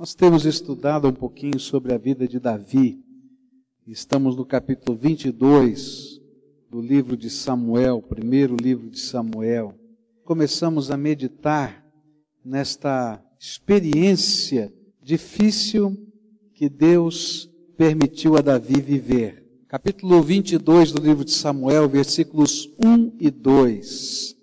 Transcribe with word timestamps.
Nós 0.00 0.14
temos 0.14 0.46
estudado 0.46 1.06
um 1.06 1.12
pouquinho 1.12 1.60
sobre 1.60 1.92
a 1.92 1.98
vida 1.98 2.26
de 2.26 2.40
Davi. 2.40 3.04
Estamos 3.86 4.34
no 4.34 4.46
capítulo 4.46 4.96
22 4.96 6.18
do 6.70 6.80
livro 6.80 7.18
de 7.18 7.28
Samuel, 7.28 8.00
primeiro 8.00 8.56
livro 8.56 8.88
de 8.88 8.98
Samuel. 8.98 9.74
Começamos 10.24 10.90
a 10.90 10.96
meditar 10.96 11.86
nesta 12.42 13.22
experiência 13.38 14.72
difícil 15.02 15.94
que 16.54 16.70
Deus 16.70 17.50
permitiu 17.76 18.38
a 18.38 18.40
Davi 18.40 18.80
viver. 18.80 19.46
Capítulo 19.68 20.22
22 20.22 20.92
do 20.92 21.02
livro 21.02 21.26
de 21.26 21.32
Samuel, 21.32 21.86
versículos 21.90 22.70
1 22.82 23.18
e 23.20 23.30
2. 23.30 24.34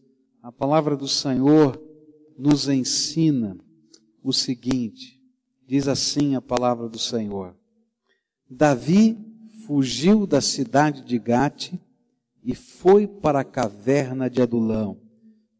A 0.43 0.51
palavra 0.51 0.95
do 0.95 1.07
Senhor 1.07 1.81
nos 2.37 2.69
ensina 2.69 3.57
o 4.21 4.31
seguinte: 4.31 5.16
diz 5.67 5.89
assim 5.89 6.33
a 6.33 6.41
palavra 6.41 6.87
do 6.87 6.97
Senhor. 6.97 7.53
Davi 8.49 9.17
fugiu 9.65 10.25
da 10.25 10.39
cidade 10.39 11.03
de 11.03 11.19
Gate 11.19 11.73
e 12.41 12.55
foi 12.55 13.05
para 13.05 13.41
a 13.41 13.43
caverna 13.43 14.29
de 14.29 14.41
Adulão. 14.41 14.97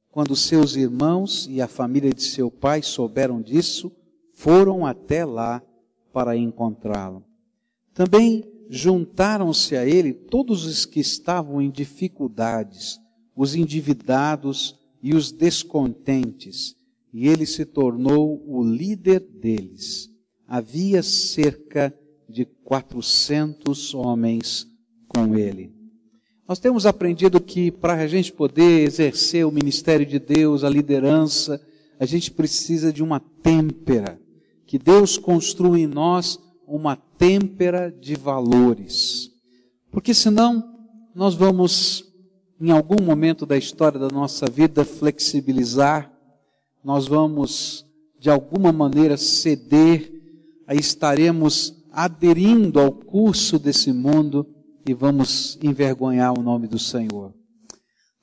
Quando 0.09 0.33
seus 0.33 0.77
irmãos 0.77 1.45
e 1.51 1.61
a 1.61 1.67
família 1.67 2.13
de 2.13 2.23
seu 2.23 2.49
pai 2.49 2.81
souberam 2.81 3.41
disso, 3.41 3.91
foram 4.33 4.85
até 4.85 5.25
lá 5.25 5.61
para 6.13 6.37
encontrá-lo. 6.37 7.25
Também 7.93 8.45
juntaram-se 8.69 9.75
a 9.75 9.85
ele 9.85 10.13
todos 10.13 10.65
os 10.65 10.85
que 10.85 11.01
estavam 11.01 11.61
em 11.61 11.69
dificuldades, 11.69 12.97
os 13.35 13.55
endividados 13.55 14.79
e 15.03 15.13
os 15.13 15.33
descontentes, 15.33 16.76
e 17.13 17.27
ele 17.27 17.45
se 17.45 17.65
tornou 17.65 18.43
o 18.45 18.63
líder 18.63 19.19
deles. 19.19 20.09
Havia 20.47 21.01
cerca 21.01 21.93
de 22.29 22.45
400 22.45 23.93
homens 23.93 24.67
com 25.07 25.35
ele. 25.35 25.73
Nós 26.47 26.59
temos 26.59 26.85
aprendido 26.85 27.41
que 27.41 27.71
para 27.71 27.93
a 27.93 28.07
gente 28.07 28.31
poder 28.31 28.87
exercer 28.87 29.45
o 29.45 29.51
ministério 29.51 30.05
de 30.05 30.17
Deus, 30.17 30.63
a 30.63 30.69
liderança, 30.69 31.61
a 31.99 32.05
gente 32.05 32.31
precisa 32.31 32.93
de 32.93 33.03
uma 33.03 33.19
têmpera, 33.19 34.19
que 34.65 34.77
Deus 34.77 35.17
construa 35.17 35.77
em 35.79 35.87
nós 35.87 36.39
uma 36.65 36.95
têmpera 36.95 37.91
de 37.91 38.15
valores. 38.15 39.29
Porque 39.91 40.13
senão 40.13 40.63
nós 41.15 41.33
vamos, 41.33 42.05
em 42.61 42.71
algum 42.71 43.01
momento 43.03 43.45
da 43.45 43.57
história 43.57 43.99
da 43.99 44.09
nossa 44.09 44.45
vida, 44.45 44.85
flexibilizar, 44.85 46.11
nós 46.87 47.05
vamos, 47.05 47.85
de 48.17 48.29
alguma 48.29 48.71
maneira, 48.71 49.17
ceder, 49.17 50.09
aí 50.65 50.79
estaremos 50.79 51.75
aderindo 51.91 52.79
ao 52.79 52.93
curso 52.93 53.59
desse 53.59 53.91
mundo 53.91 54.47
e 54.87 54.93
vamos 54.93 55.59
envergonhar 55.61 56.39
o 56.39 56.41
nome 56.41 56.65
do 56.65 56.79
Senhor. 56.79 57.33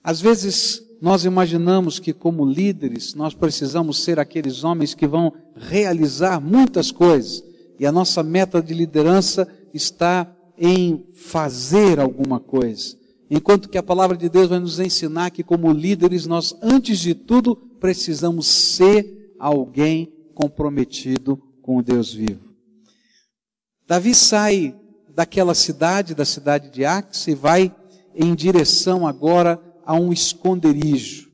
Às 0.02 0.18
vezes, 0.18 0.80
nós 1.02 1.26
imaginamos 1.26 1.98
que, 1.98 2.14
como 2.14 2.42
líderes, 2.42 3.14
nós 3.14 3.34
precisamos 3.34 4.02
ser 4.02 4.18
aqueles 4.18 4.64
homens 4.64 4.94
que 4.94 5.06
vão 5.06 5.30
realizar 5.54 6.40
muitas 6.40 6.90
coisas, 6.90 7.44
e 7.78 7.84
a 7.84 7.92
nossa 7.92 8.22
meta 8.22 8.62
de 8.62 8.72
liderança 8.72 9.46
está 9.74 10.34
em 10.56 11.04
fazer 11.12 12.00
alguma 12.00 12.40
coisa. 12.40 12.96
Enquanto 13.30 13.68
que 13.68 13.76
a 13.76 13.82
palavra 13.82 14.16
de 14.16 14.30
Deus 14.30 14.48
vai 14.48 14.58
nos 14.58 14.80
ensinar 14.80 15.30
que, 15.32 15.42
como 15.42 15.70
líderes, 15.70 16.24
nós, 16.24 16.56
antes 16.62 16.98
de 16.98 17.14
tudo, 17.14 17.58
precisamos 17.84 18.46
ser 18.46 19.34
alguém 19.38 20.10
comprometido 20.34 21.36
com 21.60 21.76
o 21.76 21.82
Deus 21.82 22.14
vivo. 22.14 22.40
Davi 23.86 24.14
sai 24.14 24.74
daquela 25.10 25.54
cidade, 25.54 26.14
da 26.14 26.24
cidade 26.24 26.70
de 26.70 26.82
Axe, 26.82 27.32
e 27.32 27.34
vai 27.34 27.76
em 28.14 28.34
direção 28.34 29.06
agora 29.06 29.60
a 29.84 29.92
um 29.92 30.14
esconderijo. 30.14 31.30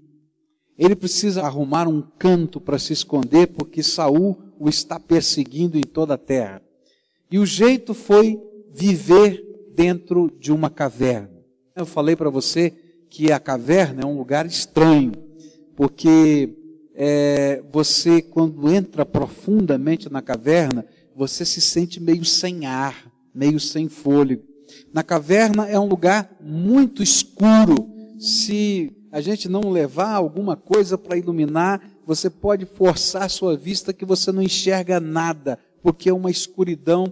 Ele 0.76 0.96
precisa 0.96 1.42
arrumar 1.42 1.86
um 1.86 2.02
canto 2.18 2.60
para 2.60 2.80
se 2.80 2.92
esconder, 2.92 3.46
porque 3.46 3.80
Saul 3.80 4.36
o 4.58 4.68
está 4.68 4.98
perseguindo 4.98 5.78
em 5.78 5.82
toda 5.82 6.14
a 6.14 6.18
terra. 6.18 6.60
E 7.30 7.38
o 7.38 7.46
jeito 7.46 7.94
foi 7.94 8.36
viver 8.74 9.40
dentro 9.76 10.28
de 10.40 10.50
uma 10.50 10.68
caverna. 10.68 11.30
Eu 11.76 11.86
falei 11.86 12.16
para 12.16 12.28
você 12.28 12.72
que 13.08 13.30
a 13.30 13.38
caverna 13.38 14.02
é 14.02 14.04
um 14.04 14.18
lugar 14.18 14.46
estranho, 14.46 15.29
porque 15.80 16.58
é, 16.94 17.62
você, 17.72 18.20
quando 18.20 18.70
entra 18.70 19.06
profundamente 19.06 20.12
na 20.12 20.20
caverna, 20.20 20.84
você 21.16 21.42
se 21.42 21.58
sente 21.58 21.98
meio 21.98 22.22
sem 22.22 22.66
ar, 22.66 23.10
meio 23.34 23.58
sem 23.58 23.88
fôlego. 23.88 24.42
Na 24.92 25.02
caverna 25.02 25.66
é 25.66 25.80
um 25.80 25.86
lugar 25.86 26.36
muito 26.38 27.02
escuro. 27.02 27.88
Se 28.18 28.94
a 29.10 29.22
gente 29.22 29.48
não 29.48 29.70
levar 29.70 30.12
alguma 30.12 30.54
coisa 30.54 30.98
para 30.98 31.16
iluminar, 31.16 31.80
você 32.04 32.28
pode 32.28 32.66
forçar 32.66 33.30
sua 33.30 33.56
vista 33.56 33.90
que 33.94 34.04
você 34.04 34.30
não 34.30 34.42
enxerga 34.42 35.00
nada, 35.00 35.58
porque 35.82 36.10
é 36.10 36.12
uma 36.12 36.30
escuridão 36.30 37.10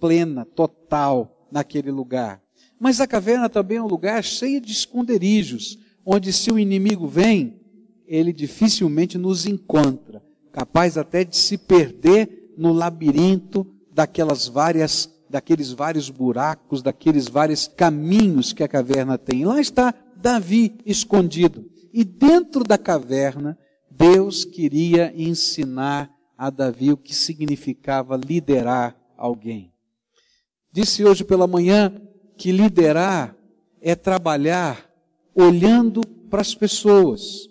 plena, 0.00 0.44
total 0.44 1.46
naquele 1.52 1.92
lugar. 1.92 2.42
Mas 2.80 3.00
a 3.00 3.06
caverna 3.06 3.48
também 3.48 3.76
é 3.76 3.82
um 3.82 3.86
lugar 3.86 4.24
cheio 4.24 4.60
de 4.60 4.72
esconderijos, 4.72 5.78
onde 6.04 6.32
se 6.32 6.50
o 6.50 6.58
inimigo 6.58 7.06
vem, 7.06 7.58
ele 8.08 8.32
dificilmente 8.32 9.18
nos 9.18 9.46
encontra, 9.46 10.22
capaz 10.50 10.96
até 10.96 11.22
de 11.22 11.36
se 11.36 11.58
perder 11.58 12.54
no 12.56 12.72
labirinto 12.72 13.66
daquelas 13.92 14.48
várias, 14.48 15.08
daqueles 15.28 15.70
vários 15.70 16.08
buracos, 16.08 16.82
daqueles 16.82 17.28
vários 17.28 17.68
caminhos 17.68 18.52
que 18.52 18.64
a 18.64 18.68
caverna 18.68 19.18
tem. 19.18 19.44
Lá 19.44 19.60
está 19.60 19.94
Davi 20.16 20.78
escondido. 20.84 21.64
E 21.92 22.02
dentro 22.02 22.64
da 22.64 22.78
caverna, 22.78 23.58
Deus 23.90 24.44
queria 24.44 25.12
ensinar 25.14 26.10
a 26.36 26.50
Davi 26.50 26.92
o 26.92 26.96
que 26.96 27.14
significava 27.14 28.16
liderar 28.16 28.96
alguém. 29.16 29.72
Disse 30.72 31.04
hoje 31.04 31.24
pela 31.24 31.46
manhã 31.46 31.92
que 32.36 32.52
liderar 32.52 33.36
é 33.80 33.94
trabalhar 33.94 34.88
olhando 35.34 36.00
para 36.30 36.40
as 36.40 36.54
pessoas. 36.54 37.48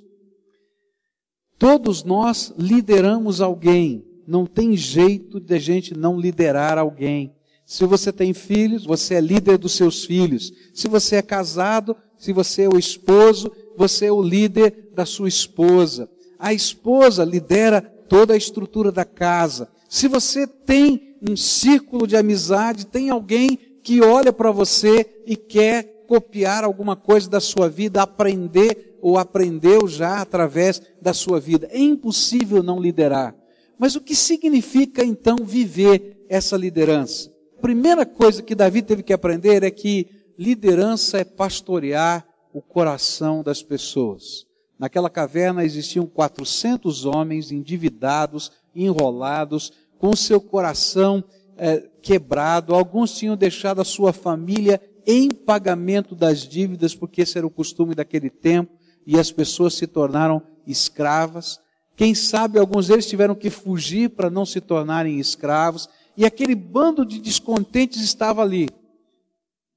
Todos 1.58 2.04
nós 2.04 2.54
lideramos 2.58 3.42
alguém, 3.42 4.06
não 4.28 4.46
tem 4.46 4.78
jeito 4.78 5.40
de 5.40 5.56
a 5.56 5.60
gente 5.60 5.98
não 5.98 6.20
liderar 6.20 6.78
alguém. 6.78 7.34
Se 7.66 7.86
você 7.86 8.14
tem 8.14 8.34
filhos, 8.34 8.86
você 8.86 9.16
é 9.16 9.22
líder 9.22 9.58
dos 9.58 9.74
seus 9.74 10.06
filhos. 10.06 10.54
Se 10.74 10.88
você 10.88 11.18
é 11.18 11.22
casado, 11.22 11.98
se 12.18 12.32
você 12.32 12.64
é 12.64 12.70
o 12.70 12.78
esposo, 12.78 13.52
você 13.76 14.06
é 14.06 14.12
o 14.12 14.22
líder 14.22 14.90
da 14.94 15.06
sua 15.06 15.28
esposa. 15.28 16.10
A 16.40 16.54
esposa 16.54 17.26
lidera 17.26 17.82
toda 17.82 18.34
a 18.34 18.38
estrutura 18.38 18.92
da 18.92 19.04
casa. 19.04 19.68
Se 19.90 20.08
você 20.08 20.46
tem 20.46 21.18
um 21.28 21.36
círculo 21.36 22.06
de 22.06 22.16
amizade, 22.16 22.86
tem 22.86 23.10
alguém 23.10 23.58
que 23.84 24.02
olha 24.02 24.32
para 24.32 24.52
você 24.52 25.24
e 25.26 25.36
quer 25.36 26.04
copiar 26.08 26.64
alguma 26.64 26.96
coisa 26.96 27.30
da 27.30 27.40
sua 27.40 27.68
vida, 27.68 28.02
aprender 28.02 28.87
ou 29.02 29.18
aprendeu 29.18 29.88
já 29.88 30.22
através 30.22 30.82
da 31.02 31.14
sua 31.14 31.40
vida. 31.40 31.68
É 31.72 31.80
impossível 31.80 32.64
não 32.64 32.80
liderar. 32.80 33.36
Mas 33.78 33.96
o 33.96 34.02
que 34.02 34.16
significa 34.16 35.04
então 35.04 35.38
viver 35.44 36.26
essa 36.30 36.58
liderança? 36.58 37.32
A 37.58 37.62
primeira 37.62 38.06
coisa 38.06 38.42
que 38.42 38.56
Davi 38.56 38.82
teve 38.82 39.04
que 39.04 39.14
aprender 39.14 39.64
é 39.64 39.72
que 39.72 40.08
liderança 40.38 41.20
é 41.20 41.24
pastorear 41.24 42.28
o 42.54 42.62
coração 42.62 43.44
das 43.44 43.62
pessoas. 43.62 44.46
Naquela 44.80 45.10
caverna 45.10 45.64
existiam 45.64 46.06
400 46.06 47.06
homens 47.06 47.52
endividados, 47.52 48.52
enrolados, 48.76 49.72
com 49.98 50.16
seu 50.16 50.40
coração 50.40 51.24
é, 51.58 51.84
quebrado. 52.02 52.76
Alguns 52.76 53.18
tinham 53.18 53.36
deixado 53.36 53.82
a 53.82 53.86
sua 53.86 54.14
família 54.14 54.80
em 55.06 55.30
pagamento 55.30 56.14
das 56.14 56.42
dívidas, 56.42 56.94
porque 56.94 57.22
esse 57.22 57.38
era 57.38 57.48
o 57.48 57.52
costume 57.52 57.96
daquele 57.96 58.30
tempo, 58.30 58.77
e 59.08 59.18
as 59.18 59.32
pessoas 59.32 59.74
se 59.74 59.88
tornaram 59.88 60.44
escravas. 60.68 61.62
Quem 61.96 62.14
sabe 62.14 62.60
alguns 62.60 62.90
deles 62.90 63.08
tiveram 63.08 63.34
que 63.34 63.50
fugir 63.50 64.10
para 64.10 64.30
não 64.30 64.46
se 64.46 64.60
tornarem 64.60 65.18
escravos, 65.18 65.88
e 66.18 66.26
aquele 66.26 66.54
bando 66.54 67.06
de 67.06 67.20
descontentes 67.20 68.02
estava 68.02 68.42
ali. 68.42 68.68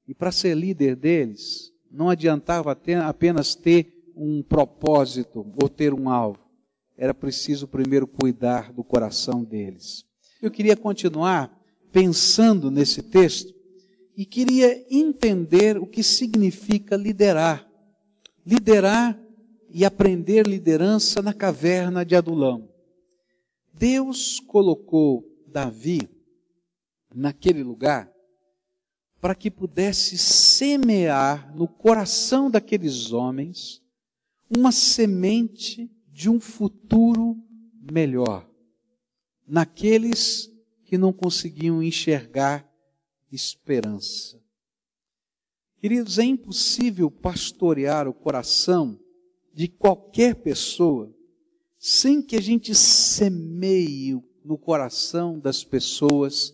E 0.05 0.13
para 0.13 0.33
ser 0.33 0.55
líder 0.57 0.97
deles, 0.97 1.71
não 1.89 2.09
adiantava 2.09 2.75
ter, 2.75 2.97
apenas 2.97 3.55
ter 3.55 4.11
um 4.15 4.43
propósito 4.43 5.49
ou 5.61 5.69
ter 5.69 5.93
um 5.93 6.09
alvo. 6.09 6.39
Era 6.97 7.13
preciso 7.13 7.67
primeiro 7.67 8.05
cuidar 8.05 8.73
do 8.73 8.83
coração 8.83 9.43
deles. 9.43 10.03
Eu 10.41 10.51
queria 10.51 10.75
continuar 10.75 11.57
pensando 11.91 12.69
nesse 12.69 13.01
texto 13.01 13.53
e 14.17 14.25
queria 14.25 14.85
entender 14.89 15.77
o 15.77 15.87
que 15.87 16.03
significa 16.03 16.97
liderar. 16.97 17.65
Liderar 18.45 19.20
e 19.73 19.85
aprender 19.85 20.45
liderança 20.45 21.21
na 21.21 21.33
caverna 21.33 22.05
de 22.05 22.15
Adulão. 22.15 22.69
Deus 23.73 24.39
colocou 24.39 25.25
Davi 25.47 26.09
naquele 27.13 27.63
lugar 27.63 28.11
para 29.19 29.35
que 29.35 29.51
pudesse 29.51 30.17
semear 30.17 31.55
no 31.55 31.67
coração 31.67 32.49
daqueles 32.49 33.11
homens 33.11 33.81
uma 34.55 34.71
semente 34.71 35.89
de 36.07 36.29
um 36.29 36.39
futuro 36.39 37.37
melhor, 37.91 38.49
naqueles 39.47 40.51
que 40.83 40.97
não 40.97 41.13
conseguiam 41.13 41.81
enxergar 41.81 42.67
esperança. 43.31 44.41
Queridos, 45.77 46.19
é 46.19 46.23
impossível 46.23 47.09
pastorear 47.09 48.07
o 48.07 48.13
coração 48.13 48.99
de 49.53 49.67
qualquer 49.67 50.35
pessoa 50.35 51.13
sem 51.77 52.21
que 52.21 52.35
a 52.35 52.41
gente 52.41 52.75
semeie 52.75 54.21
no 54.45 54.57
coração 54.57 55.39
das 55.39 55.63
pessoas 55.63 56.53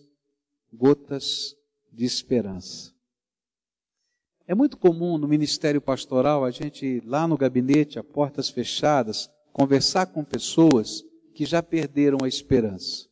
gotas 0.72 1.54
de 1.92 2.04
esperança. 2.04 2.92
É 4.46 4.54
muito 4.54 4.78
comum 4.78 5.18
no 5.18 5.28
ministério 5.28 5.80
pastoral 5.80 6.44
a 6.44 6.50
gente 6.50 7.02
lá 7.04 7.28
no 7.28 7.36
gabinete, 7.36 7.98
a 7.98 8.04
portas 8.04 8.48
fechadas, 8.48 9.30
conversar 9.52 10.06
com 10.06 10.24
pessoas 10.24 11.04
que 11.34 11.44
já 11.44 11.62
perderam 11.62 12.18
a 12.22 12.28
esperança. 12.28 13.06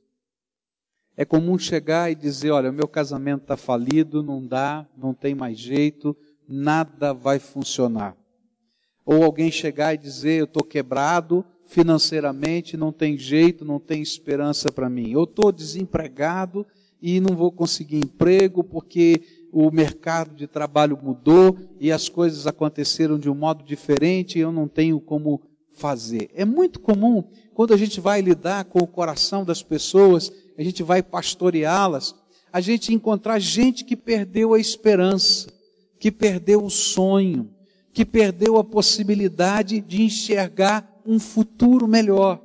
É 1.14 1.24
comum 1.24 1.58
chegar 1.58 2.10
e 2.10 2.14
dizer: 2.14 2.50
olha, 2.50 2.72
meu 2.72 2.88
casamento 2.88 3.42
está 3.42 3.56
falido, 3.56 4.22
não 4.22 4.46
dá, 4.46 4.88
não 4.96 5.12
tem 5.12 5.34
mais 5.34 5.58
jeito, 5.58 6.16
nada 6.48 7.12
vai 7.12 7.38
funcionar. 7.38 8.16
Ou 9.06 9.22
alguém 9.22 9.50
chegar 9.50 9.94
e 9.94 9.98
dizer: 9.98 10.40
eu 10.40 10.44
estou 10.44 10.62
quebrado 10.62 11.42
financeiramente, 11.64 12.76
não 12.76 12.92
tem 12.92 13.16
jeito, 13.16 13.64
não 13.64 13.80
tem 13.80 14.02
esperança 14.02 14.70
para 14.70 14.90
mim. 14.90 15.12
Eu 15.12 15.24
estou 15.24 15.50
desempregado 15.50 16.66
e 17.00 17.20
não 17.20 17.34
vou 17.34 17.50
conseguir 17.50 17.98
emprego 17.98 18.62
porque 18.62 19.22
o 19.52 19.70
mercado 19.70 20.34
de 20.34 20.46
trabalho 20.46 20.98
mudou 21.00 21.56
e 21.80 21.90
as 21.90 22.08
coisas 22.08 22.46
aconteceram 22.46 23.18
de 23.18 23.30
um 23.30 23.34
modo 23.34 23.64
diferente 23.64 24.36
e 24.36 24.42
eu 24.42 24.52
não 24.52 24.68
tenho 24.68 25.00
como 25.00 25.40
fazer. 25.72 26.28
É 26.34 26.44
muito 26.44 26.80
comum 26.80 27.24
quando 27.54 27.72
a 27.72 27.76
gente 27.76 28.00
vai 28.00 28.20
lidar 28.20 28.64
com 28.64 28.80
o 28.80 28.86
coração 28.86 29.44
das 29.44 29.62
pessoas 29.62 30.32
a 30.58 30.62
gente 30.62 30.82
vai 30.82 31.02
pastoreá-las, 31.02 32.14
a 32.52 32.60
gente 32.60 32.94
encontrar 32.94 33.38
gente 33.38 33.84
que 33.84 33.96
perdeu 33.96 34.54
a 34.54 34.58
esperança, 34.58 35.48
que 35.98 36.10
perdeu 36.10 36.64
o 36.64 36.70
sonho, 36.70 37.50
que 37.96 38.04
perdeu 38.04 38.58
a 38.58 38.62
possibilidade 38.62 39.80
de 39.80 40.02
enxergar 40.02 41.00
um 41.06 41.18
futuro 41.18 41.88
melhor. 41.88 42.42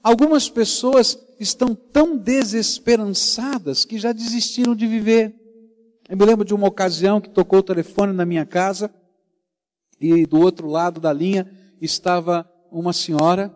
Algumas 0.00 0.48
pessoas 0.48 1.18
estão 1.40 1.74
tão 1.74 2.16
desesperançadas 2.16 3.84
que 3.84 3.98
já 3.98 4.12
desistiram 4.12 4.76
de 4.76 4.86
viver. 4.86 5.34
Eu 6.08 6.16
me 6.16 6.24
lembro 6.24 6.44
de 6.44 6.54
uma 6.54 6.68
ocasião 6.68 7.20
que 7.20 7.28
tocou 7.28 7.58
o 7.58 7.62
telefone 7.64 8.12
na 8.12 8.24
minha 8.24 8.46
casa 8.46 8.88
e 10.00 10.24
do 10.24 10.38
outro 10.38 10.68
lado 10.68 11.00
da 11.00 11.12
linha 11.12 11.50
estava 11.80 12.48
uma 12.70 12.92
senhora 12.92 13.52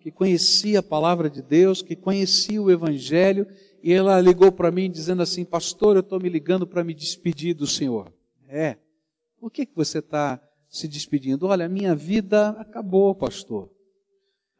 que 0.00 0.10
conhecia 0.10 0.80
a 0.80 0.82
palavra 0.82 1.30
de 1.30 1.42
Deus, 1.42 1.80
que 1.80 1.94
conhecia 1.94 2.60
o 2.60 2.72
Evangelho, 2.72 3.46
e 3.84 3.92
ela 3.92 4.20
ligou 4.20 4.50
para 4.50 4.72
mim 4.72 4.90
dizendo 4.90 5.22
assim: 5.22 5.44
Pastor, 5.44 5.94
eu 5.94 6.00
estou 6.00 6.18
me 6.18 6.28
ligando 6.28 6.66
para 6.66 6.82
me 6.82 6.92
despedir 6.92 7.54
do 7.54 7.68
Senhor. 7.68 8.12
É. 8.48 8.78
Por 9.38 9.48
que, 9.48 9.64
que 9.64 9.76
você 9.76 10.00
está 10.00 10.42
se 10.72 10.88
despedindo? 10.88 11.46
Olha, 11.46 11.66
a 11.66 11.68
minha 11.68 11.94
vida 11.94 12.48
acabou, 12.58 13.14
pastor. 13.14 13.70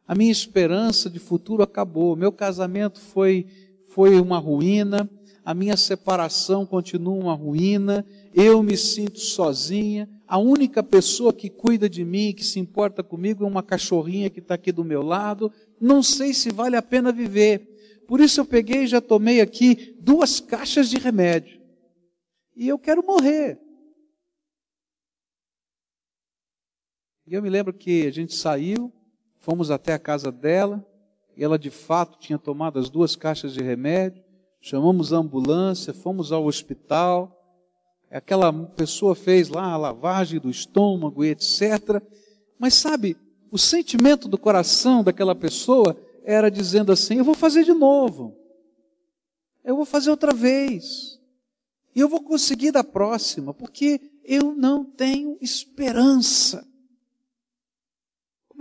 A 0.06 0.14
minha 0.14 0.30
esperança 0.30 1.08
de 1.08 1.18
futuro 1.18 1.62
acabou. 1.62 2.14
Meu 2.14 2.30
casamento 2.30 3.00
foi, 3.00 3.46
foi 3.88 4.20
uma 4.20 4.38
ruína. 4.38 5.08
A 5.42 5.54
minha 5.54 5.74
separação 5.74 6.66
continua 6.66 7.14
uma 7.14 7.34
ruína. 7.34 8.04
Eu 8.34 8.62
me 8.62 8.76
sinto 8.76 9.18
sozinha. 9.18 10.06
A 10.28 10.36
única 10.36 10.82
pessoa 10.82 11.32
que 11.32 11.48
cuida 11.48 11.88
de 11.88 12.04
mim, 12.04 12.34
que 12.34 12.44
se 12.44 12.60
importa 12.60 13.02
comigo, 13.02 13.44
é 13.44 13.46
uma 13.46 13.62
cachorrinha 13.62 14.28
que 14.28 14.40
está 14.40 14.54
aqui 14.54 14.70
do 14.70 14.84
meu 14.84 15.02
lado. 15.02 15.50
Não 15.80 16.02
sei 16.02 16.34
se 16.34 16.50
vale 16.50 16.76
a 16.76 16.82
pena 16.82 17.10
viver. 17.10 18.02
Por 18.06 18.20
isso 18.20 18.38
eu 18.38 18.44
peguei 18.44 18.82
e 18.82 18.86
já 18.86 19.00
tomei 19.00 19.40
aqui 19.40 19.96
duas 19.98 20.40
caixas 20.40 20.90
de 20.90 20.98
remédio. 20.98 21.58
E 22.54 22.68
eu 22.68 22.78
quero 22.78 23.02
morrer. 23.02 23.61
E 27.32 27.34
eu 27.34 27.40
me 27.40 27.48
lembro 27.48 27.72
que 27.72 28.06
a 28.06 28.10
gente 28.10 28.34
saiu, 28.34 28.92
fomos 29.38 29.70
até 29.70 29.94
a 29.94 29.98
casa 29.98 30.30
dela, 30.30 30.86
e 31.34 31.42
ela 31.42 31.58
de 31.58 31.70
fato 31.70 32.18
tinha 32.18 32.38
tomado 32.38 32.78
as 32.78 32.90
duas 32.90 33.16
caixas 33.16 33.54
de 33.54 33.62
remédio, 33.62 34.22
chamamos 34.60 35.14
a 35.14 35.16
ambulância, 35.16 35.94
fomos 35.94 36.30
ao 36.30 36.44
hospital, 36.44 37.34
aquela 38.10 38.52
pessoa 38.52 39.14
fez 39.14 39.48
lá 39.48 39.72
a 39.72 39.78
lavagem 39.78 40.38
do 40.38 40.50
estômago 40.50 41.24
e 41.24 41.30
etc. 41.30 42.02
Mas 42.58 42.74
sabe, 42.74 43.16
o 43.50 43.56
sentimento 43.56 44.28
do 44.28 44.36
coração 44.36 45.02
daquela 45.02 45.34
pessoa 45.34 45.96
era 46.24 46.50
dizendo 46.50 46.92
assim: 46.92 47.16
eu 47.16 47.24
vou 47.24 47.34
fazer 47.34 47.64
de 47.64 47.72
novo, 47.72 48.36
eu 49.64 49.74
vou 49.74 49.86
fazer 49.86 50.10
outra 50.10 50.34
vez, 50.34 51.18
e 51.96 52.00
eu 52.00 52.10
vou 52.10 52.22
conseguir 52.22 52.72
da 52.72 52.84
próxima, 52.84 53.54
porque 53.54 54.02
eu 54.22 54.54
não 54.54 54.84
tenho 54.84 55.38
esperança. 55.40 56.70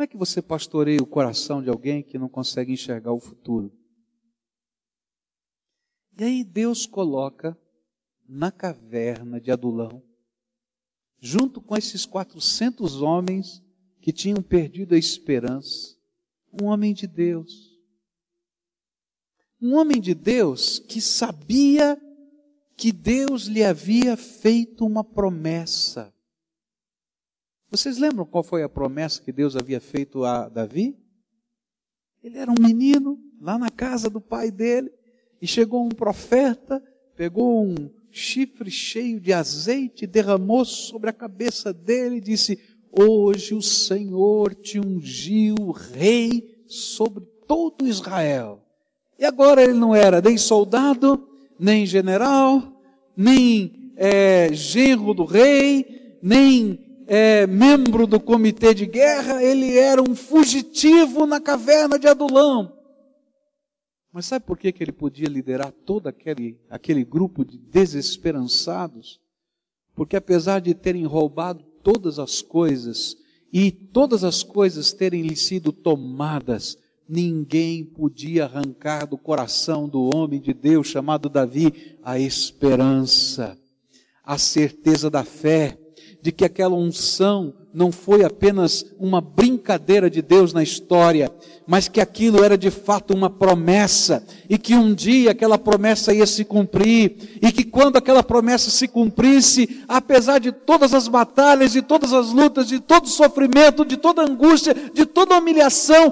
Como 0.02 0.06
é 0.06 0.08
que 0.08 0.18
você 0.18 0.42
pastoreia 0.42 1.00
o 1.00 1.06
coração 1.06 1.62
de 1.62 1.70
alguém 1.70 2.02
que 2.02 2.18
não 2.18 2.28
consegue 2.28 2.74
enxergar 2.74 3.14
o 3.14 3.20
futuro? 3.20 3.72
E 6.18 6.24
aí 6.24 6.44
Deus 6.44 6.88
coloca 6.88 7.56
na 8.28 8.52
caverna 8.52 9.40
de 9.40 9.52
Adulão, 9.52 10.02
junto 11.20 11.62
com 11.62 11.78
esses 11.78 12.04
400 12.04 13.00
homens 13.04 13.62
que 14.02 14.12
tinham 14.12 14.42
perdido 14.42 14.96
a 14.96 14.98
esperança, 14.98 15.96
um 16.60 16.66
homem 16.66 16.96
de 16.96 17.06
Deus. 17.06 17.80
Um 19.62 19.76
homem 19.76 20.02
de 20.02 20.16
Deus 20.16 20.80
que 20.80 21.00
sabia 21.00 21.96
que 22.76 22.92
Deus 22.92 23.44
lhe 23.44 23.64
havia 23.64 24.18
feito 24.18 24.84
uma 24.84 25.04
promessa. 25.04 26.12
Vocês 27.72 27.98
lembram 27.98 28.26
qual 28.26 28.44
foi 28.44 28.64
a 28.64 28.70
promessa 28.70 29.22
que 29.22 29.32
Deus 29.32 29.56
havia 29.56 29.80
feito 29.80 30.26
a 30.26 30.50
Davi? 30.50 30.94
Ele 32.22 32.38
era 32.38 32.52
um 32.52 32.62
menino 32.62 33.18
lá 33.40 33.58
na 33.58 33.70
casa 33.70 34.10
do 34.10 34.20
pai 34.20 34.52
dele 34.52 34.92
e 35.42 35.48
chegou 35.48 35.86
um 35.86 35.90
profeta, 35.90 36.84
pegou 37.16 37.66
um, 37.66 37.90
chifre 38.12 38.70
cheio 38.70 39.22
de 39.22 39.32
azeite, 39.32 40.06
derramou 40.06 40.66
sobre 40.66 41.10
a 41.10 41.14
cabeça 41.14 41.72
dele 41.72 42.18
e 42.18 42.22
disse: 42.22 42.60
Hoje 42.92 43.54
o 43.54 43.62
Senhor 43.62 44.54
te 44.54 44.78
ungiu 44.78 45.56
rei 45.72 46.66
sobre 46.68 47.24
todo 47.48 47.88
Israel. 47.88 48.62
E 49.18 49.24
agora 49.24 49.64
ele 49.64 49.76
não 49.76 49.96
era 49.96 50.20
nem 50.20 50.38
soldado, 50.38 51.26
nem 51.58 51.86
general, 51.86 52.84
nem 53.16 53.94
é, 53.96 54.52
genro 54.52 55.14
do 55.14 55.24
rei, 55.24 56.18
nem 56.22 56.91
é, 57.14 57.46
membro 57.46 58.08
do 58.08 58.22
comitê 58.22 58.74
de 58.74 58.86
guerra, 58.86 59.44
ele 59.44 59.78
era 59.78 60.02
um 60.02 60.16
fugitivo 60.16 61.26
na 61.26 61.42
caverna 61.42 62.00
de 62.00 62.08
Adulão. 62.08 62.72
Mas 64.14 64.28
sabe 64.28 64.46
por 64.46 64.58
que, 64.58 64.72
que 64.72 64.82
ele 64.82 64.94
podia 64.94 65.28
liderar 65.28 65.74
todo 65.86 66.08
aquele, 66.08 66.58
aquele 66.70 67.04
grupo 67.04 67.44
de 67.44 67.58
desesperançados? 67.58 69.20
Porque 69.94 70.16
apesar 70.16 70.62
de 70.62 70.74
terem 70.74 71.04
roubado 71.04 71.66
todas 71.84 72.18
as 72.18 72.42
coisas, 72.42 73.18
e 73.52 73.72
todas 73.72 74.24
as 74.24 74.42
coisas 74.42 74.94
terem 74.94 75.24
lhe 75.24 75.36
sido 75.36 75.74
tomadas, 75.74 76.78
ninguém 77.10 77.84
podia 77.84 78.46
arrancar 78.46 79.06
do 79.06 79.18
coração 79.18 79.86
do 79.90 80.16
homem 80.16 80.40
de 80.40 80.54
Deus 80.54 80.88
chamado 80.88 81.28
Davi 81.28 81.98
a 82.02 82.18
esperança, 82.18 83.58
a 84.24 84.38
certeza 84.38 85.10
da 85.10 85.26
fé, 85.26 85.78
de 86.22 86.32
que 86.32 86.46
aquela 86.46 86.76
unção 86.76 87.54
não 87.74 87.92
foi 87.92 88.24
apenas 88.24 88.86
uma 89.00 89.22
brincadeira 89.22 90.10
de 90.10 90.22
Deus 90.22 90.54
na 90.54 90.62
história, 90.62 91.32
mas 91.66 91.88
que 91.88 92.02
aquilo 92.02 92.44
era 92.44 92.58
de 92.58 92.70
fato 92.70 93.14
uma 93.14 93.30
promessa, 93.30 94.26
e 94.50 94.58
que 94.58 94.76
um 94.76 94.94
dia 94.94 95.32
aquela 95.32 95.58
promessa 95.58 96.14
ia 96.14 96.26
se 96.28 96.44
cumprir, 96.44 97.40
e 97.42 97.52
que 97.52 97.64
quando 97.64 97.98
aquela 97.98 98.22
promessa 98.22 98.70
se 98.70 98.88
cumprisse, 98.88 99.84
apesar 99.88 100.40
de 100.40 100.52
todas 100.52 100.94
as 100.94 101.08
batalhas, 101.08 101.72
de 101.72 101.82
todas 101.82 102.14
as 102.14 102.32
lutas, 102.32 102.68
de 102.68 102.80
todo 102.80 103.08
sofrimento, 103.08 103.86
de 103.86 103.98
toda 103.98 104.22
angústia, 104.22 104.74
de 104.94 105.06
toda 105.06 105.38
humilhação, 105.38 106.12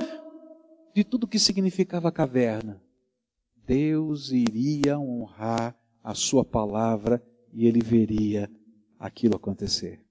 de 0.96 1.04
tudo 1.04 1.28
que 1.28 1.38
significava 1.38 2.08
a 2.08 2.12
caverna, 2.12 2.82
Deus 3.68 4.32
iria 4.32 4.98
honrar 4.98 5.76
a 6.04 6.16
sua 6.16 6.44
palavra 6.44 7.22
e 7.54 7.68
ele 7.68 7.82
veria 7.84 8.50
aquilo 9.00 9.38
acontecer. 9.38 10.06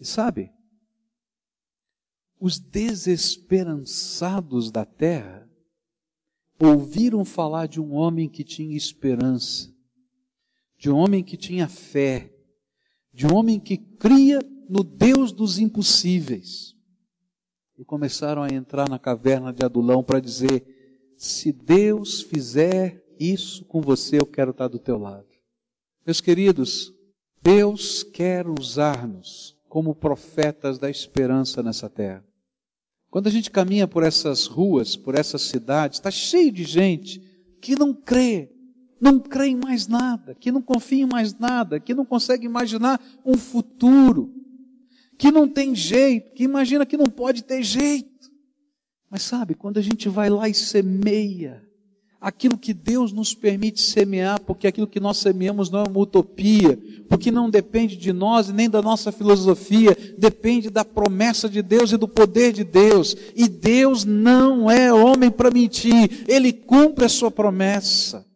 E 0.00 0.04
sabe, 0.04 0.50
os 2.40 2.58
desesperançados 2.58 4.70
da 4.70 4.84
terra 4.84 5.48
ouviram 6.58 7.24
falar 7.24 7.66
de 7.66 7.80
um 7.80 7.94
homem 7.94 8.28
que 8.28 8.42
tinha 8.42 8.76
esperança, 8.76 9.72
de 10.78 10.90
um 10.90 10.96
homem 10.96 11.22
que 11.22 11.36
tinha 11.36 11.68
fé, 11.68 12.32
de 13.12 13.26
um 13.26 13.34
homem 13.34 13.60
que 13.60 13.76
cria 13.76 14.40
no 14.68 14.82
Deus 14.82 15.32
dos 15.32 15.58
impossíveis. 15.58 16.74
E 17.76 17.84
começaram 17.84 18.42
a 18.42 18.48
entrar 18.48 18.88
na 18.88 18.98
caverna 18.98 19.52
de 19.52 19.64
Adulão 19.64 20.02
para 20.02 20.20
dizer: 20.20 20.64
se 21.16 21.52
Deus 21.52 22.22
fizer 22.22 23.04
isso 23.18 23.64
com 23.64 23.80
você, 23.80 24.20
eu 24.20 24.26
quero 24.26 24.52
estar 24.52 24.68
do 24.68 24.78
teu 24.78 24.98
lado. 24.98 25.33
Meus 26.06 26.20
queridos, 26.20 26.92
Deus 27.42 28.02
quer 28.02 28.46
usar-nos 28.46 29.56
como 29.68 29.94
profetas 29.94 30.78
da 30.78 30.90
esperança 30.90 31.62
nessa 31.62 31.88
terra. 31.88 32.22
Quando 33.10 33.26
a 33.26 33.30
gente 33.30 33.50
caminha 33.50 33.88
por 33.88 34.02
essas 34.02 34.44
ruas, 34.44 34.96
por 34.96 35.14
essas 35.14 35.42
cidades, 35.42 35.98
está 35.98 36.10
cheio 36.10 36.52
de 36.52 36.64
gente 36.64 37.22
que 37.60 37.74
não 37.74 37.94
crê, 37.94 38.52
não 39.00 39.18
crê 39.18 39.46
em 39.46 39.56
mais 39.56 39.86
nada, 39.86 40.34
que 40.34 40.52
não 40.52 40.60
confia 40.60 41.04
em 41.04 41.08
mais 41.08 41.38
nada, 41.38 41.80
que 41.80 41.94
não 41.94 42.04
consegue 42.04 42.44
imaginar 42.44 43.00
um 43.24 43.38
futuro, 43.38 44.30
que 45.16 45.30
não 45.30 45.48
tem 45.48 45.74
jeito, 45.74 46.34
que 46.34 46.44
imagina 46.44 46.84
que 46.84 46.98
não 46.98 47.06
pode 47.06 47.44
ter 47.44 47.62
jeito. 47.62 48.30
Mas 49.08 49.22
sabe, 49.22 49.54
quando 49.54 49.78
a 49.78 49.82
gente 49.82 50.08
vai 50.08 50.28
lá 50.28 50.48
e 50.48 50.54
semeia, 50.54 51.66
aquilo 52.24 52.56
que 52.56 52.72
Deus 52.72 53.12
nos 53.12 53.34
permite 53.34 53.82
semear, 53.82 54.40
porque 54.40 54.66
aquilo 54.66 54.86
que 54.86 54.98
nós 54.98 55.18
semeamos 55.18 55.68
não 55.68 55.80
é 55.80 55.84
uma 55.86 56.00
utopia, 56.00 56.74
porque 57.06 57.30
não 57.30 57.50
depende 57.50 57.98
de 57.98 58.14
nós 58.14 58.48
nem 58.48 58.68
da 58.70 58.80
nossa 58.80 59.12
filosofia, 59.12 59.94
depende 60.16 60.70
da 60.70 60.86
promessa 60.86 61.50
de 61.50 61.60
Deus 61.60 61.92
e 61.92 61.98
do 61.98 62.08
poder 62.08 62.54
de 62.54 62.64
Deus. 62.64 63.14
E 63.36 63.46
Deus 63.46 64.06
não 64.06 64.70
é 64.70 64.90
homem 64.90 65.30
para 65.30 65.50
mentir, 65.50 66.24
ele 66.26 66.50
cumpre 66.50 67.04
a 67.04 67.10
sua 67.10 67.30
promessa. 67.30 68.26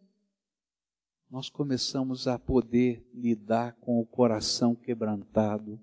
Nós 1.27 1.49
começamos 1.49 2.27
a 2.27 2.37
poder 2.37 3.03
lidar 3.11 3.75
com 3.81 3.99
o 3.99 4.05
coração 4.05 4.75
quebrantado, 4.75 5.79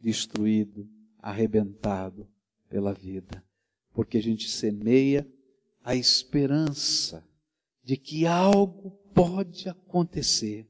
destruído, 0.00 0.88
arrebentado 1.20 2.26
pela 2.68 2.92
vida, 2.92 3.44
porque 3.92 4.18
a 4.18 4.22
gente 4.22 4.50
semeia 4.50 5.24
a 5.84 5.94
esperança 5.94 7.24
de 7.84 7.96
que 7.96 8.26
algo 8.26 8.92
pode 9.14 9.68
acontecer. 9.68 10.66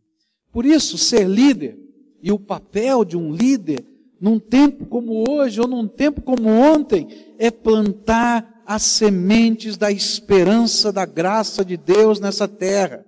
Por 0.52 0.66
isso, 0.66 0.98
ser 0.98 1.28
líder 1.28 1.78
e 2.22 2.32
o 2.32 2.38
papel 2.38 3.04
de 3.04 3.16
um 3.16 3.32
líder 3.32 3.84
num 4.20 4.38
tempo 4.38 4.86
como 4.86 5.28
hoje 5.28 5.60
ou 5.60 5.68
num 5.68 5.86
tempo 5.86 6.22
como 6.22 6.48
ontem 6.48 7.34
é 7.38 7.50
plantar 7.50 8.62
as 8.66 8.82
sementes 8.82 9.76
da 9.76 9.90
esperança 9.92 10.92
da 10.92 11.04
graça 11.04 11.64
de 11.64 11.76
Deus 11.76 12.18
nessa 12.20 12.48
terra. 12.48 13.04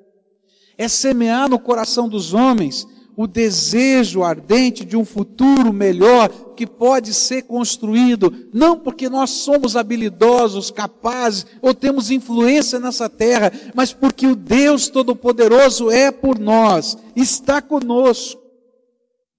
É 0.77 0.89
semear 0.89 1.49
no 1.49 1.59
coração 1.59 2.09
dos 2.09 2.35
homens 2.35 2.87
o 3.17 3.27
desejo 3.27 4.23
ardente 4.23 4.85
de 4.85 4.97
um 4.97 5.05
futuro 5.05 5.73
melhor 5.73 6.29
que 6.55 6.67
pode 6.67 7.15
ser 7.15 7.43
construído, 7.43 8.51
não 8.53 8.79
porque 8.79 9.09
nós 9.09 9.31
somos 9.31 9.75
habilidosos, 9.75 10.71
capazes 10.71 11.47
ou 11.63 11.73
temos 11.73 12.11
influência 12.11 12.79
nessa 12.79 13.09
terra, 13.09 13.51
mas 13.75 13.93
porque 13.93 14.27
o 14.27 14.37
Deus 14.37 14.89
Todo-Poderoso 14.89 15.91
é 15.91 16.13
por 16.13 16.39
nós, 16.39 16.99
está 17.17 17.63
conosco. 17.63 18.43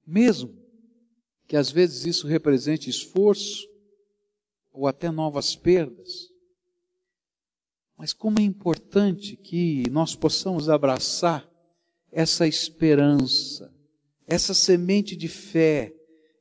Mesmo 0.05 0.57
que 1.47 1.55
às 1.55 1.69
vezes 1.69 2.05
isso 2.05 2.27
represente 2.27 2.89
esforço 2.89 3.67
ou 4.71 4.87
até 4.87 5.11
novas 5.11 5.55
perdas. 5.55 6.29
Mas 7.97 8.13
como 8.13 8.39
é 8.39 8.43
importante 8.43 9.35
que 9.35 9.89
nós 9.89 10.15
possamos 10.15 10.69
abraçar 10.69 11.47
essa 12.17 12.47
esperança, 12.47 13.71
essa 14.25 14.51
semente 14.51 15.15
de 15.15 15.27
fé, 15.27 15.93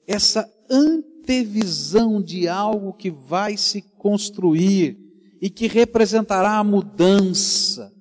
essa 0.06 0.50
antevisão 0.70 2.22
de 2.22 2.48
algo 2.48 2.94
que 2.94 3.10
vai 3.10 3.58
se 3.58 3.82
construir 3.82 4.98
e 5.38 5.50
que 5.50 5.66
representará 5.66 6.56
a 6.56 6.64
mudança 6.64 7.94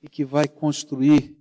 e 0.00 0.08
que 0.08 0.24
vai 0.24 0.46
construir 0.46 1.36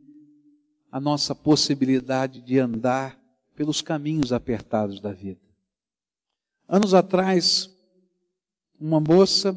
a 0.92 1.00
nossa 1.00 1.36
possibilidade 1.36 2.42
de 2.42 2.58
andar 2.58 3.22
pelos 3.56 3.80
caminhos 3.80 4.34
apertados 4.34 5.00
da 5.00 5.14
vida. 5.14 5.48
Anos 6.68 6.96
atrás, 6.96 7.70
uma 8.80 9.00
moça, 9.00 9.56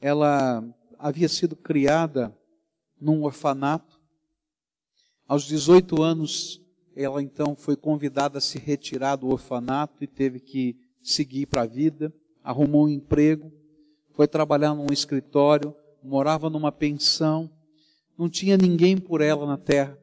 ela 0.00 0.64
havia 0.98 1.28
sido 1.28 1.54
criada 1.54 2.34
num 2.98 3.24
orfanato 3.24 3.97
aos 5.28 5.44
18 5.44 6.02
anos, 6.02 6.58
ela 6.96 7.22
então 7.22 7.54
foi 7.54 7.76
convidada 7.76 8.38
a 8.38 8.40
se 8.40 8.58
retirar 8.58 9.16
do 9.16 9.28
orfanato 9.28 10.02
e 10.02 10.06
teve 10.06 10.40
que 10.40 10.74
seguir 11.02 11.44
para 11.44 11.62
a 11.62 11.66
vida, 11.66 12.10
arrumou 12.42 12.86
um 12.86 12.88
emprego, 12.88 13.52
foi 14.14 14.26
trabalhar 14.26 14.74
num 14.74 14.90
escritório, 14.90 15.76
morava 16.02 16.48
numa 16.48 16.72
pensão, 16.72 17.50
não 18.16 18.28
tinha 18.28 18.56
ninguém 18.56 18.96
por 18.96 19.20
ela 19.20 19.46
na 19.46 19.58
terra. 19.58 19.98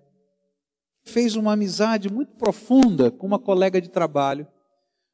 Fez 1.04 1.36
uma 1.36 1.54
amizade 1.54 2.08
muito 2.08 2.36
profunda 2.36 3.10
com 3.10 3.26
uma 3.26 3.40
colega 3.40 3.82
de 3.82 3.90
trabalho, 3.90 4.48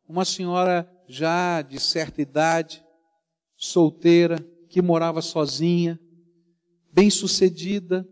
uma 0.08 0.26
senhora 0.26 0.92
já 1.08 1.62
de 1.62 1.80
certa 1.80 2.22
idade, 2.22 2.84
solteira, 3.56 4.38
que 4.70 4.82
morava 4.82 5.22
sozinha, 5.22 6.00
bem-sucedida, 6.94 8.08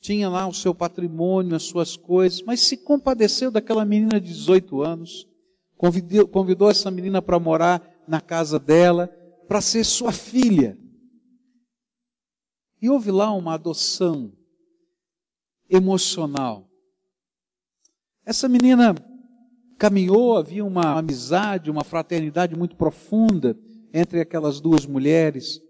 tinha 0.00 0.28
lá 0.30 0.46
o 0.48 0.54
seu 0.54 0.74
patrimônio, 0.74 1.54
as 1.54 1.64
suas 1.64 1.96
coisas, 1.96 2.42
mas 2.42 2.60
se 2.60 2.76
compadeceu 2.76 3.50
daquela 3.50 3.84
menina 3.84 4.18
de 4.18 4.28
18 4.28 4.82
anos, 4.82 5.28
convidou, 5.76 6.26
convidou 6.26 6.70
essa 6.70 6.90
menina 6.90 7.20
para 7.20 7.38
morar 7.38 8.02
na 8.08 8.20
casa 8.20 8.58
dela, 8.58 9.08
para 9.46 9.60
ser 9.60 9.84
sua 9.84 10.10
filha. 10.10 10.78
E 12.80 12.88
houve 12.88 13.10
lá 13.10 13.30
uma 13.32 13.54
adoção 13.54 14.32
emocional. 15.68 16.66
Essa 18.24 18.48
menina 18.48 18.94
caminhou, 19.78 20.36
havia 20.36 20.64
uma 20.64 20.98
amizade, 20.98 21.70
uma 21.70 21.84
fraternidade 21.84 22.56
muito 22.56 22.74
profunda 22.74 23.58
entre 23.92 24.20
aquelas 24.20 24.60
duas 24.60 24.86
mulheres, 24.86 25.60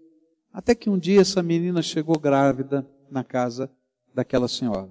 até 0.53 0.73
que 0.73 0.89
um 0.89 0.97
dia 0.97 1.21
essa 1.21 1.43
menina 1.43 1.81
chegou 1.81 2.17
grávida 2.17 2.89
na 3.09 3.23
casa 3.23 3.69
daquela 4.13 4.47
senhora. 4.47 4.89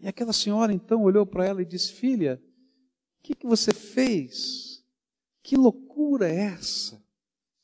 E 0.00 0.08
aquela 0.08 0.32
senhora 0.32 0.72
então 0.72 1.02
olhou 1.02 1.24
para 1.24 1.46
ela 1.46 1.62
e 1.62 1.64
disse: 1.66 1.92
Filha, 1.92 2.42
o 3.20 3.22
que, 3.22 3.34
que 3.34 3.46
você 3.46 3.72
fez? 3.72 4.82
Que 5.42 5.56
loucura 5.56 6.28
é 6.28 6.36
essa? 6.36 7.00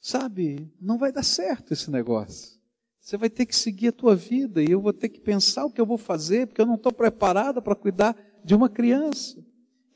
Sabe, 0.00 0.72
não 0.80 0.98
vai 0.98 1.12
dar 1.12 1.24
certo 1.24 1.72
esse 1.72 1.90
negócio. 1.90 2.58
Você 3.00 3.16
vai 3.16 3.30
ter 3.30 3.46
que 3.46 3.56
seguir 3.56 3.88
a 3.88 3.92
tua 3.92 4.14
vida 4.14 4.62
e 4.62 4.70
eu 4.70 4.80
vou 4.80 4.92
ter 4.92 5.08
que 5.08 5.20
pensar 5.20 5.64
o 5.64 5.70
que 5.70 5.80
eu 5.80 5.86
vou 5.86 5.98
fazer, 5.98 6.46
porque 6.46 6.60
eu 6.60 6.66
não 6.66 6.74
estou 6.74 6.92
preparada 6.92 7.60
para 7.60 7.74
cuidar 7.74 8.16
de 8.44 8.54
uma 8.54 8.68
criança. 8.68 9.42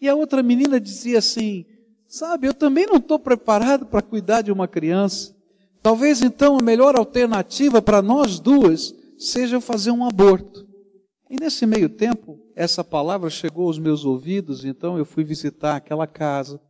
E 0.01 0.09
a 0.09 0.15
outra 0.15 0.43
menina 0.43 0.81
dizia 0.81 1.19
assim: 1.19 1.65
Sabe, 2.09 2.47
eu 2.47 2.55
também 2.55 2.87
não 2.87 2.97
estou 2.97 3.19
preparado 3.19 3.87
para 3.87 4.03
cuidar 4.03 4.43
de 4.43 4.51
uma 4.51 4.67
criança. 4.67 5.37
Talvez 5.83 6.23
então 6.23 6.57
a 6.59 6.63
melhor 6.63 6.97
alternativa 6.97 7.83
para 7.83 8.03
nós 8.03 8.41
duas 8.41 8.95
seja 9.19 9.61
fazer 9.61 9.91
um 9.91 10.07
aborto. 10.07 10.72
E 11.33 11.37
nesse 11.41 11.65
meio 11.65 11.89
tempo, 11.89 12.39
essa 12.55 12.85
palavra 12.85 13.31
chegou 13.31 13.67
aos 13.67 13.79
meus 13.79 14.05
ouvidos, 14.05 14.67
então 14.67 14.99
eu 14.99 15.05
fui 15.07 15.25
visitar 15.25 15.77
aquela 15.77 16.07
casa, 16.07 16.61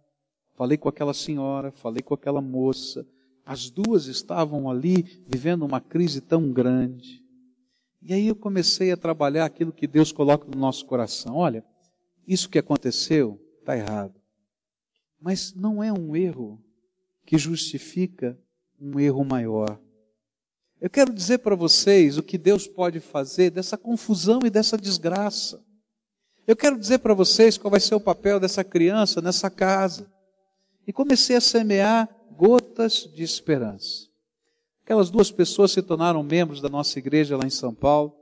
falei 0.54 0.78
com 0.78 0.88
aquela 0.88 1.12
senhora, 1.12 1.73
falei 1.73 2.00
com 2.00 2.14
aquela 2.14 2.40
moça. 2.40 3.04
As 3.45 3.69
duas 3.69 4.07
estavam 4.07 4.71
ali 4.71 5.21
vivendo 5.26 5.64
uma 5.64 5.81
crise 5.81 6.21
tão 6.21 6.52
grande. 6.52 7.21
E 8.00 8.14
aí 8.14 8.28
eu 8.28 8.37
comecei 8.37 8.92
a 8.92 8.97
trabalhar 8.97 9.47
aquilo 9.47 9.73
que 9.73 9.88
Deus 9.88 10.12
coloca 10.12 10.49
no 10.49 10.57
nosso 10.57 10.87
coração. 10.87 11.35
Olha, 11.35 11.64
isso 12.25 12.49
que 12.49 12.61
aconteceu 12.61 13.45
está 13.59 13.76
errado. 13.76 14.14
Mas 15.21 15.52
não 15.57 15.83
é 15.83 15.92
um 15.92 16.14
erro 16.14 16.64
que 17.26 17.37
justifica 17.37 18.38
um 18.81 19.00
erro 19.00 19.25
maior. 19.25 19.81
Eu 20.83 20.91
quero 20.91 21.12
dizer 21.12 21.39
para 21.39 21.55
vocês 21.55 22.19
o 22.19 22.25
que 22.25 22.37
Deus 22.37 22.67
pode 22.67 22.99
fazer 22.99 23.51
dessa 23.51 23.79
confusão 23.79 24.41
e 24.45 24.51
dessa 24.51 24.77
desgraça. 24.77 25.65
Eu 26.45 26.57
quero 26.57 26.77
dizer 26.77 26.99
para 26.99 27.15
vocês 27.15 27.57
qual 27.57 27.71
vai 27.71 27.79
ser 27.79 27.95
o 27.95 28.01
papel 28.01 28.41
dessa 28.41 28.65
criança 28.65 29.21
nessa 29.21 29.49
casa. 29.49 30.12
E 30.85 30.93
comecei 30.93 31.37
a 31.37 31.41
semear 31.41 32.09
gotas 32.33 33.09
de 33.15 33.23
esperança. 33.23 34.09
Aquelas 34.83 35.09
duas 35.09 35.31
pessoas 35.31 35.71
se 35.71 35.81
tornaram 35.81 36.21
membros 36.21 36.61
da 36.61 36.69
nossa 36.69 36.99
igreja 36.99 37.37
lá 37.37 37.47
em 37.47 37.51
São 37.51 37.73
Paulo. 37.73 38.12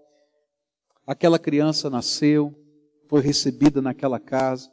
Aquela 1.06 1.38
criança 1.38 1.88
nasceu, 1.88 2.54
foi 3.08 3.22
recebida 3.22 3.80
naquela 3.80 4.20
casa. 4.20 4.70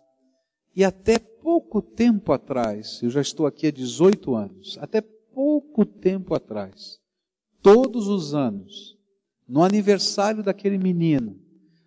E 0.75 0.83
até 0.83 1.17
pouco 1.17 1.81
tempo 1.81 2.33
atrás, 2.33 2.99
eu 3.01 3.09
já 3.09 3.21
estou 3.21 3.47
aqui 3.47 3.67
há 3.67 3.71
18 3.71 4.35
anos, 4.35 4.77
até 4.81 4.99
pouco 4.99 5.85
tempo 5.85 6.35
atrás, 6.35 6.99
todos 7.67 8.07
os 8.07 8.33
anos, 8.33 8.97
no 9.45 9.61
aniversário 9.61 10.41
daquele 10.41 10.77
menino, 10.77 11.37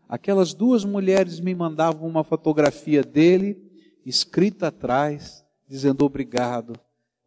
aquelas 0.06 0.52
duas 0.52 0.84
mulheres 0.84 1.40
me 1.40 1.54
mandavam 1.54 2.06
uma 2.06 2.22
fotografia 2.22 3.02
dele, 3.02 3.56
escrita 4.04 4.66
atrás, 4.66 5.42
dizendo 5.66 6.04
obrigado, 6.04 6.74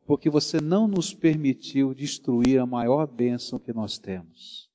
porque 0.05 0.29
você 0.29 0.62
não 0.62 0.88
nos 0.88 1.15
permitiu 1.15 1.95
destruir 1.95 2.60
a 2.60 2.65
maior 2.67 3.07
bênção 3.07 3.57
que 3.57 3.74
nós 3.74 3.98
temos. 3.98 4.69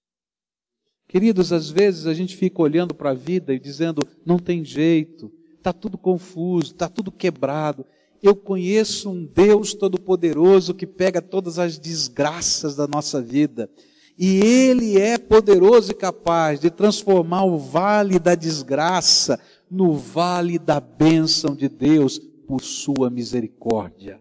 Queridos, 1.07 1.53
às 1.53 1.71
vezes 1.71 2.07
a 2.07 2.15
gente 2.15 2.37
fica 2.37 2.61
olhando 2.61 2.97
para 2.97 3.11
a 3.11 3.15
vida 3.15 3.55
e 3.55 3.61
dizendo, 3.61 4.03
não 4.27 4.41
tem 4.41 4.65
jeito, 4.65 5.33
está 5.57 5.73
tudo 5.73 5.97
confuso, 5.97 6.73
está 6.73 6.89
tudo 6.89 7.13
quebrado. 7.13 7.87
Eu 8.23 8.35
conheço 8.35 9.11
um 9.11 9.25
Deus 9.25 9.75
Todo-Poderoso 9.75 10.75
que 10.75 10.87
pega 10.87 11.23
todas 11.23 11.59
as 11.59 11.79
desgraças 11.79 12.75
da 12.75 12.87
nossa 12.87 13.23
vida. 13.23 13.71
E 14.19 14.41
Ele 14.41 14.99
é 14.99 15.17
poderoso 15.17 15.93
e 15.93 15.95
capaz 15.95 16.59
de 16.59 16.71
transformar 16.71 17.45
o 17.45 17.57
vale 17.57 18.19
da 18.19 18.35
desgraça 18.35 19.39
no 19.71 19.95
vale 19.95 20.59
da 20.59 20.81
bênção 20.81 21.55
de 21.55 21.69
Deus 21.69 22.19
por 22.19 22.61
Sua 22.61 23.09
misericórdia. 23.09 24.21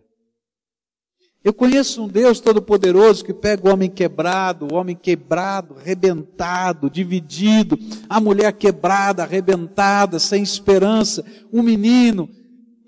Eu 1.48 1.54
conheço 1.54 2.04
um 2.04 2.08
Deus 2.10 2.42
todo-poderoso 2.42 3.24
que 3.24 3.34
pega 3.34 3.70
o 3.70 3.72
homem 3.72 3.90
quebrado, 3.90 4.68
o 4.70 4.76
homem 4.76 4.96
quebrado, 4.96 5.78
arrebentado, 5.80 6.90
dividido, 6.90 7.80
a 8.10 8.20
mulher 8.20 8.52
quebrada, 8.52 9.24
arrebentada, 9.24 10.20
sem 10.20 10.44
esperança, 10.44 11.24
um 11.54 11.64
menino, 11.64 12.30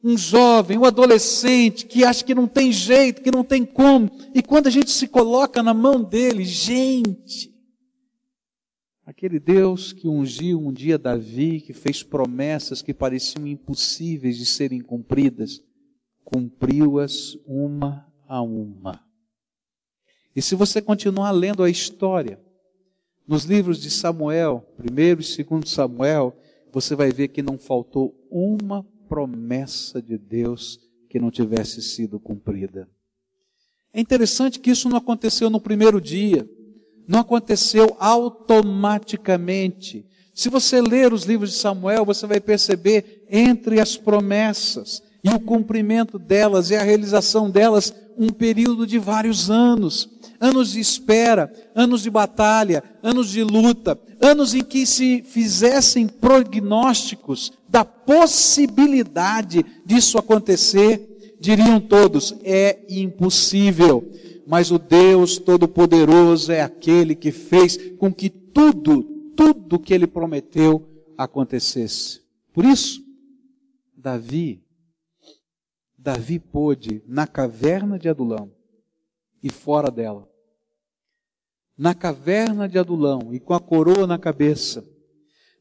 um 0.04 0.18
jovem, 0.18 0.78
um 0.78 0.86
adolescente 0.86 1.86
que 1.86 2.04
acha 2.04 2.24
que 2.24 2.36
não 2.36 2.48
tem 2.48 2.72
jeito, 2.72 3.22
que 3.22 3.32
não 3.32 3.44
tem 3.44 3.66
como. 3.66 4.10
E 4.34 4.42
quando 4.42 4.68
a 4.68 4.70
gente 4.70 4.92
se 4.92 5.08
coloca 5.08 5.62
na 5.62 5.74
mão 5.74 6.04
dele, 6.04 6.44
gente, 6.44 7.54
aquele 9.06 9.40
Deus 9.40 9.92
que 9.92 10.08
ungiu 10.08 10.60
um 10.60 10.72
dia 10.72 10.98
Davi, 10.98 11.62
que 11.62 11.74
fez 11.74 12.04
promessas 12.04 12.82
que 12.82 12.94
pareciam 12.94 13.48
impossíveis 13.48 14.38
de 14.38 14.46
serem 14.46 14.82
cumpridas, 14.82 15.62
cumpriu-as 16.24 17.38
uma 17.46 18.08
a 18.28 18.42
uma. 18.42 19.04
E 20.36 20.42
se 20.42 20.56
você 20.56 20.82
continuar 20.82 21.32
lendo 21.32 21.64
a 21.64 21.70
história, 21.70 22.40
nos 23.28 23.44
livros 23.44 23.80
de 23.80 23.92
Samuel, 23.92 24.66
primeiro 24.78 25.22
e 25.22 25.24
segundo 25.24 25.68
Samuel, 25.68 26.36
você 26.72 26.96
vai 26.96 27.12
ver 27.12 27.28
que 27.30 27.42
não 27.42 27.58
faltou 27.58 28.16
uma 28.32 28.84
promessa 29.10 30.02
de 30.02 30.18
Deus 30.18 30.80
que 31.10 31.20
não 31.20 31.32
tivesse 31.32 31.82
sido 31.82 32.20
cumprida. 32.20 32.88
É 33.92 34.00
interessante 34.00 34.60
que 34.60 34.70
isso 34.70 34.88
não 34.88 34.98
aconteceu 34.98 35.50
no 35.50 35.60
primeiro 35.60 36.00
dia, 36.00 36.48
não 37.08 37.20
aconteceu 37.20 37.98
automaticamente. 38.00 40.06
Se 40.34 40.48
você 40.48 40.80
ler 40.80 41.12
os 41.12 41.24
livros 41.24 41.52
de 41.52 41.58
Samuel, 41.58 42.06
você 42.06 42.28
vai 42.28 42.40
perceber 42.40 43.26
entre 43.28 43.82
as 43.82 43.98
promessas 43.98 45.02
e 45.24 45.30
o 45.30 45.40
cumprimento 45.40 46.20
delas 46.20 46.70
e 46.70 46.76
a 46.76 46.84
realização 46.84 47.50
delas 47.50 47.92
um 48.16 48.30
período 48.30 48.86
de 48.86 49.00
vários 49.00 49.50
anos 49.50 50.19
anos 50.40 50.72
de 50.72 50.80
espera, 50.80 51.52
anos 51.76 52.02
de 52.02 52.10
batalha, 52.10 52.84
anos 53.04 53.30
de 53.30 53.44
luta, 53.44 54.00
anos 54.22 54.54
em 54.54 54.64
que 54.64 54.86
se 54.86 55.22
fizessem 55.24 56.08
prognósticos 56.08 57.52
da 57.68 57.84
possibilidade 57.84 59.66
disso 59.86 60.18
acontecer, 60.18 61.38
diriam 61.40 61.80
todos: 61.80 62.36
é 62.44 62.80
impossível. 62.90 64.10
Mas 64.48 64.72
o 64.72 64.80
Deus 64.80 65.38
Todo-Poderoso 65.38 66.52
é 66.52 66.62
aquele 66.62 67.14
que 67.14 67.32
fez 67.32 67.78
com 68.00 68.12
que 68.12 68.30
tudo, 68.30 69.04
tudo 69.36 69.78
que 69.78 69.94
ele 69.94 70.08
prometeu 70.08 70.90
acontecesse. 71.16 72.22
Por 72.52 72.66
isso, 72.66 73.04
Davi, 73.96 74.64
Davi 75.98 76.40
pôde, 76.40 77.04
na 77.06 77.28
caverna 77.28 78.00
de 78.00 78.08
Adulão 78.08 78.52
e 79.44 79.52
fora 79.52 79.92
dela, 79.92 80.29
na 81.80 81.94
caverna 81.94 82.68
de 82.68 82.78
Adulão 82.78 83.34
e 83.34 83.40
com 83.40 83.54
a 83.54 83.60
coroa 83.60 84.06
na 84.06 84.18
cabeça, 84.18 84.84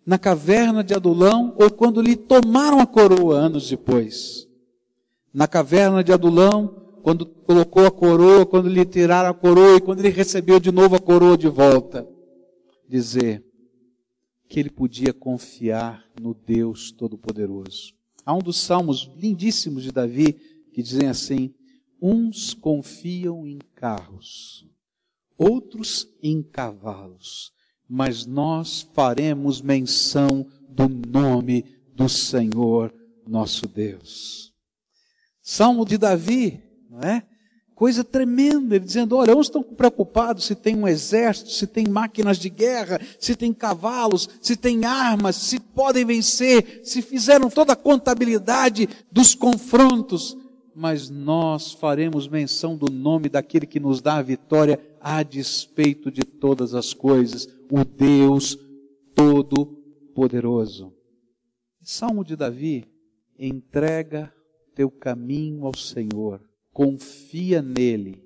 na 0.04 0.18
caverna 0.18 0.82
de 0.82 0.92
Adulão 0.92 1.54
ou 1.56 1.70
quando 1.70 2.02
lhe 2.02 2.16
tomaram 2.16 2.80
a 2.80 2.86
coroa 2.86 3.36
anos 3.36 3.68
depois. 3.68 4.48
Na 5.32 5.46
caverna 5.46 6.02
de 6.02 6.12
Adulão, 6.12 6.98
quando 7.04 7.24
colocou 7.24 7.86
a 7.86 7.90
coroa, 7.92 8.44
quando 8.44 8.68
lhe 8.68 8.84
tiraram 8.84 9.30
a 9.30 9.34
coroa 9.34 9.76
e 9.76 9.80
quando 9.80 10.00
ele 10.00 10.08
recebeu 10.08 10.58
de 10.58 10.72
novo 10.72 10.96
a 10.96 11.00
coroa 11.00 11.38
de 11.38 11.46
volta. 11.46 12.04
Dizer 12.88 13.44
que 14.48 14.58
ele 14.58 14.70
podia 14.70 15.12
confiar 15.12 16.04
no 16.20 16.34
Deus 16.34 16.90
Todo-Poderoso. 16.90 17.94
Há 18.26 18.34
um 18.34 18.40
dos 18.40 18.56
salmos 18.56 19.08
lindíssimos 19.16 19.84
de 19.84 19.92
Davi 19.92 20.32
que 20.72 20.82
dizem 20.82 21.08
assim: 21.08 21.54
Uns 22.02 22.54
confiam 22.54 23.46
em 23.46 23.58
carros, 23.76 24.67
outros 25.38 26.08
em 26.20 26.42
cavalos, 26.42 27.52
mas 27.88 28.26
nós 28.26 28.86
faremos 28.92 29.62
menção 29.62 30.44
do 30.68 30.88
nome 30.88 31.64
do 31.94 32.08
Senhor 32.08 32.92
nosso 33.26 33.66
Deus. 33.66 34.52
Salmo 35.40 35.86
de 35.86 35.96
Davi, 35.96 36.62
não 36.90 37.00
é? 37.00 37.22
Coisa 37.74 38.02
tremenda, 38.02 38.74
ele 38.74 38.84
dizendo: 38.84 39.16
olha, 39.16 39.36
uns 39.36 39.46
estão 39.46 39.62
preocupados 39.62 40.44
se 40.44 40.56
tem 40.56 40.76
um 40.76 40.88
exército, 40.88 41.50
se 41.50 41.64
tem 41.64 41.86
máquinas 41.86 42.36
de 42.36 42.50
guerra, 42.50 43.00
se 43.20 43.36
tem 43.36 43.52
cavalos, 43.52 44.28
se 44.42 44.56
tem 44.56 44.84
armas, 44.84 45.36
se 45.36 45.60
podem 45.60 46.04
vencer, 46.04 46.80
se 46.82 47.00
fizeram 47.00 47.48
toda 47.48 47.74
a 47.74 47.76
contabilidade 47.76 48.88
dos 49.12 49.34
confrontos 49.34 50.36
mas 50.78 51.10
nós 51.10 51.72
faremos 51.72 52.28
menção 52.28 52.76
do 52.76 52.88
nome 52.88 53.28
daquele 53.28 53.66
que 53.66 53.80
nos 53.80 54.00
dá 54.00 54.18
a 54.18 54.22
vitória 54.22 54.80
a 55.00 55.24
despeito 55.24 56.08
de 56.08 56.22
todas 56.22 56.72
as 56.72 56.94
coisas, 56.94 57.48
o 57.68 57.84
Deus 57.84 58.56
Todo-Poderoso. 59.12 60.94
Salmo 61.82 62.24
de 62.24 62.36
Davi, 62.36 62.84
entrega 63.36 64.32
teu 64.72 64.88
caminho 64.88 65.66
ao 65.66 65.76
Senhor, 65.76 66.40
confia 66.72 67.60
nele, 67.60 68.22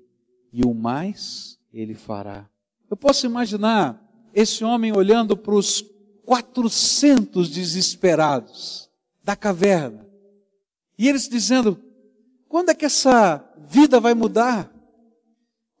e 0.51 0.63
o 0.63 0.75
mais 0.75 1.57
ele 1.73 1.95
fará. 1.95 2.47
Eu 2.87 2.95
posso 2.95 3.25
imaginar 3.25 3.99
esse 4.31 4.63
homem 4.63 4.95
olhando 4.95 5.35
para 5.35 5.55
os 5.55 5.83
400 6.23 7.49
desesperados 7.49 8.87
da 9.23 9.35
caverna, 9.35 10.07
e 10.95 11.09
eles 11.09 11.27
dizendo: 11.27 11.79
quando 12.53 12.69
é 12.69 12.75
que 12.75 12.85
essa 12.85 13.43
vida 13.67 13.99
vai 13.99 14.13
mudar? 14.13 14.71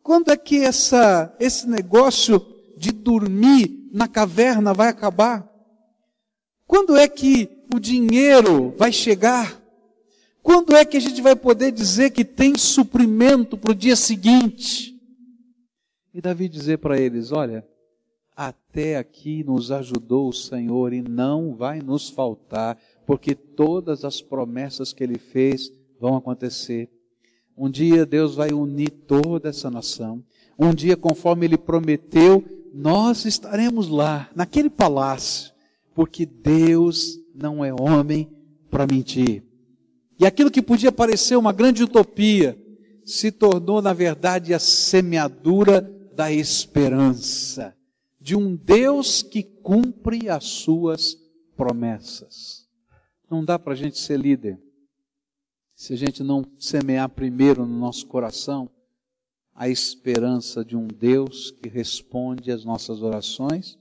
Quando 0.01 0.31
é 0.31 0.35
que 0.35 0.57
essa, 0.57 1.31
esse 1.39 1.69
negócio 1.69 2.43
de 2.75 2.91
dormir 2.91 3.91
na 3.93 4.07
caverna 4.07 4.73
vai 4.73 4.87
acabar? 4.87 5.47
Quando 6.65 6.97
é 6.97 7.07
que 7.07 7.47
o 7.71 7.79
dinheiro 7.79 8.73
vai 8.75 8.91
chegar? 8.91 9.61
Quando 10.41 10.75
é 10.75 10.83
que 10.83 10.97
a 10.97 10.99
gente 10.99 11.21
vai 11.21 11.35
poder 11.35 11.71
dizer 11.71 12.09
que 12.09 12.25
tem 12.25 12.57
suprimento 12.57 13.55
para 13.55 13.71
o 13.71 13.75
dia 13.75 13.95
seguinte? 13.95 14.99
E 16.11 16.19
Davi 16.19 16.49
dizer 16.49 16.79
para 16.79 16.99
eles: 16.99 17.31
olha, 17.31 17.63
até 18.35 18.97
aqui 18.97 19.43
nos 19.43 19.69
ajudou 19.69 20.27
o 20.27 20.33
Senhor 20.33 20.91
e 20.91 21.03
não 21.03 21.53
vai 21.53 21.83
nos 21.83 22.09
faltar, 22.09 22.79
porque 23.05 23.35
todas 23.35 24.03
as 24.03 24.21
promessas 24.21 24.91
que 24.91 25.03
ele 25.03 25.19
fez 25.19 25.71
vão 26.03 26.17
acontecer. 26.17 26.89
Um 27.57 27.69
dia 27.69 28.05
Deus 28.05 28.35
vai 28.35 28.51
unir 28.51 28.89
toda 28.89 29.47
essa 29.47 29.71
nação. 29.71 30.21
Um 30.59 30.73
dia, 30.73 30.97
conforme 30.97 31.45
Ele 31.45 31.57
prometeu, 31.57 32.43
nós 32.73 33.23
estaremos 33.23 33.87
lá, 33.87 34.29
naquele 34.35 34.69
palácio, 34.69 35.53
porque 35.95 36.25
Deus 36.25 37.17
não 37.33 37.63
é 37.63 37.73
homem 37.73 38.29
para 38.69 38.85
mentir. 38.85 39.43
E 40.19 40.25
aquilo 40.25 40.51
que 40.51 40.61
podia 40.61 40.91
parecer 40.91 41.37
uma 41.37 41.53
grande 41.53 41.83
utopia, 41.83 42.59
se 43.05 43.31
tornou, 43.31 43.81
na 43.81 43.93
verdade, 43.93 44.53
a 44.53 44.59
semeadura 44.59 45.81
da 46.13 46.31
esperança, 46.33 47.73
de 48.19 48.35
um 48.35 48.57
Deus 48.57 49.21
que 49.21 49.41
cumpre 49.41 50.29
as 50.29 50.43
suas 50.43 51.17
promessas. 51.55 52.67
Não 53.29 53.43
dá 53.43 53.57
para 53.57 53.71
a 53.71 53.75
gente 53.75 53.97
ser 53.97 54.19
líder 54.19 54.59
se 55.83 55.91
a 55.91 55.97
gente 55.97 56.23
não 56.23 56.45
semear 56.57 57.09
primeiro 57.09 57.65
no 57.65 57.77
nosso 57.77 58.07
coração 58.07 58.71
a 59.53 59.67
esperança 59.67 60.63
de 60.63 60.77
um 60.77 60.87
Deus 60.87 61.51
que 61.51 61.67
responde 61.67 62.53
às 62.53 62.63
nossas 62.63 63.01
orações 63.01 63.77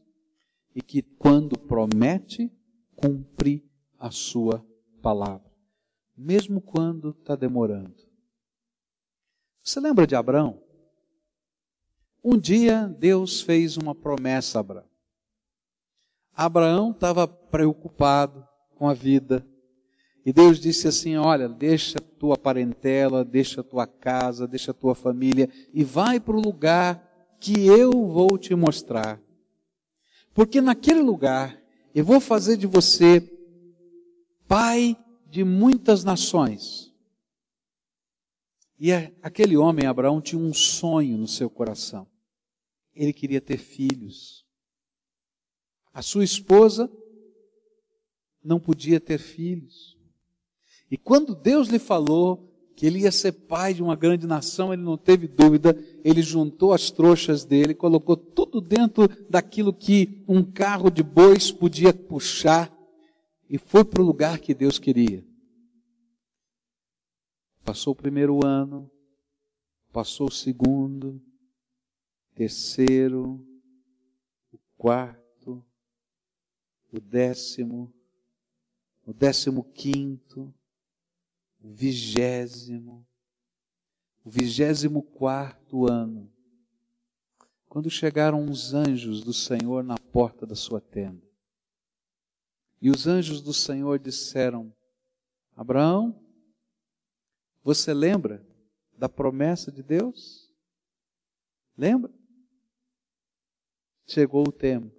e 0.75 0.83
que, 0.83 1.01
quando 1.01 1.57
promete, 1.57 2.51
cumpre 2.97 3.65
a 4.01 4.11
sua 4.11 4.67
palavra, 5.01 5.49
mesmo 6.17 6.61
quando 6.61 7.11
está 7.11 7.37
demorando. 7.37 7.95
Você 9.63 9.79
lembra 9.79 10.05
de 10.05 10.17
Abraão? 10.17 10.61
Um 12.25 12.37
dia 12.37 12.89
Deus 12.99 13.41
fez 13.43 13.77
uma 13.77 13.95
promessa 13.95 14.59
a 14.59 14.61
Abraão. 14.61 14.89
Abraão 16.35 16.91
estava 16.91 17.29
preocupado 17.29 18.45
com 18.75 18.89
a 18.89 18.93
vida. 18.93 19.47
E 20.25 20.33
Deus 20.33 20.61
disse 20.61 20.87
assim: 20.87 21.17
Olha, 21.17 21.49
deixa 21.49 21.99
tua 21.99 22.37
parentela, 22.37 23.25
deixa 23.25 23.63
tua 23.63 23.87
casa, 23.87 24.47
deixa 24.47 24.73
tua 24.73 24.95
família 24.95 25.49
e 25.73 25.83
vai 25.83 26.21
para 26.21 26.37
o 26.37 26.41
lugar 26.41 27.37
que 27.41 27.67
eu 27.67 27.91
vou 27.91 28.39
te 28.39 28.55
mostrar. 28.55 29.21
Porque 30.33 30.61
naquele 30.61 31.01
lugar 31.01 31.61
eu 31.95 32.05
vou 32.05 32.21
fazer 32.21 32.57
de 32.57 32.67
você 32.67 33.21
pai 34.47 34.97
de 35.29 35.45
muitas 35.45 36.05
nações. 36.05 36.93
E 38.79 38.93
aquele 39.23 39.57
homem, 39.57 39.87
Abraão, 39.87 40.21
tinha 40.21 40.41
um 40.41 40.53
sonho 40.53 41.17
no 41.17 41.29
seu 41.29 41.49
coração. 41.49 42.07
Ele 42.95 43.13
queria 43.13 43.41
ter 43.41 43.57
filhos. 43.57 44.45
A 45.93 46.03
sua 46.03 46.25
esposa 46.25 46.91
não 48.43 48.59
podia 48.59 48.99
ter 48.99 49.19
filhos. 49.19 49.92
E 50.93 50.99
quando 50.99 51.35
Deus 51.35 51.69
lhe 51.69 51.79
falou 51.79 52.53
que 52.77 52.85
ele 52.85 53.01
ia 53.01 53.11
ser 53.11 53.33
pai 53.33 53.73
de 53.73 53.83
uma 53.83 53.97
grande 53.97 54.27
nação, 54.27 54.75
ele 54.75 54.83
não 54.83 54.99
teve 54.99 55.27
dúvida, 55.27 55.75
ele 56.05 56.21
juntou 56.21 56.71
as 56.75 56.91
trouxas 56.91 57.47
dele, 57.47 57.75
colocou 57.75 58.15
tudo 58.15 58.61
dentro 58.61 59.09
daquilo 59.27 59.73
que 59.73 60.23
um 60.29 60.45
carro 60.45 60.91
de 60.91 61.03
bois 61.03 61.51
podia 61.51 61.95
puxar 61.95 62.71
e 63.49 63.57
foi 63.57 63.83
para 63.87 64.03
o 64.03 64.05
lugar 64.05 64.39
que 64.39 64.53
Deus 64.53 64.79
queria. 64.79 65.25
Passou 67.65 67.95
o 67.95 67.97
primeiro 67.97 68.45
ano, 68.45 68.91
passou 69.95 70.29
o 70.29 70.33
segundo, 70.33 71.23
terceiro, 72.35 73.43
o 74.53 74.59
quarto, 74.77 75.65
o 76.93 77.01
décimo, 77.01 77.91
o 79.07 79.13
décimo 79.15 79.65
quinto, 79.65 80.53
o 81.63 81.73
vigésimo, 81.73 83.07
o 84.25 84.31
vigésimo 84.31 85.03
quarto 85.03 85.89
ano, 85.89 86.31
quando 87.69 87.89
chegaram 87.89 88.45
os 88.51 88.75
anjos 88.75 89.23
do 89.23 89.33
Senhor 89.33 89.85
na 89.85 89.97
porta 89.97 90.45
da 90.45 90.57
sua 90.57 90.81
tenda. 90.81 91.23
E 92.81 92.91
os 92.91 93.07
anjos 93.07 93.41
do 93.41 93.55
Senhor 93.55 93.99
disseram: 93.99 94.75
Abraão, 95.55 96.21
você 97.63 97.95
lembra 97.95 98.45
da 98.99 99.09
promessa 99.09 99.71
de 99.71 99.83
Deus? 99.83 100.53
Lembra? 101.79 102.13
Chegou 104.05 104.47
o 104.47 104.53
tempo. 104.53 104.93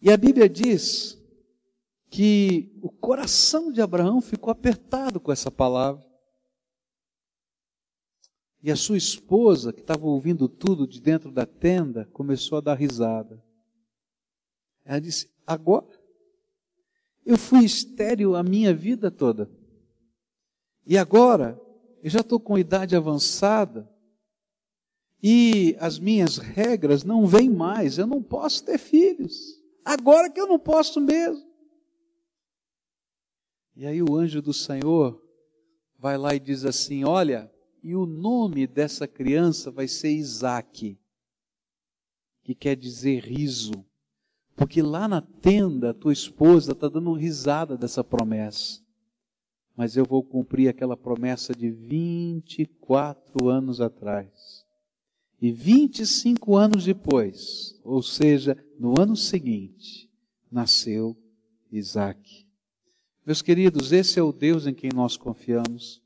E 0.00 0.10
a 0.10 0.16
Bíblia 0.16 0.48
diz 0.48 1.19
que 2.10 2.76
o 2.82 2.90
coração 2.90 3.70
de 3.70 3.80
Abraão 3.80 4.20
ficou 4.20 4.50
apertado 4.50 5.20
com 5.20 5.30
essa 5.30 5.50
palavra. 5.50 6.04
E 8.62 8.70
a 8.70 8.76
sua 8.76 8.98
esposa, 8.98 9.72
que 9.72 9.80
estava 9.80 10.04
ouvindo 10.04 10.48
tudo 10.48 10.86
de 10.86 11.00
dentro 11.00 11.30
da 11.30 11.46
tenda, 11.46 12.04
começou 12.12 12.58
a 12.58 12.60
dar 12.60 12.74
risada. 12.74 13.42
Ela 14.84 15.00
disse: 15.00 15.30
Agora, 15.46 15.88
eu 17.24 17.38
fui 17.38 17.64
estéril 17.64 18.34
a 18.34 18.42
minha 18.42 18.74
vida 18.74 19.10
toda. 19.10 19.48
E 20.84 20.98
agora, 20.98 21.58
eu 22.02 22.10
já 22.10 22.20
estou 22.20 22.40
com 22.40 22.58
idade 22.58 22.96
avançada 22.96 23.88
e 25.22 25.76
as 25.78 25.98
minhas 25.98 26.38
regras 26.38 27.04
não 27.04 27.26
vêm 27.26 27.48
mais, 27.48 27.98
eu 27.98 28.06
não 28.06 28.22
posso 28.22 28.64
ter 28.64 28.78
filhos. 28.78 29.60
Agora 29.84 30.28
que 30.28 30.40
eu 30.40 30.46
não 30.46 30.58
posso 30.58 31.00
mesmo. 31.00 31.49
E 33.80 33.86
aí 33.86 34.02
o 34.02 34.14
anjo 34.14 34.42
do 34.42 34.52
Senhor 34.52 35.18
vai 35.98 36.18
lá 36.18 36.34
e 36.34 36.38
diz 36.38 36.64
assim: 36.66 37.02
Olha, 37.04 37.50
e 37.82 37.96
o 37.96 38.04
nome 38.04 38.66
dessa 38.66 39.08
criança 39.08 39.70
vai 39.70 39.88
ser 39.88 40.10
Isaac, 40.10 40.98
que 42.44 42.54
quer 42.54 42.76
dizer 42.76 43.24
riso. 43.24 43.84
Porque 44.54 44.82
lá 44.82 45.08
na 45.08 45.22
tenda, 45.22 45.94
tua 45.94 46.12
esposa 46.12 46.72
está 46.72 46.86
dando 46.86 47.14
risada 47.14 47.78
dessa 47.78 48.04
promessa 48.04 48.82
mas 49.80 49.96
eu 49.96 50.04
vou 50.04 50.22
cumprir 50.22 50.68
aquela 50.68 50.94
promessa 50.94 51.54
de 51.54 51.70
24 51.70 53.48
anos 53.48 53.80
atrás. 53.80 54.62
E 55.40 55.50
25 55.50 56.54
anos 56.54 56.84
depois, 56.84 57.80
ou 57.82 58.02
seja, 58.02 58.62
no 58.78 59.00
ano 59.00 59.16
seguinte, 59.16 60.06
nasceu 60.52 61.16
Isaac. 61.72 62.46
Meus 63.26 63.42
queridos, 63.42 63.92
esse 63.92 64.18
é 64.18 64.22
o 64.22 64.32
Deus 64.32 64.66
em 64.66 64.72
quem 64.72 64.90
nós 64.94 65.16
confiamos. 65.16 66.00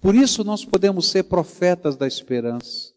Por 0.00 0.14
isso 0.14 0.42
nós 0.42 0.64
podemos 0.64 1.08
ser 1.08 1.24
profetas 1.24 1.96
da 1.96 2.06
esperança. 2.06 2.92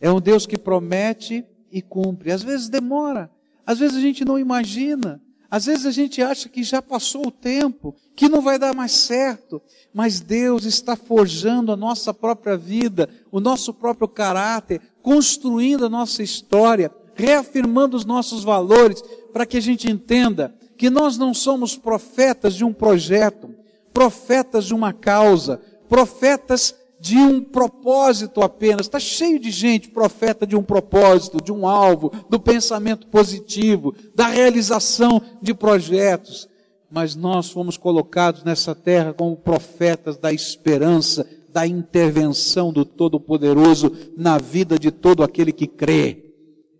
É 0.00 0.10
um 0.10 0.20
Deus 0.20 0.46
que 0.46 0.58
promete 0.58 1.44
e 1.70 1.80
cumpre. 1.80 2.32
Às 2.32 2.42
vezes 2.42 2.68
demora, 2.68 3.30
às 3.64 3.78
vezes 3.78 3.96
a 3.96 4.00
gente 4.00 4.24
não 4.24 4.38
imagina, 4.38 5.22
às 5.48 5.66
vezes 5.66 5.86
a 5.86 5.92
gente 5.92 6.20
acha 6.20 6.48
que 6.48 6.64
já 6.64 6.82
passou 6.82 7.28
o 7.28 7.32
tempo, 7.32 7.94
que 8.16 8.28
não 8.28 8.40
vai 8.40 8.58
dar 8.58 8.74
mais 8.74 8.92
certo, 8.92 9.62
mas 9.94 10.20
Deus 10.20 10.64
está 10.64 10.96
forjando 10.96 11.72
a 11.72 11.76
nossa 11.76 12.12
própria 12.12 12.56
vida, 12.56 13.08
o 13.30 13.38
nosso 13.38 13.72
próprio 13.72 14.08
caráter, 14.08 14.80
construindo 15.02 15.86
a 15.86 15.88
nossa 15.88 16.22
história, 16.22 16.90
reafirmando 17.14 17.96
os 17.96 18.04
nossos 18.04 18.42
valores, 18.42 19.02
para 19.32 19.46
que 19.46 19.56
a 19.56 19.62
gente 19.62 19.90
entenda 19.90 20.54
que 20.80 20.88
nós 20.88 21.18
não 21.18 21.34
somos 21.34 21.76
profetas 21.76 22.54
de 22.54 22.64
um 22.64 22.72
projeto, 22.72 23.54
profetas 23.92 24.64
de 24.64 24.72
uma 24.72 24.94
causa, 24.94 25.60
profetas 25.90 26.74
de 26.98 27.18
um 27.18 27.44
propósito 27.44 28.40
apenas. 28.40 28.86
Está 28.86 28.98
cheio 28.98 29.38
de 29.38 29.50
gente 29.50 29.90
profeta 29.90 30.46
de 30.46 30.56
um 30.56 30.62
propósito, 30.62 31.36
de 31.44 31.52
um 31.52 31.68
alvo, 31.68 32.10
do 32.30 32.40
pensamento 32.40 33.08
positivo, 33.08 33.94
da 34.14 34.28
realização 34.28 35.20
de 35.42 35.52
projetos. 35.52 36.48
Mas 36.90 37.14
nós 37.14 37.50
fomos 37.50 37.76
colocados 37.76 38.42
nessa 38.42 38.74
terra 38.74 39.12
como 39.12 39.36
profetas 39.36 40.16
da 40.16 40.32
esperança, 40.32 41.28
da 41.50 41.66
intervenção 41.66 42.72
do 42.72 42.86
Todo-Poderoso 42.86 43.92
na 44.16 44.38
vida 44.38 44.78
de 44.78 44.90
todo 44.90 45.22
aquele 45.22 45.52
que 45.52 45.66
crê, 45.66 46.32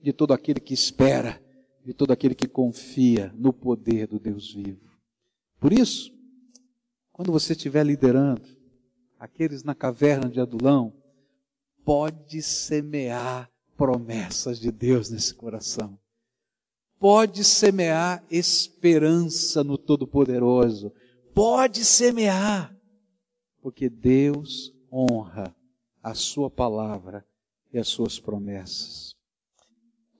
de 0.03 0.11
todo 0.11 0.33
aquele 0.33 0.59
que 0.59 0.73
espera, 0.73 1.39
de 1.85 1.95
todo 1.95 2.13
aquele 2.13 2.35
que 2.35 2.47
confia 2.47 3.33
no 3.37 3.53
poder 3.53 4.07
do 4.07 4.19
Deus 4.19 4.53
vivo. 4.53 4.91
Por 5.59 5.73
isso, 5.73 6.13
quando 7.13 7.33
você 7.33 7.53
estiver 7.53 7.85
liderando, 7.85 8.49
aqueles 9.19 9.63
na 9.63 9.75
caverna 9.75 10.29
de 10.29 10.41
Adulão, 10.41 10.93
pode 11.85 12.43
semear 12.43 13.51
promessas 13.77 14.59
de 14.59 14.71
Deus 14.71 15.11
nesse 15.11 15.35
coração. 15.35 15.99
Pode 16.99 17.45
semear 17.45 18.23
esperança 18.31 19.65
no 19.65 19.79
Todo-Poderoso. 19.79 20.93
Pode 21.35 21.85
semear, 21.85 22.77
porque 23.63 23.89
Deus 23.89 24.75
honra 24.93 25.55
a 26.03 26.15
Sua 26.15 26.51
palavra 26.51 27.27
e 27.73 27.79
as 27.79 27.89
Suas 27.89 28.19
promessas. 28.19 29.15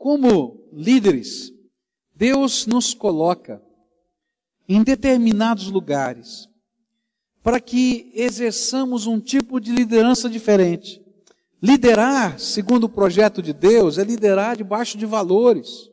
Como 0.01 0.67
líderes, 0.73 1.53
Deus 2.17 2.65
nos 2.65 2.95
coloca 2.95 3.63
em 4.67 4.83
determinados 4.83 5.67
lugares 5.67 6.49
para 7.43 7.61
que 7.61 8.11
exerçamos 8.15 9.07
um 9.07 9.21
tipo 9.21 9.61
de 9.61 9.71
liderança 9.71 10.27
diferente. 10.31 11.05
Liderar, 11.63 12.41
segundo 12.41 12.85
o 12.85 12.89
projeto 12.89 13.43
de 13.43 13.53
Deus, 13.53 13.99
é 13.99 14.03
liderar 14.03 14.57
debaixo 14.57 14.97
de 14.97 15.05
valores. 15.05 15.91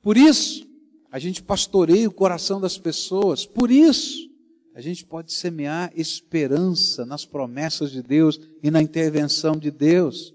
Por 0.00 0.16
isso, 0.16 0.64
a 1.10 1.18
gente 1.18 1.42
pastoreia 1.42 2.08
o 2.08 2.12
coração 2.12 2.60
das 2.60 2.78
pessoas. 2.78 3.44
Por 3.44 3.72
isso, 3.72 4.30
a 4.72 4.80
gente 4.80 5.04
pode 5.04 5.32
semear 5.32 5.92
esperança 5.96 7.04
nas 7.04 7.24
promessas 7.24 7.90
de 7.90 8.04
Deus 8.04 8.38
e 8.62 8.70
na 8.70 8.80
intervenção 8.80 9.56
de 9.56 9.72
Deus. 9.72 10.32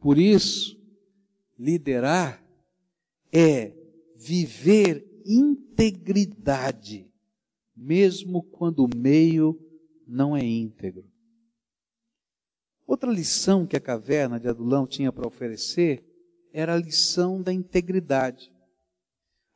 Por 0.00 0.16
isso, 0.16 0.77
liderar 1.58 2.44
é 3.32 3.72
viver 4.16 5.04
integridade 5.26 7.08
mesmo 7.78 8.42
quando 8.42 8.84
o 8.84 8.96
meio 8.96 9.58
não 10.06 10.36
é 10.36 10.44
íntegro. 10.44 11.08
Outra 12.86 13.10
lição 13.10 13.66
que 13.66 13.76
a 13.76 13.80
caverna 13.80 14.40
de 14.40 14.48
Adulão 14.48 14.86
tinha 14.86 15.12
para 15.12 15.28
oferecer 15.28 16.04
era 16.52 16.74
a 16.74 16.78
lição 16.78 17.40
da 17.40 17.52
integridade. 17.52 18.52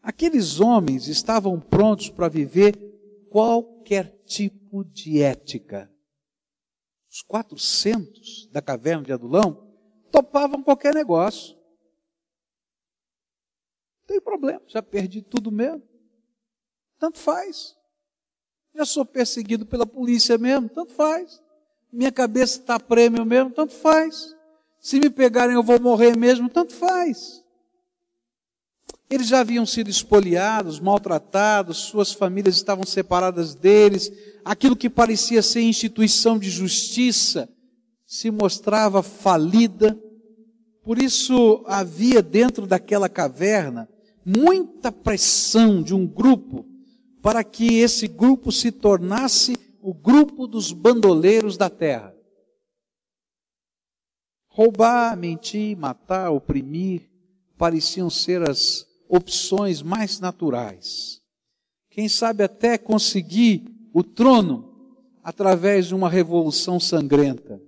Aqueles 0.01 0.61
homens 0.61 1.09
estavam 1.09 1.59
prontos 1.59 2.11
para 2.11 2.29
viver 2.29 2.77
qualquer 3.31 4.23
tipo 4.25 4.85
de 4.85 5.21
ética. 5.23 5.91
Os 7.11 7.23
quatrocentos 7.23 8.49
da 8.53 8.61
caverna 8.61 9.05
de 9.05 9.13
Adulão 9.13 9.75
topavam 10.11 10.63
qualquer 10.63 10.95
negócio. 10.95 11.57
Tem 14.13 14.21
problema, 14.21 14.61
já 14.67 14.83
perdi 14.83 15.23
tudo 15.23 15.51
mesmo. 15.51 15.83
Tanto 16.99 17.19
faz. 17.19 17.75
Já 18.75 18.85
sou 18.85 19.07
perseguido 19.07 19.65
pela 19.65 19.87
polícia 19.87 20.37
mesmo, 20.37 20.69
tanto 20.69 20.93
faz. 20.93 21.41
Minha 21.91 22.13
cabeça 22.13 22.59
está 22.59 22.79
prêmio 22.79 23.25
mesmo, 23.25 23.51
tanto 23.53 23.73
faz. 23.73 24.37
Se 24.79 25.01
me 25.01 25.09
pegarem 25.09 25.55
eu 25.55 25.63
vou 25.63 25.81
morrer 25.81 26.15
mesmo, 26.15 26.51
tanto 26.51 26.75
faz. 26.75 27.43
Eles 29.09 29.29
já 29.29 29.41
haviam 29.41 29.65
sido 29.65 29.89
espoliados, 29.89 30.79
maltratados, 30.79 31.79
suas 31.79 32.13
famílias 32.13 32.57
estavam 32.57 32.85
separadas 32.85 33.55
deles, 33.55 34.13
aquilo 34.45 34.77
que 34.77 34.91
parecia 34.91 35.41
ser 35.41 35.63
instituição 35.63 36.39
de 36.39 36.51
justiça 36.51 37.49
se 38.07 38.31
mostrava 38.31 39.03
falida. 39.03 39.99
Por 40.83 41.01
isso 41.01 41.65
havia 41.67 42.21
dentro 42.21 42.67
daquela 42.67 43.09
caverna 43.09 43.89
muita 44.25 44.91
pressão 44.93 45.83
de 45.83 45.95
um 45.95 46.07
grupo 46.07 46.67
para 47.23 47.45
que 47.45 47.79
esse 47.79 48.09
grupo 48.09 48.51
se 48.51 48.73
tornasse 48.73 49.57
o 49.81 49.93
grupo 49.93 50.47
dos 50.47 50.73
bandoleiros 50.73 51.57
da 51.57 51.71
terra. 51.71 52.15
Roubar, 54.49 55.17
mentir, 55.17 55.77
matar, 55.77 56.31
oprimir 56.31 57.11
pareciam 57.57 58.11
ser 58.11 58.49
as 58.49 58.87
opções 59.09 59.83
mais 59.83 60.19
naturais. 60.21 61.21
Quem 61.91 62.09
sabe 62.09 62.43
até 62.43 62.77
conseguir 62.77 63.65
o 63.93 64.03
trono 64.03 64.73
através 65.23 65.87
de 65.87 65.95
uma 65.95 66.09
revolução 66.09 66.81
sangrenta. 66.81 67.61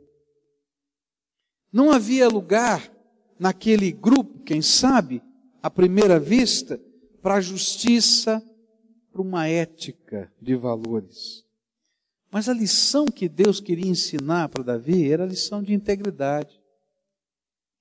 Não 1.73 1.91
havia 1.93 2.29
lugar 2.29 2.91
naquele 3.39 3.93
grupo, 3.93 4.43
quem 4.43 4.63
sabe, 4.63 5.23
à 5.65 5.71
primeira 5.71 6.21
vista, 6.21 6.79
para 7.23 7.37
a 7.37 7.41
justiça, 7.41 8.47
para 9.11 9.23
uma 9.23 9.49
ética 9.49 10.31
de 10.39 10.55
valores. 10.55 11.43
Mas 12.31 12.51
a 12.51 12.53
lição 12.53 13.07
que 13.07 13.31
Deus 13.31 13.61
queria 13.61 13.91
ensinar 13.91 14.51
para 14.51 14.63
Davi 14.63 15.11
era 15.11 15.25
a 15.25 15.27
lição 15.27 15.63
de 15.63 15.73
integridade. 15.73 16.61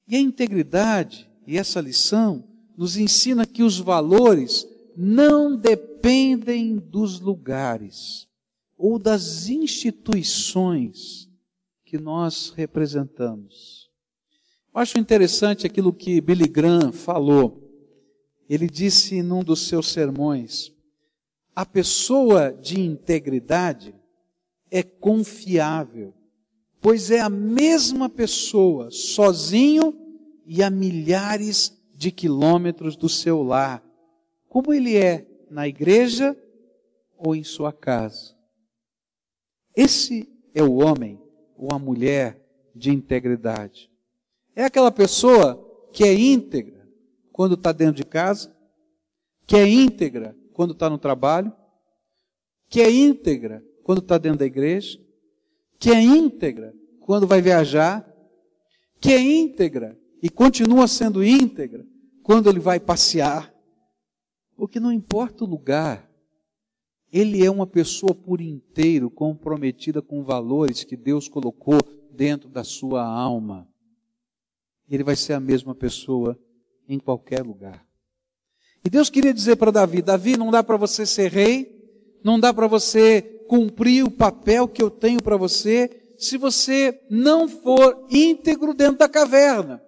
E 0.08 0.16
a 0.16 0.20
integridade 0.20 1.30
e 1.46 1.58
essa 1.58 1.82
lição 1.82 2.48
nos 2.78 2.96
ensina 2.96 3.46
que 3.46 3.64
os 3.64 3.78
valores 3.80 4.66
não 4.96 5.54
dependem 5.54 6.78
dos 6.78 7.20
lugares 7.20 8.30
ou 8.78 8.98
das 8.98 9.50
instituições 9.50 11.30
que 11.84 11.98
nós 11.98 12.54
representamos. 12.56 13.92
Eu 14.74 14.80
acho 14.80 14.98
interessante 14.98 15.68
aquilo 15.68 15.92
que 15.92 16.22
Billy 16.22 16.48
Graham 16.48 16.94
falou. 16.94 17.63
Ele 18.50 18.68
disse 18.68 19.22
num 19.22 19.44
dos 19.44 19.68
seus 19.68 19.92
sermões: 19.92 20.72
a 21.56 21.66
pessoa 21.66 22.52
de 22.52 22.80
integridade 22.80 23.96
é 24.72 24.82
confiável, 24.82 26.14
pois 26.82 27.12
é 27.12 27.20
a 27.20 27.30
mesma 27.30 28.10
pessoa 28.10 28.90
sozinho 28.90 29.96
e 30.46 30.64
a 30.64 30.70
milhares 30.70 31.80
de 31.94 32.12
quilômetros 32.12 32.96
do 32.96 33.08
seu 33.08 33.44
lar, 33.44 33.84
como 34.50 34.74
ele 34.74 34.98
é 34.98 35.28
na 35.50 35.68
igreja 35.68 36.36
ou 37.18 37.36
em 37.36 37.44
sua 37.44 37.72
casa. 37.72 38.36
Esse 39.76 40.28
é 40.54 40.64
o 40.64 40.76
homem 40.76 41.20
ou 41.56 41.70
a 41.72 41.80
mulher 41.80 42.44
de 42.76 42.92
integridade. 42.92 43.90
É 44.56 44.66
aquela 44.66 44.92
pessoa 44.92 45.88
que 45.94 46.04
é 46.04 46.14
íntegra 46.14 46.73
quando 47.34 47.56
está 47.56 47.72
dentro 47.72 47.96
de 47.96 48.06
casa, 48.06 48.56
que 49.48 49.56
é 49.56 49.68
íntegra 49.68 50.38
quando 50.54 50.72
está 50.72 50.88
no 50.88 51.00
trabalho, 51.00 51.52
que 52.70 52.80
é 52.80 52.90
íntegra 52.90 53.66
quando 53.84 54.00
está 54.00 54.20
dentro 54.20 54.40
da 54.40 54.46
igreja, 54.46 55.00
que 55.80 55.90
é 55.90 56.02
íntegra 56.02 56.74
quando 57.02 57.28
vai 57.28 57.42
viajar, 57.42 58.08
que 59.02 59.12
é 59.12 59.20
íntegra 59.20 60.00
e 60.22 60.30
continua 60.30 60.88
sendo 60.88 61.24
íntegra 61.24 61.86
quando 62.22 62.50
ele 62.50 62.60
vai 62.60 62.80
passear, 62.80 63.54
porque 64.56 64.80
não 64.80 64.94
importa 64.94 65.44
o 65.44 65.48
lugar, 65.48 66.10
ele 67.12 67.44
é 67.44 67.50
uma 67.50 67.68
pessoa 67.68 68.14
por 68.14 68.42
inteiro 68.42 69.10
comprometida 69.10 70.02
com 70.02 70.24
valores 70.24 70.84
que 70.84 70.96
Deus 70.96 71.28
colocou 71.28 71.80
dentro 72.12 72.48
da 72.48 72.64
sua 72.64 73.04
alma. 73.04 73.68
Ele 74.88 75.04
vai 75.04 75.16
ser 75.16 75.34
a 75.34 75.40
mesma 75.40 75.76
pessoa 75.76 76.40
em 76.88 77.00
qualquer 77.00 77.42
lugar. 77.42 77.86
E 78.86 78.90
Deus 78.90 79.10
queria 79.10 79.34
dizer 79.34 79.56
para 79.56 79.72
Davi: 79.72 80.02
Davi, 80.02 80.38
não 80.38 80.52
dá 80.52 80.64
para 80.64 80.78
você 80.78 81.06
ser 81.06 81.32
rei, 81.32 82.20
não 82.24 82.40
dá 82.40 82.54
para 82.54 82.68
você 82.68 83.22
cumprir 83.48 84.04
o 84.04 84.12
papel 84.12 84.68
que 84.68 84.82
eu 84.82 84.90
tenho 84.90 85.22
para 85.22 85.38
você, 85.38 86.16
se 86.18 86.38
você 86.38 87.00
não 87.10 87.48
for 87.48 88.06
íntegro 88.10 88.74
dentro 88.74 88.98
da 88.98 89.10
caverna. 89.10 89.84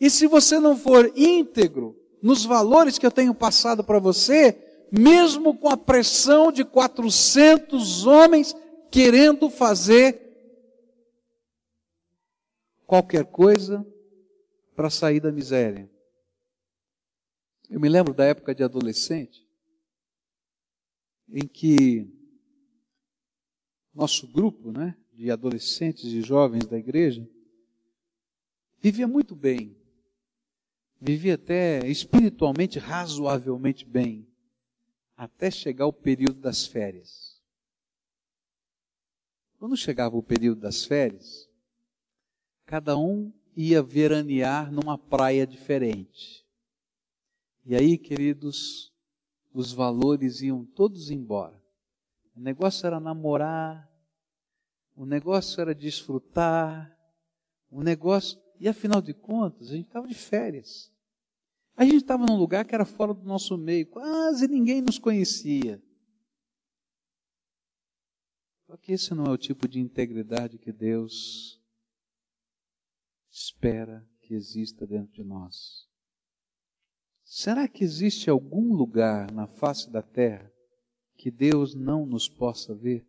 E 0.00 0.10
se 0.10 0.26
você 0.26 0.58
não 0.58 0.76
for 0.76 1.12
íntegro 1.16 1.96
nos 2.22 2.44
valores 2.44 2.98
que 2.98 3.06
eu 3.06 3.10
tenho 3.10 3.34
passado 3.34 3.84
para 3.84 3.98
você, 3.98 4.56
mesmo 4.90 5.56
com 5.56 5.68
a 5.68 5.76
pressão 5.76 6.52
de 6.52 6.64
400 6.64 8.06
homens 8.06 8.54
querendo 8.90 9.48
fazer 9.48 10.20
qualquer 12.86 13.24
coisa 13.24 13.86
para 14.76 14.90
sair 14.90 15.20
da 15.20 15.32
miséria. 15.32 15.88
Eu 17.72 17.80
me 17.80 17.88
lembro 17.88 18.14
da 18.14 18.24
época 18.24 18.54
de 18.54 18.62
adolescente, 18.62 19.44
em 21.28 21.48
que 21.48 22.06
nosso 23.92 24.28
grupo, 24.28 24.70
né, 24.70 24.96
de 25.12 25.30
adolescentes 25.30 26.04
e 26.04 26.22
jovens 26.22 26.66
da 26.66 26.78
igreja, 26.78 27.28
vivia 28.80 29.08
muito 29.08 29.34
bem 29.34 29.82
vivia 31.02 31.34
até 31.34 31.84
espiritualmente 31.88 32.78
razoavelmente 32.78 33.84
bem, 33.84 34.24
até 35.16 35.50
chegar 35.50 35.86
o 35.86 35.92
período 35.92 36.38
das 36.38 36.64
férias. 36.64 37.42
Quando 39.58 39.76
chegava 39.76 40.16
o 40.16 40.22
período 40.22 40.60
das 40.60 40.84
férias, 40.84 41.48
cada 42.64 42.96
um 42.96 43.32
ia 43.56 43.82
veranear 43.82 44.70
numa 44.70 44.96
praia 44.96 45.44
diferente. 45.44 46.41
E 47.64 47.76
aí, 47.76 47.96
queridos, 47.96 48.92
os 49.52 49.72
valores 49.72 50.40
iam 50.40 50.64
todos 50.64 51.10
embora. 51.10 51.60
O 52.34 52.40
negócio 52.40 52.86
era 52.86 52.98
namorar, 52.98 53.88
o 54.96 55.04
negócio 55.04 55.60
era 55.60 55.74
desfrutar, 55.74 56.96
o 57.70 57.82
negócio. 57.82 58.40
E 58.58 58.68
afinal 58.68 59.00
de 59.00 59.14
contas, 59.14 59.70
a 59.70 59.76
gente 59.76 59.86
estava 59.86 60.06
de 60.06 60.14
férias. 60.14 60.90
A 61.76 61.84
gente 61.84 61.98
estava 61.98 62.26
num 62.26 62.36
lugar 62.36 62.64
que 62.64 62.74
era 62.74 62.84
fora 62.84 63.14
do 63.14 63.24
nosso 63.24 63.56
meio, 63.56 63.86
quase 63.86 64.46
ninguém 64.46 64.80
nos 64.82 64.98
conhecia. 64.98 65.82
Só 68.66 68.76
que 68.76 68.92
esse 68.92 69.14
não 69.14 69.26
é 69.26 69.30
o 69.30 69.38
tipo 69.38 69.68
de 69.68 69.80
integridade 69.80 70.58
que 70.58 70.72
Deus 70.72 71.60
espera 73.30 74.06
que 74.20 74.34
exista 74.34 74.86
dentro 74.86 75.12
de 75.12 75.24
nós. 75.24 75.91
Será 77.34 77.66
que 77.66 77.82
existe 77.82 78.28
algum 78.28 78.74
lugar 78.74 79.32
na 79.32 79.46
face 79.46 79.88
da 79.88 80.02
terra 80.02 80.52
que 81.16 81.30
Deus 81.30 81.74
não 81.74 82.04
nos 82.04 82.28
possa 82.28 82.74
ver? 82.74 83.08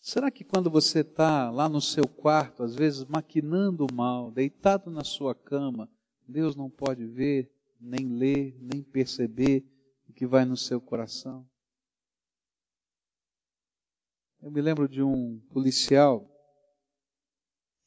Será 0.00 0.32
que 0.32 0.42
quando 0.42 0.68
você 0.68 1.02
está 1.02 1.48
lá 1.48 1.68
no 1.68 1.80
seu 1.80 2.08
quarto, 2.08 2.64
às 2.64 2.74
vezes 2.74 3.04
maquinando 3.04 3.86
mal, 3.94 4.32
deitado 4.32 4.90
na 4.90 5.04
sua 5.04 5.32
cama, 5.32 5.88
Deus 6.26 6.56
não 6.56 6.68
pode 6.68 7.06
ver, 7.06 7.54
nem 7.80 8.08
ler, 8.08 8.58
nem 8.60 8.82
perceber 8.82 9.64
o 10.08 10.12
que 10.12 10.26
vai 10.26 10.44
no 10.44 10.56
seu 10.56 10.80
coração. 10.80 11.48
Eu 14.42 14.50
me 14.50 14.60
lembro 14.60 14.88
de 14.88 15.04
um 15.04 15.38
policial 15.50 16.28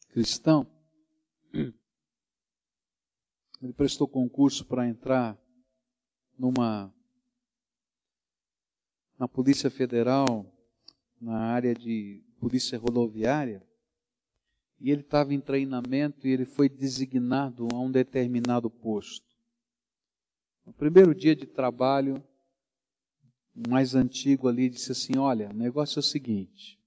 cristão. 0.08 0.77
Ele 3.62 3.74
prestou 3.74 4.08
concurso 4.08 4.66
para 4.66 4.88
entrar 4.88 5.38
numa 6.38 6.94
na 9.18 9.28
Polícia 9.28 9.72
Federal, 9.72 10.46
na 11.20 11.40
área 11.40 11.74
de 11.74 12.24
polícia 12.40 12.78
rodoviária 12.78 13.68
e 14.80 14.92
ele 14.92 15.02
estava 15.02 15.34
em 15.34 15.40
treinamento 15.40 16.28
e 16.28 16.32
ele 16.32 16.46
foi 16.46 16.70
designado 16.70 17.68
a 17.74 17.80
um 17.80 17.90
determinado 17.92 18.70
posto. 18.70 19.26
No 20.66 20.74
primeiro 20.74 21.16
dia 21.16 21.36
de 21.36 21.48
trabalho, 21.48 22.24
o 23.56 23.70
mais 23.70 23.96
antigo 23.96 24.48
ali 24.48 24.70
disse 24.70 24.92
assim: 24.92 25.18
Olha, 25.18 25.50
o 25.50 25.54
negócio 25.54 25.98
é 25.98 26.02
o 26.02 26.04
seguinte, 26.04 26.80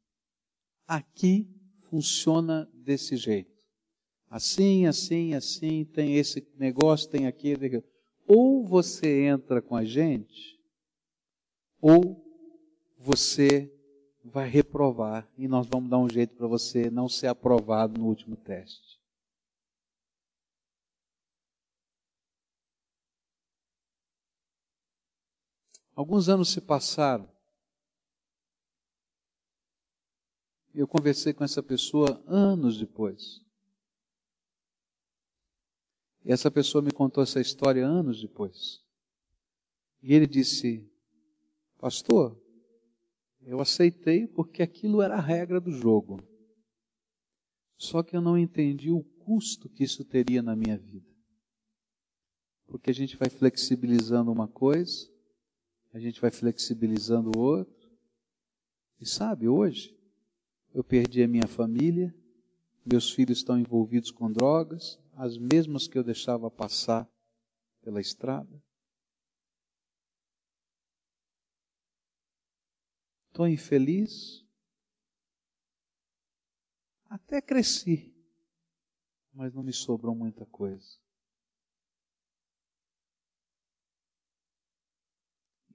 aqui 0.86 1.48
funciona 1.80 2.70
desse 2.74 3.16
jeito. 3.16 3.59
Assim, 4.30 4.86
assim, 4.86 5.34
assim, 5.34 5.84
tem 5.84 6.14
esse 6.14 6.46
negócio, 6.56 7.10
tem 7.10 7.26
aquele. 7.26 7.82
Ou 8.28 8.64
você 8.64 9.24
entra 9.24 9.60
com 9.60 9.74
a 9.74 9.84
gente, 9.84 10.56
ou 11.80 12.24
você 12.96 13.76
vai 14.22 14.48
reprovar 14.48 15.28
e 15.36 15.48
nós 15.48 15.66
vamos 15.66 15.90
dar 15.90 15.98
um 15.98 16.08
jeito 16.08 16.36
para 16.36 16.46
você 16.46 16.88
não 16.90 17.08
ser 17.08 17.26
aprovado 17.26 17.98
no 17.98 18.06
último 18.06 18.36
teste. 18.36 19.00
Alguns 25.92 26.28
anos 26.28 26.50
se 26.50 26.60
passaram. 26.60 27.28
Eu 30.72 30.86
conversei 30.86 31.32
com 31.32 31.42
essa 31.42 31.62
pessoa 31.62 32.22
anos 32.28 32.78
depois. 32.78 33.49
E 36.24 36.32
essa 36.32 36.50
pessoa 36.50 36.82
me 36.82 36.90
contou 36.90 37.22
essa 37.22 37.40
história 37.40 37.86
anos 37.86 38.20
depois. 38.20 38.82
E 40.02 40.14
ele 40.14 40.26
disse: 40.26 40.86
Pastor, 41.78 42.38
eu 43.42 43.60
aceitei 43.60 44.26
porque 44.26 44.62
aquilo 44.62 45.00
era 45.02 45.16
a 45.16 45.20
regra 45.20 45.60
do 45.60 45.70
jogo. 45.70 46.22
Só 47.76 48.02
que 48.02 48.14
eu 48.14 48.20
não 48.20 48.36
entendi 48.36 48.90
o 48.90 49.02
custo 49.02 49.68
que 49.68 49.82
isso 49.82 50.04
teria 50.04 50.42
na 50.42 50.54
minha 50.54 50.76
vida. 50.76 51.08
Porque 52.66 52.90
a 52.90 52.94
gente 52.94 53.16
vai 53.16 53.30
flexibilizando 53.30 54.30
uma 54.30 54.46
coisa, 54.46 55.08
a 55.92 55.98
gente 55.98 56.20
vai 56.20 56.30
flexibilizando 56.30 57.32
o 57.34 57.40
outro. 57.40 57.90
E 59.00 59.06
sabe, 59.06 59.48
hoje, 59.48 59.96
eu 60.74 60.84
perdi 60.84 61.22
a 61.22 61.28
minha 61.28 61.48
família, 61.48 62.14
meus 62.84 63.10
filhos 63.10 63.38
estão 63.38 63.58
envolvidos 63.58 64.10
com 64.10 64.30
drogas, 64.30 64.98
as 65.20 65.36
mesmas 65.36 65.86
que 65.86 65.98
eu 65.98 66.02
deixava 66.02 66.50
passar 66.50 67.06
pela 67.82 68.00
estrada. 68.00 68.64
Estou 73.28 73.46
infeliz. 73.46 74.42
Até 77.04 77.42
cresci, 77.42 78.14
mas 79.34 79.52
não 79.52 79.62
me 79.62 79.74
sobrou 79.74 80.14
muita 80.14 80.46
coisa. 80.46 80.98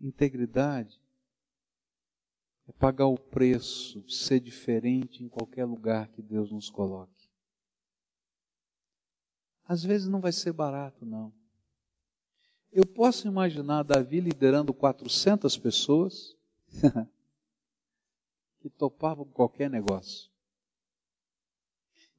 Integridade 0.02 1.00
é 2.68 2.72
pagar 2.72 3.06
o 3.06 3.20
preço 3.20 4.02
de 4.02 4.16
ser 4.16 4.40
diferente 4.40 5.24
em 5.24 5.30
qualquer 5.30 5.66
lugar 5.66 6.08
que 6.08 6.22
Deus 6.24 6.52
nos 6.52 6.70
coloque. 6.70 7.25
Às 9.68 9.84
vezes 9.84 10.08
não 10.08 10.22
vai 10.22 10.32
ser 10.32 10.54
barato, 10.54 11.06
não. 11.06 11.34
Eu 12.72 12.86
posso 12.86 13.28
imaginar 13.28 13.84
Davi 13.84 14.20
liderando 14.20 14.74
400 14.74 15.58
pessoas 15.58 16.36
que 18.60 18.70
topavam 18.70 19.26
qualquer 19.26 19.70
negócio. 19.70 20.30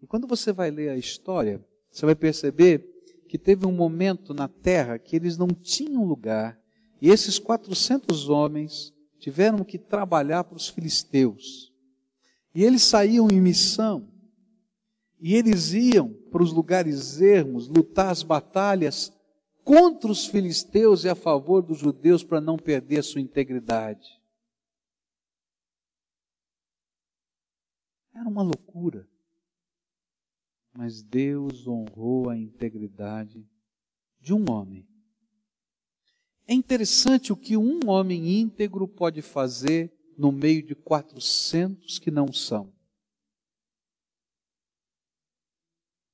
E 0.00 0.06
quando 0.06 0.26
você 0.26 0.52
vai 0.52 0.70
ler 0.70 0.90
a 0.90 0.96
história, 0.96 1.64
você 1.90 2.04
vai 2.04 2.14
perceber 2.14 2.78
que 3.28 3.38
teve 3.38 3.66
um 3.66 3.72
momento 3.72 4.32
na 4.32 4.48
terra 4.48 4.98
que 4.98 5.16
eles 5.16 5.36
não 5.36 5.48
tinham 5.48 6.04
lugar, 6.04 6.58
e 7.00 7.10
esses 7.10 7.38
400 7.38 8.28
homens 8.28 8.94
tiveram 9.18 9.64
que 9.64 9.78
trabalhar 9.78 10.44
para 10.44 10.56
os 10.56 10.68
filisteus. 10.68 11.72
E 12.54 12.64
eles 12.64 12.82
saíam 12.82 13.28
em 13.30 13.40
missão. 13.40 14.08
E 15.20 15.34
eles 15.34 15.72
iam 15.72 16.14
para 16.36 16.42
os 16.42 16.52
lugares 16.52 17.18
ermos, 17.22 17.66
lutar 17.66 18.10
as 18.10 18.22
batalhas 18.22 19.10
contra 19.64 20.10
os 20.10 20.26
filisteus 20.26 21.04
e 21.04 21.08
a 21.08 21.14
favor 21.14 21.62
dos 21.62 21.78
judeus 21.78 22.22
para 22.22 22.42
não 22.42 22.58
perder 22.58 22.98
a 22.98 23.02
sua 23.02 23.22
integridade. 23.22 24.20
Era 28.12 28.28
uma 28.28 28.42
loucura. 28.42 29.08
Mas 30.76 31.02
Deus 31.02 31.66
honrou 31.66 32.28
a 32.28 32.36
integridade 32.36 33.48
de 34.20 34.34
um 34.34 34.44
homem 34.50 34.86
é 36.48 36.54
interessante 36.54 37.32
o 37.32 37.36
que 37.36 37.56
um 37.56 37.80
homem 37.88 38.38
íntegro 38.38 38.86
pode 38.86 39.20
fazer 39.20 39.92
no 40.16 40.30
meio 40.30 40.62
de 40.62 40.76
400 40.76 41.98
que 41.98 42.08
não 42.08 42.32
são. 42.32 42.72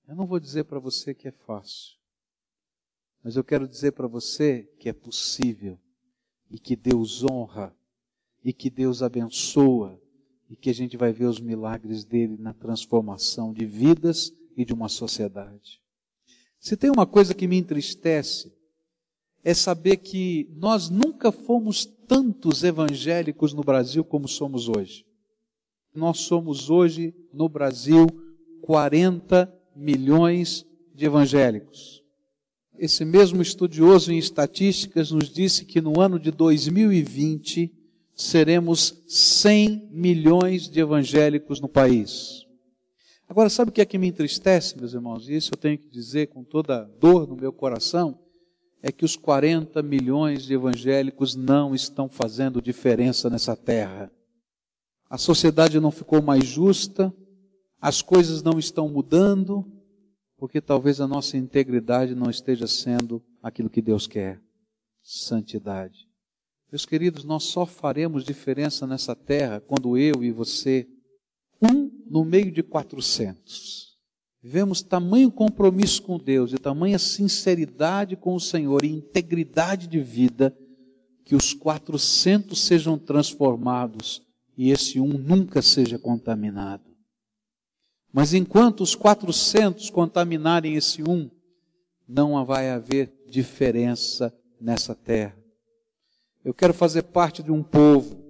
Eu 0.07 0.17
não 0.17 0.27
vou 0.27 0.41
dizer 0.41 0.65
para 0.65 0.79
você 0.79 1.15
que 1.15 1.29
é 1.29 1.33
fácil, 1.33 1.97
mas 3.23 3.37
eu 3.37 3.45
quero 3.45 3.69
dizer 3.69 3.93
para 3.93 4.09
você 4.09 4.65
que 4.79 4.89
é 4.89 4.93
possível 4.93 5.79
e 6.51 6.59
que 6.59 6.75
Deus 6.75 7.25
honra 7.25 7.75
e 8.45 8.53
que 8.53 8.69
Deus 8.69 9.03
abençoa 9.03 10.01
e 10.51 10.57
que 10.57 10.69
a 10.69 10.75
gente 10.75 10.97
vai 10.97 11.13
ver 11.13 11.27
os 11.27 11.41
milagres 11.41 12.05
dele 12.05 12.37
na 12.37 12.53
transformação 12.53 13.53
de 13.53 13.65
vidas 13.65 14.35
e 14.57 14.65
de 14.65 14.73
uma 14.75 14.89
sociedade. 14.89 15.81
Se 16.59 16.77
tem 16.77 16.91
uma 16.91 17.07
coisa 17.07 17.33
que 17.33 17.49
me 17.49 17.57
entristece, 17.57 18.53
é 19.43 19.55
saber 19.55 19.99
que 19.99 20.49
nós 20.57 20.91
nunca 20.91 21.33
fomos 21.33 21.85
tantos 21.85 22.63
evangélicos 22.63 23.53
no 23.53 23.63
Brasil 23.63 24.05
como 24.05 24.29
somos 24.29 24.69
hoje. 24.69 25.07
Nós 25.95 26.19
somos 26.19 26.71
hoje, 26.71 27.15
no 27.33 27.49
Brasil, 27.49 28.07
40 28.63 29.62
milhões 29.75 30.67
de 30.95 31.07
evangélicos. 31.07 32.03
Esse 32.79 33.05
mesmo 33.05 33.43
estudioso 33.43 34.13
em 34.13 34.19
estatísticas 34.19 35.11
nos 35.11 35.29
disse 35.29 35.65
que 35.65 35.81
no 35.81 36.01
ano 36.01 36.19
de 36.19 36.31
2020 36.31 37.73
seremos 38.15 39.03
100 39.07 39.89
milhões 39.91 40.69
de 40.69 40.81
evangélicos 40.81 41.61
no 41.61 41.69
país. 41.69 42.47
Agora, 43.29 43.49
sabe 43.49 43.71
o 43.71 43.73
que 43.73 43.81
é 43.81 43.87
que 43.87 43.99
me 43.99 44.09
entristece, 44.09 44.79
meus 44.79 44.93
irmãos? 44.93 45.29
E 45.29 45.35
isso 45.35 45.53
eu 45.55 45.59
tenho 45.59 45.79
que 45.79 45.89
dizer 45.89 46.29
com 46.29 46.45
toda 46.45 46.85
dor 47.01 47.27
no 47.27 47.37
meu 47.37 47.53
coração 47.53 48.19
é 48.83 48.91
que 48.91 49.05
os 49.05 49.17
40 49.17 49.81
milhões 49.83 50.43
de 50.43 50.55
evangélicos 50.55 51.37
não 51.37 51.75
estão 51.75 52.09
fazendo 52.09 52.61
diferença 52.61 53.31
nessa 53.31 53.55
terra. 53.55 54.11
A 55.09 55.17
sociedade 55.17 55.79
não 55.79 55.93
ficou 55.93 56.21
mais 56.21 56.45
justa, 56.45 57.15
as 57.83 58.01
coisas 58.01 58.43
não 58.43 58.59
estão 58.59 58.89
mudando, 58.89 59.71
porque 60.39 60.61
talvez 60.61 61.01
a 61.01 61.07
nossa 61.07 61.37
integridade 61.37 62.15
não 62.15 62.31
esteja 62.31 62.67
sendo 62.67 63.23
aquilo 63.43 63.69
que 63.69 63.83
Deus 63.83 64.07
quer 64.07 64.41
santidade. 65.03 66.09
Meus 66.71 66.87
queridos, 66.87 67.25
nós 67.25 67.43
só 67.43 67.67
faremos 67.67 68.25
diferença 68.25 68.87
nessa 68.87 69.15
terra 69.15 69.61
quando 69.61 69.99
eu 69.99 70.23
e 70.23 70.31
você, 70.31 70.89
um 71.61 71.91
no 72.09 72.25
meio 72.25 72.51
de 72.51 72.63
400, 72.63 73.93
Vivemos 74.43 74.83
tamanho 74.83 75.31
compromisso 75.31 76.03
com 76.03 76.19
Deus 76.19 76.53
e 76.53 76.57
tamanha 76.57 76.99
sinceridade 76.99 78.17
com 78.17 78.35
o 78.35 78.41
Senhor 78.41 78.85
e 78.85 78.89
integridade 78.89 79.87
de 79.87 80.01
vida 80.01 80.57
que 81.25 81.37
os 81.37 81.55
400 81.55 82.61
sejam 82.61 82.99
transformados 82.99 84.21
e 84.59 84.73
esse 84.73 84.99
um 84.99 85.07
nunca 85.07 85.63
seja 85.63 85.97
contaminado. 85.97 86.92
Mas 88.13 88.35
enquanto 88.35 88.83
os 88.83 88.95
400 88.95 89.91
contaminarem 89.91 90.75
esse 90.75 91.03
um, 91.03 91.31
não 92.07 92.45
vai 92.45 92.71
haver 92.71 93.13
diferença 93.29 94.35
nessa 94.61 94.95
terra. 94.95 95.37
Eu 96.45 96.53
quero 96.53 96.75
fazer 96.75 97.05
parte 97.05 97.43
de 97.43 97.51
um 97.51 97.63
povo 97.63 98.21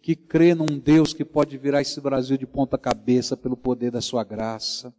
que 0.00 0.16
crê 0.16 0.54
num 0.54 0.78
Deus 0.78 1.12
que 1.12 1.24
pode 1.24 1.58
virar 1.58 1.82
esse 1.82 2.00
Brasil 2.00 2.38
de 2.38 2.46
ponta 2.46 2.78
cabeça 2.78 3.36
pelo 3.36 3.56
poder 3.56 3.90
da 3.90 4.00
sua 4.00 4.24
graça 4.24 4.94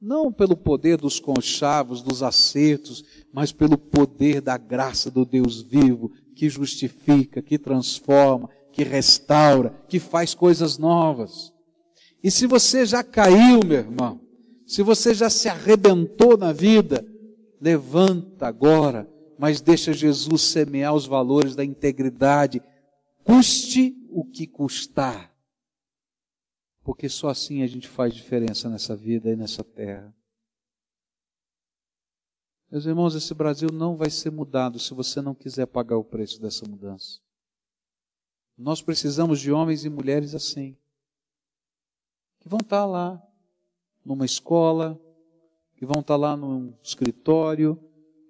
não 0.00 0.30
pelo 0.30 0.56
poder 0.56 0.98
dos 0.98 1.18
conchavos, 1.18 2.02
dos 2.02 2.22
acertos, 2.22 3.04
mas 3.32 3.52
pelo 3.52 3.78
poder 3.78 4.40
da 4.40 4.56
graça 4.56 5.10
do 5.10 5.24
Deus 5.24 5.62
vivo, 5.62 6.12
que 6.34 6.48
justifica, 6.48 7.40
que 7.40 7.58
transforma, 7.58 8.48
que 8.72 8.84
restaura, 8.84 9.70
que 9.88 9.98
faz 9.98 10.34
coisas 10.34 10.76
novas. 10.76 11.52
E 12.26 12.30
se 12.30 12.46
você 12.46 12.84
já 12.84 13.04
caiu, 13.04 13.60
meu 13.64 13.78
irmão, 13.78 14.20
se 14.66 14.82
você 14.82 15.14
já 15.14 15.30
se 15.30 15.48
arrebentou 15.48 16.36
na 16.36 16.52
vida, 16.52 17.06
levanta 17.60 18.48
agora, 18.48 19.08
mas 19.38 19.60
deixa 19.60 19.92
Jesus 19.92 20.42
semear 20.42 20.94
os 20.94 21.06
valores 21.06 21.54
da 21.54 21.64
integridade, 21.64 22.60
custe 23.22 23.94
o 24.10 24.24
que 24.24 24.46
custar 24.46 25.36
porque 26.86 27.08
só 27.08 27.30
assim 27.30 27.64
a 27.64 27.66
gente 27.66 27.88
faz 27.88 28.14
diferença 28.14 28.70
nessa 28.70 28.94
vida 28.94 29.28
e 29.28 29.34
nessa 29.34 29.64
terra. 29.64 30.14
Meus 32.70 32.86
irmãos, 32.86 33.16
esse 33.16 33.34
Brasil 33.34 33.70
não 33.72 33.96
vai 33.96 34.08
ser 34.08 34.30
mudado 34.30 34.78
se 34.78 34.94
você 34.94 35.20
não 35.20 35.34
quiser 35.34 35.66
pagar 35.66 35.96
o 35.96 36.04
preço 36.04 36.40
dessa 36.40 36.64
mudança. 36.64 37.20
Nós 38.56 38.80
precisamos 38.80 39.40
de 39.40 39.50
homens 39.50 39.84
e 39.84 39.88
mulheres 39.90 40.32
assim, 40.32 40.78
que 42.46 42.50
vão 42.50 42.60
estar 42.62 42.86
lá, 42.86 43.20
numa 44.04 44.24
escola, 44.24 44.96
que 45.74 45.84
vão 45.84 45.98
estar 45.98 46.14
lá 46.14 46.36
num 46.36 46.72
escritório, 46.80 47.76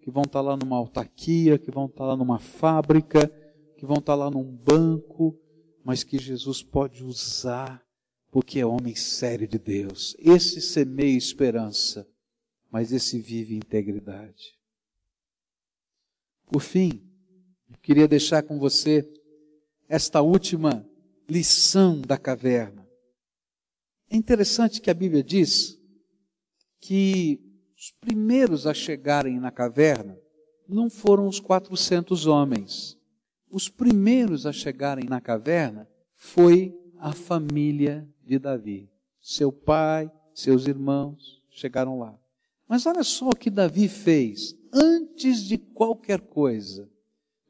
que 0.01 0.11
vão 0.11 0.23
estar 0.23 0.41
lá 0.41 0.57
numa 0.57 0.79
autarquia, 0.79 1.59
que 1.59 1.71
vão 1.71 1.85
estar 1.85 2.07
lá 2.07 2.17
numa 2.17 2.39
fábrica, 2.39 3.29
que 3.77 3.85
vão 3.85 3.99
estar 3.99 4.15
lá 4.15 4.31
num 4.31 4.43
banco, 4.43 5.39
mas 5.85 6.03
que 6.03 6.17
Jesus 6.17 6.63
pode 6.63 7.05
usar 7.05 7.85
porque 8.31 8.59
é 8.59 8.65
homem 8.65 8.95
sério 8.95 9.47
de 9.47 9.59
Deus. 9.59 10.17
Esse 10.19 10.63
semeia 10.63 11.15
esperança, 11.15 12.09
mas 12.71 12.93
esse 12.93 13.21
vive 13.21 13.55
integridade. 13.55 14.59
Por 16.47 16.63
fim, 16.63 17.03
eu 17.69 17.77
queria 17.83 18.09
deixar 18.09 18.43
com 18.43 18.59
você 18.59 19.07
esta 19.87 20.23
última 20.23 20.89
lição 21.29 22.01
da 22.01 22.17
caverna. 22.17 22.86
É 24.11 24.17
interessante 24.17 24.81
que 24.81 24.91
a 24.91 24.95
Bíblia 24.95 25.23
diz 25.23 25.79
que 26.81 27.41
os 27.77 27.91
primeiros 28.01 28.67
a 28.67 28.73
chegarem 28.73 29.39
na 29.39 29.51
caverna 29.51 30.19
não 30.69 30.89
foram 30.89 31.27
os 31.27 31.41
400 31.41 32.27
homens. 32.27 32.99
Os 33.51 33.69
primeiros 33.69 34.47
a 34.47 34.53
chegarem 34.53 35.09
na 35.09 35.21
caverna 35.21 35.89
foi 36.15 36.77
a 36.99 37.13
família 37.13 38.09
de 38.25 38.39
Davi. 38.39 38.91
Seu 39.21 39.53
pai, 39.53 40.11
seus 40.35 40.67
irmãos 40.67 41.43
chegaram 41.51 41.99
lá. 41.99 42.19
Mas 42.69 42.87
olha 42.87 43.05
só 43.05 43.29
o 43.29 43.37
que 43.37 43.51
Davi 43.51 43.89
fez 43.89 44.57
antes 44.73 45.45
de 45.45 45.59
qualquer 45.59 46.21
coisa. 46.21 46.89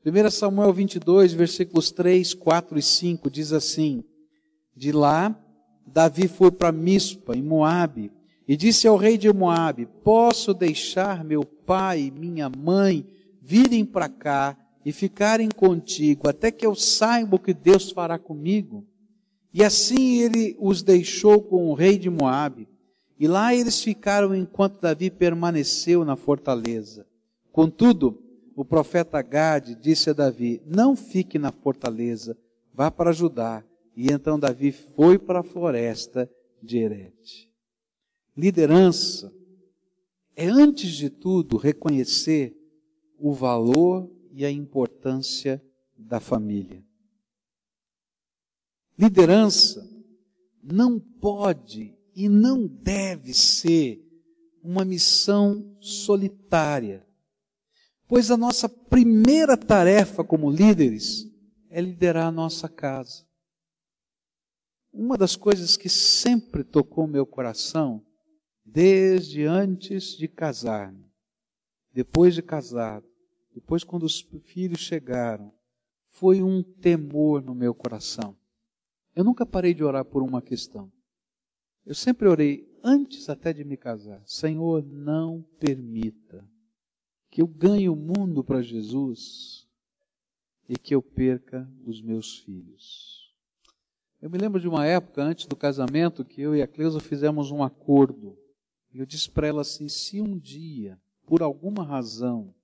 1 0.04 0.30
Samuel 0.30 0.72
22, 0.72 1.32
versículos 1.32 1.90
3, 1.90 2.34
4 2.34 2.78
e 2.78 2.82
5 2.82 3.30
diz 3.30 3.52
assim: 3.52 4.04
De 4.74 4.92
lá, 4.92 5.36
Davi 5.86 6.28
foi 6.28 6.50
para 6.50 6.72
Mispa, 6.72 7.36
em 7.36 7.42
Moabe, 7.42 8.10
e 8.46 8.56
disse 8.56 8.86
ao 8.86 8.96
rei 8.96 9.16
de 9.16 9.32
Moabe: 9.32 9.86
Posso 10.04 10.52
deixar 10.52 11.24
meu 11.24 11.44
pai 11.44 12.02
e 12.02 12.10
minha 12.10 12.50
mãe 12.50 13.06
virem 13.40 13.84
para 13.84 14.08
cá 14.08 14.56
e 14.84 14.92
ficarem 14.92 15.48
contigo, 15.48 16.28
até 16.28 16.50
que 16.50 16.64
eu 16.64 16.74
saiba 16.74 17.36
o 17.36 17.40
que 17.40 17.52
Deus 17.52 17.90
fará 17.90 18.18
comigo? 18.18 18.84
E 19.52 19.64
assim 19.64 20.20
ele 20.20 20.56
os 20.60 20.82
deixou 20.82 21.40
com 21.40 21.68
o 21.70 21.74
rei 21.74 21.98
de 21.98 22.10
Moabe. 22.10 22.68
E 23.18 23.26
lá 23.26 23.54
eles 23.54 23.82
ficaram 23.82 24.34
enquanto 24.34 24.80
Davi 24.80 25.10
permaneceu 25.10 26.04
na 26.04 26.14
fortaleza. 26.14 27.06
Contudo, 27.50 28.22
o 28.54 28.64
profeta 28.64 29.20
Gade 29.22 29.74
disse 29.74 30.10
a 30.10 30.12
Davi: 30.12 30.62
Não 30.66 30.94
fique 30.94 31.38
na 31.38 31.50
fortaleza, 31.50 32.36
vá 32.74 32.90
para 32.90 33.12
Judá. 33.12 33.64
E 33.96 34.12
então 34.12 34.38
Davi 34.38 34.72
foi 34.72 35.18
para 35.18 35.40
a 35.40 35.42
floresta 35.42 36.30
de 36.62 36.78
Herete. 36.78 37.50
Liderança 38.36 39.32
é, 40.36 40.46
antes 40.46 40.90
de 40.90 41.08
tudo, 41.08 41.56
reconhecer 41.56 42.54
o 43.18 43.32
valor 43.32 44.10
e 44.30 44.44
a 44.44 44.50
importância 44.50 45.64
da 45.96 46.20
família. 46.20 46.84
Liderança 48.98 49.82
não 50.62 51.00
pode 51.00 51.96
e 52.14 52.28
não 52.28 52.66
deve 52.66 53.32
ser 53.32 54.02
uma 54.62 54.84
missão 54.84 55.74
solitária, 55.80 57.06
pois 58.06 58.30
a 58.30 58.36
nossa 58.36 58.68
primeira 58.68 59.56
tarefa 59.56 60.22
como 60.22 60.50
líderes 60.50 61.26
é 61.70 61.80
liderar 61.80 62.26
a 62.26 62.32
nossa 62.32 62.68
casa. 62.68 63.25
Uma 64.98 65.18
das 65.18 65.36
coisas 65.36 65.76
que 65.76 65.90
sempre 65.90 66.64
tocou 66.64 67.06
meu 67.06 67.26
coração 67.26 68.02
desde 68.64 69.44
antes 69.44 70.16
de 70.16 70.26
casar-me, 70.26 71.04
depois 71.92 72.34
de 72.34 72.40
casado, 72.40 73.06
depois 73.52 73.84
quando 73.84 74.04
os 74.04 74.26
filhos 74.46 74.80
chegaram, 74.80 75.52
foi 76.08 76.42
um 76.42 76.62
temor 76.62 77.42
no 77.42 77.54
meu 77.54 77.74
coração. 77.74 78.34
Eu 79.14 79.22
nunca 79.22 79.44
parei 79.44 79.74
de 79.74 79.84
orar 79.84 80.02
por 80.06 80.22
uma 80.22 80.40
questão. 80.40 80.90
Eu 81.84 81.94
sempre 81.94 82.26
orei 82.26 82.66
antes 82.82 83.28
até 83.28 83.52
de 83.52 83.64
me 83.64 83.76
casar. 83.76 84.22
Senhor, 84.24 84.82
não 84.82 85.42
permita 85.60 86.42
que 87.30 87.42
eu 87.42 87.46
ganhe 87.46 87.90
o 87.90 87.94
mundo 87.94 88.42
para 88.42 88.62
Jesus 88.62 89.68
e 90.66 90.78
que 90.78 90.94
eu 90.94 91.02
perca 91.02 91.70
os 91.84 92.00
meus 92.00 92.38
filhos. 92.38 93.15
Eu 94.20 94.30
me 94.30 94.38
lembro 94.38 94.60
de 94.60 94.66
uma 94.66 94.86
época 94.86 95.22
antes 95.22 95.46
do 95.46 95.54
casamento 95.54 96.24
que 96.24 96.40
eu 96.40 96.54
e 96.56 96.62
a 96.62 96.66
Cleusa 96.66 97.00
fizemos 97.00 97.50
um 97.50 97.62
acordo. 97.62 98.36
E 98.92 98.98
eu 98.98 99.06
disse 99.06 99.30
para 99.30 99.46
ela 99.46 99.60
assim: 99.60 99.88
se 99.88 100.20
um 100.20 100.38
dia, 100.38 100.98
por 101.26 101.42
alguma 101.42 101.84
razão, 101.84 102.54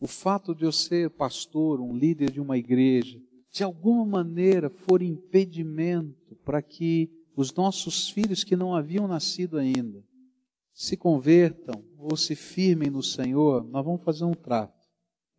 o 0.00 0.06
fato 0.06 0.54
de 0.54 0.64
eu 0.64 0.72
ser 0.72 1.10
pastor, 1.10 1.80
um 1.80 1.96
líder 1.96 2.30
de 2.30 2.40
uma 2.40 2.58
igreja, 2.58 3.20
de 3.50 3.64
alguma 3.64 4.04
maneira 4.04 4.68
for 4.68 5.02
impedimento 5.02 6.36
para 6.44 6.62
que 6.62 7.10
os 7.34 7.52
nossos 7.54 8.10
filhos 8.10 8.44
que 8.44 8.54
não 8.54 8.74
haviam 8.74 9.08
nascido 9.08 9.58
ainda 9.58 10.04
se 10.72 10.96
convertam 10.96 11.84
ou 11.98 12.16
se 12.16 12.34
firmem 12.34 12.90
no 12.90 13.02
Senhor, 13.02 13.64
nós 13.64 13.84
vamos 13.84 14.02
fazer 14.02 14.24
um 14.24 14.32
trato. 14.32 14.88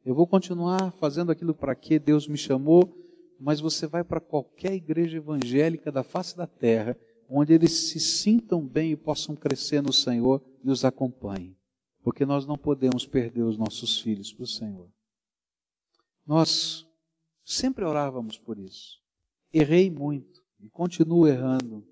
Eu 0.04 0.14
vou 0.14 0.28
continuar 0.28 0.92
fazendo 0.94 1.32
aquilo 1.32 1.54
para 1.54 1.76
que 1.76 1.98
Deus 2.00 2.28
me 2.28 2.38
chamou, 2.38 3.01
mas 3.42 3.60
você 3.60 3.88
vai 3.88 4.04
para 4.04 4.22
qualquer 4.22 4.74
igreja 4.74 5.18
evangélica 5.18 5.92
da 5.92 6.04
face 6.04 6.38
da 6.38 6.46
terra 6.46 6.96
onde 7.28 7.54
eles 7.54 7.72
se 7.90 8.00
sintam 8.00 8.66
bem 8.66 8.92
e 8.92 8.96
possam 8.96 9.36
crescer 9.36 9.82
no 9.82 9.92
Senhor 9.92 10.44
e 10.64 10.70
os 10.70 10.86
acompanhem. 10.86 11.58
Porque 12.04 12.26
nós 12.26 12.46
não 12.46 12.58
podemos 12.58 13.08
perder 13.08 13.44
os 13.44 13.58
nossos 13.58 14.00
filhos 14.00 14.32
para 14.32 14.44
o 14.44 14.48
Senhor. 14.48 14.88
Nós 16.26 16.88
sempre 17.44 17.84
orávamos 17.84 18.38
por 18.38 18.60
isso. 18.60 19.02
Errei 19.52 19.90
muito 19.90 20.44
e 20.60 20.70
continuo 20.70 21.28
errando, 21.28 21.88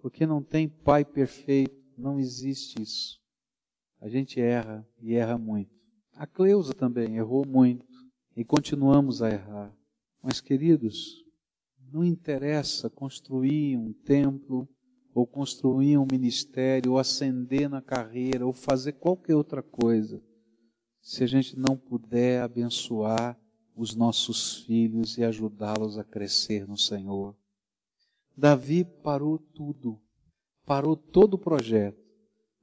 porque 0.00 0.26
não 0.26 0.42
tem 0.42 0.68
pai 0.68 1.04
perfeito, 1.04 1.76
não 1.98 2.18
existe 2.18 2.80
isso. 2.80 3.20
A 4.00 4.08
gente 4.08 4.40
erra 4.40 4.86
e 5.00 5.14
erra 5.14 5.36
muito. 5.36 5.74
A 6.14 6.26
Cleusa 6.26 6.72
também 6.72 7.16
errou 7.16 7.46
muito 7.46 7.84
e 8.36 8.44
continuamos 8.44 9.20
a 9.22 9.28
errar. 9.28 9.74
Mas, 10.24 10.40
queridos, 10.40 11.22
não 11.92 12.02
interessa 12.02 12.88
construir 12.88 13.76
um 13.76 13.92
templo 13.92 14.66
ou 15.12 15.26
construir 15.26 15.98
um 15.98 16.06
ministério, 16.10 16.92
ou 16.92 16.98
ascender 16.98 17.68
na 17.68 17.82
carreira, 17.82 18.46
ou 18.46 18.52
fazer 18.52 18.92
qualquer 18.94 19.36
outra 19.36 19.62
coisa, 19.62 20.20
se 21.02 21.22
a 21.22 21.26
gente 21.26 21.58
não 21.58 21.76
puder 21.76 22.40
abençoar 22.40 23.38
os 23.76 23.94
nossos 23.94 24.62
filhos 24.64 25.18
e 25.18 25.22
ajudá-los 25.22 25.98
a 25.98 26.02
crescer 26.02 26.66
no 26.66 26.78
Senhor. 26.78 27.36
Davi 28.34 28.82
parou 28.82 29.38
tudo, 29.38 30.00
parou 30.64 30.96
todo 30.96 31.34
o 31.34 31.38
projeto 31.38 32.02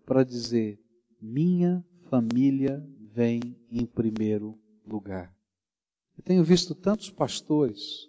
para 0.04 0.24
dizer: 0.24 0.80
minha 1.22 1.86
família 2.10 2.84
vem 3.14 3.56
em 3.70 3.86
primeiro 3.86 4.60
lugar. 4.84 5.32
Eu 6.18 6.24
tenho 6.24 6.44
visto 6.44 6.76
tantos 6.76 7.10
pastores 7.10 8.08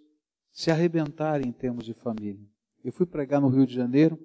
se 0.51 0.71
arrebentarem 0.71 1.49
em 1.49 1.53
termos 1.53 1.85
de 1.85 1.95
família. 1.95 2.45
Eu 2.85 2.93
fui 2.93 3.07
pregar 3.07 3.41
no 3.41 3.49
Rio 3.49 3.67
de 3.67 3.75
Janeiro 3.75 4.19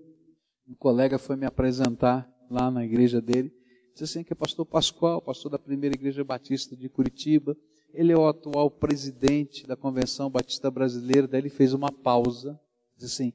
um 0.68 0.76
colega 0.76 1.18
foi 1.18 1.38
me 1.38 1.46
apresentar 1.46 2.30
lá 2.52 2.70
na 2.70 2.84
igreja 2.84 3.22
dele. 3.22 3.54
Disse 3.94 4.04
assim 4.04 4.24
que 4.24 4.34
é 4.34 4.36
pastor 4.36 4.66
Pascoal, 4.66 5.22
pastor 5.22 5.50
da 5.50 5.58
primeira 5.58 5.96
igreja 5.96 6.26
batista 6.26 6.76
de 6.76 6.90
Curitiba. 6.90 7.56
Ele 7.94 8.12
é 8.12 8.18
o 8.18 8.28
atual 8.28 8.70
presidente 8.70 9.66
da 9.66 9.78
Convenção 9.78 10.30
Batista 10.30 10.70
Brasileira. 10.70 11.26
Daí 11.26 11.40
ele 11.40 11.50
fez 11.50 11.74
uma 11.74 11.90
pausa. 11.90 12.60
Disse 12.98 13.24
assim, 13.24 13.34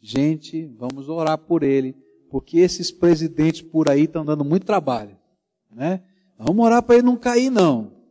gente, 0.00 0.64
vamos 0.78 1.10
orar 1.10 1.36
por 1.36 1.62
ele, 1.62 1.94
porque 2.30 2.58
esses 2.58 2.90
presidentes 2.90 3.60
por 3.60 3.90
aí 3.90 4.04
estão 4.04 4.24
dando 4.24 4.42
muito 4.42 4.64
trabalho. 4.64 5.18
Né? 5.70 6.02
Vamos 6.38 6.64
orar 6.64 6.82
para 6.82 6.96
ele 6.96 7.04
não 7.04 7.18
cair, 7.18 7.50
não. 7.50 8.01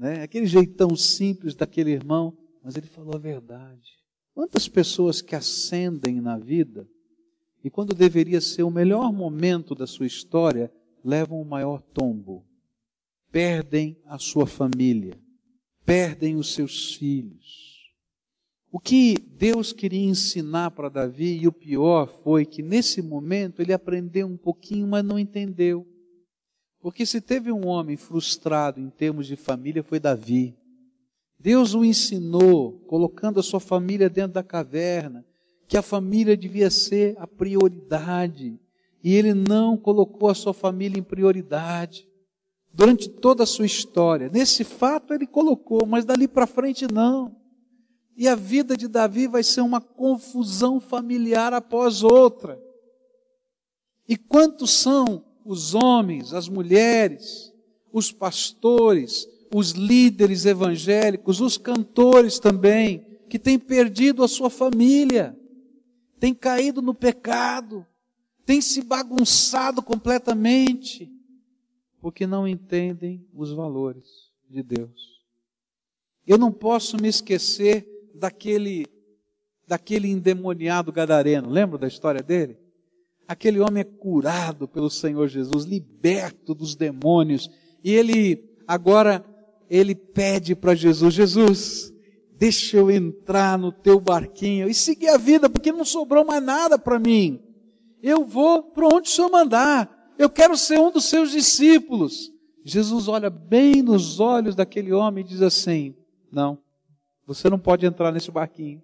Né? 0.00 0.22
Aquele 0.22 0.46
jeitão 0.46 0.96
simples 0.96 1.54
daquele 1.54 1.90
irmão, 1.90 2.34
mas 2.64 2.74
ele 2.74 2.86
falou 2.86 3.14
a 3.14 3.18
verdade. 3.18 3.98
Quantas 4.32 4.66
pessoas 4.66 5.20
que 5.20 5.36
ascendem 5.36 6.22
na 6.22 6.38
vida 6.38 6.88
e 7.62 7.68
quando 7.68 7.94
deveria 7.94 8.40
ser 8.40 8.62
o 8.62 8.70
melhor 8.70 9.12
momento 9.12 9.74
da 9.74 9.86
sua 9.86 10.06
história, 10.06 10.72
levam 11.04 11.38
o 11.38 11.44
maior 11.44 11.82
tombo. 11.82 12.46
Perdem 13.30 14.00
a 14.06 14.18
sua 14.18 14.46
família, 14.46 15.20
perdem 15.84 16.36
os 16.36 16.54
seus 16.54 16.94
filhos. 16.94 17.92
O 18.72 18.80
que 18.80 19.18
Deus 19.18 19.70
queria 19.70 20.08
ensinar 20.08 20.70
para 20.70 20.88
Davi, 20.88 21.40
e 21.42 21.46
o 21.46 21.52
pior 21.52 22.06
foi 22.22 22.46
que 22.46 22.62
nesse 22.62 23.02
momento 23.02 23.60
ele 23.60 23.74
aprendeu 23.74 24.26
um 24.26 24.36
pouquinho, 24.38 24.86
mas 24.86 25.04
não 25.04 25.18
entendeu. 25.18 25.86
Porque 26.80 27.04
se 27.04 27.20
teve 27.20 27.52
um 27.52 27.66
homem 27.66 27.96
frustrado 27.96 28.80
em 28.80 28.88
termos 28.88 29.26
de 29.26 29.36
família, 29.36 29.82
foi 29.82 30.00
Davi. 30.00 30.56
Deus 31.38 31.74
o 31.74 31.84
ensinou, 31.84 32.80
colocando 32.86 33.40
a 33.40 33.42
sua 33.42 33.60
família 33.60 34.08
dentro 34.08 34.32
da 34.32 34.42
caverna, 34.42 35.24
que 35.68 35.76
a 35.76 35.82
família 35.82 36.36
devia 36.36 36.70
ser 36.70 37.14
a 37.18 37.26
prioridade 37.26 38.58
E 39.02 39.14
ele 39.14 39.32
não 39.32 39.78
colocou 39.78 40.28
a 40.28 40.34
sua 40.34 40.52
família 40.52 40.98
em 40.98 41.02
prioridade. 41.02 42.06
Durante 42.72 43.08
toda 43.08 43.44
a 43.44 43.46
sua 43.46 43.66
história. 43.66 44.28
Nesse 44.28 44.62
fato 44.64 45.14
ele 45.14 45.26
colocou, 45.26 45.86
mas 45.86 46.04
dali 46.04 46.28
para 46.28 46.46
frente 46.46 46.86
não. 46.92 47.34
E 48.16 48.28
a 48.28 48.34
vida 48.34 48.76
de 48.76 48.86
Davi 48.86 49.26
vai 49.26 49.42
ser 49.42 49.62
uma 49.62 49.80
confusão 49.80 50.78
familiar 50.78 51.54
após 51.54 52.02
outra. 52.02 52.60
E 54.06 54.16
quantos 54.16 54.70
são 54.70 55.24
os 55.50 55.74
homens, 55.74 56.32
as 56.32 56.48
mulheres, 56.48 57.52
os 57.92 58.12
pastores, 58.12 59.28
os 59.52 59.72
líderes 59.72 60.46
evangélicos, 60.46 61.40
os 61.40 61.58
cantores 61.58 62.38
também, 62.38 63.04
que 63.28 63.36
têm 63.36 63.58
perdido 63.58 64.22
a 64.22 64.28
sua 64.28 64.48
família, 64.48 65.36
têm 66.20 66.32
caído 66.32 66.80
no 66.80 66.94
pecado, 66.94 67.84
têm 68.46 68.60
se 68.60 68.80
bagunçado 68.80 69.82
completamente, 69.82 71.12
porque 72.00 72.28
não 72.28 72.46
entendem 72.46 73.26
os 73.34 73.50
valores 73.50 74.30
de 74.48 74.62
Deus. 74.62 75.20
Eu 76.24 76.38
não 76.38 76.52
posso 76.52 76.96
me 76.96 77.08
esquecer 77.08 77.88
daquele 78.14 78.86
daquele 79.66 80.08
endemoniado 80.08 80.92
gadareno. 80.92 81.50
Lembra 81.50 81.76
da 81.76 81.88
história 81.88 82.22
dele? 82.22 82.56
Aquele 83.30 83.60
homem 83.60 83.82
é 83.82 83.84
curado 83.84 84.66
pelo 84.66 84.90
Senhor 84.90 85.28
Jesus, 85.28 85.64
liberto 85.64 86.52
dos 86.52 86.74
demônios, 86.74 87.48
e 87.84 87.94
ele 87.94 88.44
agora 88.66 89.24
ele 89.70 89.94
pede 89.94 90.56
para 90.56 90.74
Jesus: 90.74 91.14
Jesus, 91.14 91.94
deixa 92.36 92.78
eu 92.78 92.90
entrar 92.90 93.56
no 93.56 93.70
teu 93.70 94.00
barquinho 94.00 94.68
e 94.68 94.74
seguir 94.74 95.10
a 95.10 95.16
vida, 95.16 95.48
porque 95.48 95.70
não 95.70 95.84
sobrou 95.84 96.24
mais 96.24 96.42
nada 96.42 96.76
para 96.76 96.98
mim. 96.98 97.40
Eu 98.02 98.24
vou 98.24 98.64
para 98.64 98.88
onde 98.88 99.08
o 99.08 99.12
Senhor 99.12 99.30
mandar. 99.30 100.12
Eu 100.18 100.28
quero 100.28 100.56
ser 100.56 100.80
um 100.80 100.90
dos 100.90 101.04
seus 101.04 101.30
discípulos. 101.30 102.32
Jesus 102.64 103.06
olha 103.06 103.30
bem 103.30 103.80
nos 103.80 104.18
olhos 104.18 104.56
daquele 104.56 104.92
homem 104.92 105.24
e 105.24 105.28
diz 105.28 105.40
assim: 105.40 105.94
Não, 106.32 106.58
você 107.24 107.48
não 107.48 107.60
pode 107.60 107.86
entrar 107.86 108.10
nesse 108.10 108.32
barquinho. 108.32 108.82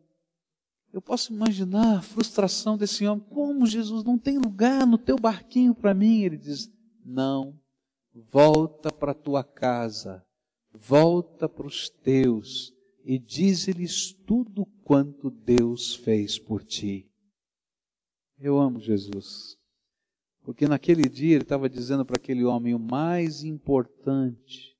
Eu 0.96 1.02
posso 1.02 1.32
imaginar 1.32 1.98
a 1.98 2.02
frustração 2.02 2.76
desse 2.76 3.06
homem. 3.06 3.24
Como 3.28 3.66
Jesus 3.66 4.02
não 4.02 4.18
tem 4.18 4.38
lugar 4.38 4.86
no 4.86 4.98
teu 4.98 5.16
barquinho 5.16 5.74
para 5.74 5.94
mim? 5.94 6.22
Ele 6.22 6.38
diz: 6.38 6.72
Não, 7.04 7.54
volta 8.12 8.90
para 8.90 9.14
tua 9.14 9.44
casa 9.44 10.26
volta 10.76 11.48
para 11.48 11.66
os 11.66 11.88
teus 11.88 12.72
e 13.04 13.18
dize-lhes 13.18 14.12
tudo 14.26 14.66
quanto 14.84 15.30
Deus 15.30 15.94
fez 15.94 16.38
por 16.38 16.62
ti. 16.62 17.08
Eu 18.38 18.58
amo 18.58 18.80
Jesus. 18.80 19.56
Porque 20.42 20.68
naquele 20.68 21.08
dia 21.08 21.34
ele 21.34 21.42
estava 21.42 21.68
dizendo 21.68 22.04
para 22.04 22.16
aquele 22.16 22.44
homem: 22.44 22.74
o 22.74 22.78
mais 22.78 23.42
importante 23.42 24.76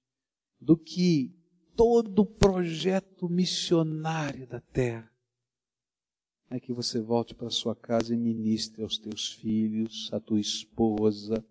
do 0.60 0.76
que 0.76 1.34
todo 1.74 2.20
o 2.20 2.26
projeto 2.26 3.28
missionário 3.28 4.46
da 4.46 4.60
terra 4.60 5.10
é 6.51 6.61
que 6.61 6.72
você 6.72 7.01
volte 7.01 7.34
para 7.34 7.51
sua 7.51 7.74
casa 7.74 8.14
e 8.14 8.16
ministre 8.16 8.82
aos 8.82 8.99
teus 8.99 9.32
filhos, 9.32 10.09
à 10.12 10.20
tua 10.20 10.40
esposa, 10.40 11.44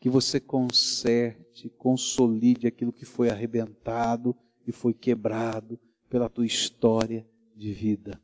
que 0.00 0.08
você 0.08 0.38
conserte, 0.38 1.68
consolide 1.70 2.66
aquilo 2.66 2.92
que 2.92 3.04
foi 3.04 3.30
arrebentado 3.30 4.36
e 4.66 4.70
foi 4.70 4.94
quebrado 4.94 5.78
pela 6.08 6.28
tua 6.28 6.46
história 6.46 7.28
de 7.54 7.72
vida. 7.72 8.20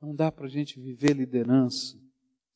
Não 0.00 0.14
dá 0.14 0.32
para 0.32 0.46
a 0.46 0.50
gente 0.50 0.80
viver 0.80 1.14
liderança 1.14 1.98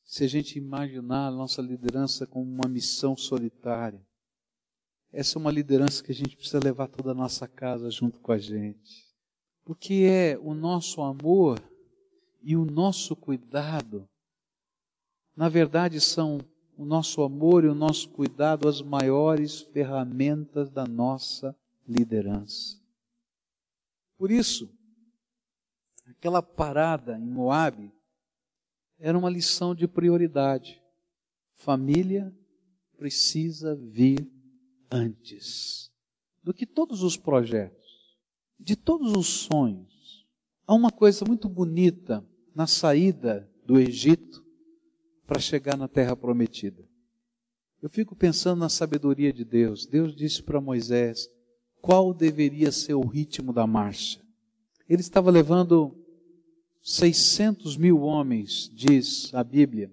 se 0.02 0.24
a 0.24 0.26
gente 0.26 0.58
imaginar 0.58 1.28
a 1.28 1.30
nossa 1.30 1.60
liderança 1.62 2.26
como 2.26 2.50
uma 2.50 2.68
missão 2.68 3.16
solitária. 3.16 4.04
Essa 5.12 5.38
é 5.38 5.40
uma 5.40 5.52
liderança 5.52 6.02
que 6.02 6.12
a 6.12 6.14
gente 6.14 6.36
precisa 6.36 6.58
levar 6.62 6.88
toda 6.88 7.10
a 7.10 7.14
nossa 7.14 7.46
casa 7.46 7.90
junto 7.90 8.20
com 8.20 8.32
a 8.32 8.38
gente. 8.38 9.08
Porque 9.64 10.04
é 10.08 10.38
o 10.38 10.54
nosso 10.54 11.00
amor 11.02 11.60
e 12.42 12.56
o 12.56 12.64
nosso 12.64 13.14
cuidado, 13.14 14.08
na 15.36 15.48
verdade, 15.48 16.00
são 16.00 16.38
o 16.76 16.84
nosso 16.84 17.22
amor 17.22 17.64
e 17.64 17.68
o 17.68 17.74
nosso 17.74 18.08
cuidado 18.08 18.68
as 18.68 18.80
maiores 18.80 19.60
ferramentas 19.60 20.70
da 20.70 20.86
nossa 20.86 21.54
liderança. 21.86 22.80
Por 24.16 24.30
isso, 24.30 24.70
aquela 26.06 26.42
parada 26.42 27.18
em 27.18 27.26
Moabe 27.26 27.92
era 28.98 29.18
uma 29.18 29.30
lição 29.30 29.74
de 29.74 29.86
prioridade. 29.86 30.82
Família 31.54 32.34
precisa 32.96 33.74
vir 33.74 34.30
antes 34.90 35.90
do 36.42 36.52
que 36.52 36.66
todos 36.66 37.02
os 37.02 37.16
projetos, 37.16 38.18
de 38.58 38.76
todos 38.76 39.12
os 39.12 39.26
sonhos. 39.26 40.26
Há 40.66 40.74
uma 40.74 40.90
coisa 40.90 41.24
muito 41.26 41.48
bonita 41.48 42.26
na 42.54 42.66
saída 42.66 43.48
do 43.64 43.78
Egito 43.78 44.44
para 45.26 45.40
chegar 45.40 45.76
na 45.76 45.88
terra 45.88 46.16
prometida. 46.16 46.84
Eu 47.82 47.88
fico 47.88 48.14
pensando 48.14 48.58
na 48.58 48.68
sabedoria 48.68 49.32
de 49.32 49.44
Deus. 49.44 49.86
Deus 49.86 50.14
disse 50.14 50.42
para 50.42 50.60
Moisés 50.60 51.28
qual 51.80 52.12
deveria 52.12 52.70
ser 52.70 52.94
o 52.94 53.06
ritmo 53.06 53.52
da 53.52 53.66
marcha. 53.66 54.20
Ele 54.88 55.00
estava 55.00 55.30
levando 55.30 55.96
600 56.82 57.76
mil 57.76 58.00
homens, 58.00 58.70
diz 58.74 59.32
a 59.32 59.42
Bíblia. 59.42 59.90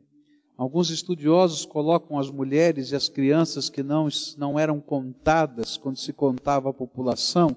Alguns 0.58 0.89
estudiosos 0.89 1.66
colocam 1.66 2.18
as 2.18 2.32
mulheres 2.32 2.91
e 2.91 2.95
as 2.95 3.08
crianças 3.08 3.70
que 3.70 3.84
não, 3.84 4.08
não 4.38 4.58
eram 4.58 4.82
contadas 4.82 5.78
quando 5.78 5.97
se 5.97 6.12
contava 6.12 6.72
a 6.72 6.74
população 6.74 7.55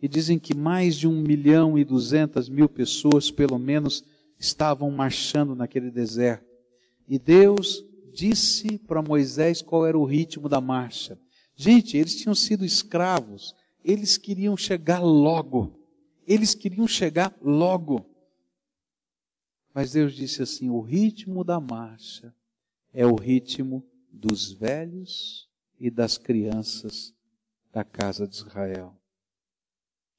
e 0.00 0.08
dizem 0.08 0.38
que 0.38 0.56
mais 0.56 0.96
de 0.96 1.06
um 1.06 1.20
milhão 1.20 1.78
e 1.78 1.84
duzentas 1.84 2.48
mil 2.48 2.68
pessoas, 2.68 3.30
pelo 3.30 3.58
menos, 3.58 4.02
estavam 4.38 4.90
marchando 4.90 5.54
naquele 5.54 5.90
deserto. 5.90 6.46
E 7.08 7.18
Deus 7.18 7.84
disse 8.12 8.78
para 8.78 9.02
Moisés 9.02 9.62
qual 9.62 9.86
era 9.86 9.98
o 9.98 10.04
ritmo 10.04 10.48
da 10.48 10.60
marcha. 10.60 11.18
Gente, 11.54 11.96
eles 11.96 12.16
tinham 12.16 12.34
sido 12.34 12.64
escravos, 12.64 13.54
eles 13.84 14.16
queriam 14.16 14.56
chegar 14.56 15.00
logo. 15.00 15.78
Eles 16.26 16.54
queriam 16.54 16.86
chegar 16.86 17.36
logo. 17.40 18.04
Mas 19.74 19.92
Deus 19.92 20.14
disse 20.14 20.42
assim: 20.42 20.68
o 20.68 20.80
ritmo 20.80 21.42
da 21.42 21.58
marcha 21.58 22.34
é 22.92 23.06
o 23.06 23.14
ritmo 23.14 23.84
dos 24.12 24.52
velhos 24.52 25.48
e 25.78 25.90
das 25.90 26.18
crianças 26.18 27.14
da 27.72 27.84
casa 27.84 28.26
de 28.26 28.36
Israel. 28.36 28.94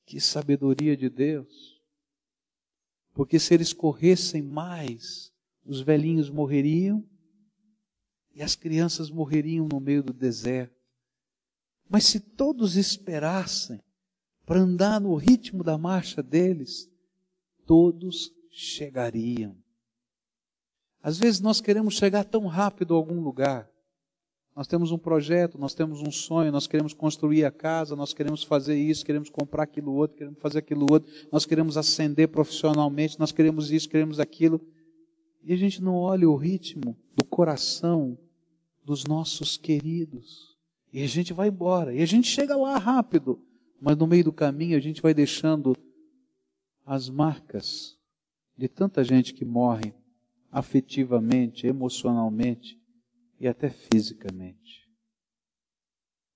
Que 0.05 0.19
sabedoria 0.19 0.97
de 0.97 1.09
Deus! 1.09 1.78
Porque 3.19 3.37
se 3.37 3.53
eles 3.53 3.73
corressem 3.73 4.41
mais, 4.41 5.29
os 5.65 5.81
velhinhos 5.81 6.29
morreriam 6.29 7.05
e 8.33 8.41
as 8.41 8.55
crianças 8.55 9.11
morreriam 9.11 9.67
no 9.67 9.77
meio 9.77 10.01
do 10.01 10.13
deserto. 10.13 10.81
Mas 11.89 12.05
se 12.05 12.21
todos 12.21 12.77
esperassem 12.77 13.81
para 14.45 14.61
andar 14.61 15.01
no 15.01 15.13
ritmo 15.15 15.65
da 15.65 15.77
marcha 15.77 16.23
deles, 16.23 16.89
todos 17.65 18.33
chegariam. 18.49 19.53
Às 21.03 21.17
vezes 21.17 21.41
nós 21.41 21.59
queremos 21.59 21.95
chegar 21.95 22.23
tão 22.23 22.47
rápido 22.47 22.93
a 22.93 22.97
algum 22.97 23.19
lugar. 23.19 23.69
Nós 24.59 24.67
temos 24.67 24.91
um 24.91 24.97
projeto, 24.97 25.57
nós 25.57 25.73
temos 25.73 26.01
um 26.01 26.11
sonho, 26.11 26.51
nós 26.51 26.67
queremos 26.67 26.93
construir 26.93 27.45
a 27.45 27.49
casa, 27.49 27.95
nós 27.95 28.13
queremos 28.13 28.43
fazer 28.43 28.75
isso, 28.75 29.05
queremos 29.05 29.29
comprar 29.29 29.63
aquilo 29.63 29.93
outro, 29.93 30.17
queremos 30.17 30.37
fazer 30.37 30.59
aquilo 30.59 30.85
outro, 30.91 31.09
nós 31.31 31.45
queremos 31.45 31.77
ascender 31.77 32.27
profissionalmente, 32.27 33.17
nós 33.17 33.31
queremos 33.31 33.71
isso, 33.71 33.87
queremos 33.87 34.19
aquilo 34.19 34.59
e 35.45 35.53
a 35.53 35.55
gente 35.55 35.81
não 35.81 35.95
olha 35.95 36.29
o 36.29 36.35
ritmo 36.35 36.97
do 37.15 37.23
coração 37.23 38.17
dos 38.83 39.05
nossos 39.05 39.55
queridos. 39.55 40.57
E 40.91 41.03
a 41.03 41.07
gente 41.07 41.31
vai 41.31 41.47
embora. 41.47 41.95
E 41.95 42.01
a 42.01 42.05
gente 42.05 42.27
chega 42.27 42.57
lá 42.57 42.77
rápido. 42.77 43.41
Mas 43.79 43.95
no 43.95 44.05
meio 44.05 44.25
do 44.25 44.33
caminho 44.33 44.75
a 44.75 44.81
gente 44.81 45.01
vai 45.01 45.13
deixando 45.13 45.73
as 46.85 47.09
marcas 47.09 47.97
de 48.57 48.67
tanta 48.67 49.05
gente 49.05 49.33
que 49.33 49.45
morre 49.45 49.93
afetivamente, 50.51 51.65
emocionalmente 51.65 52.78
e 53.39 53.47
até 53.47 53.69
fisicamente. 53.69 54.87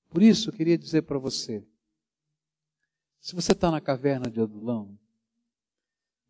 Por 0.09 0.21
isso 0.21 0.49
eu 0.49 0.53
queria 0.53 0.77
dizer 0.77 1.01
para 1.01 1.17
você: 1.17 1.67
se 3.19 3.35
você 3.35 3.51
está 3.51 3.69
na 3.69 3.81
caverna 3.81 4.29
de 4.29 4.39
Adulão, 4.39 4.97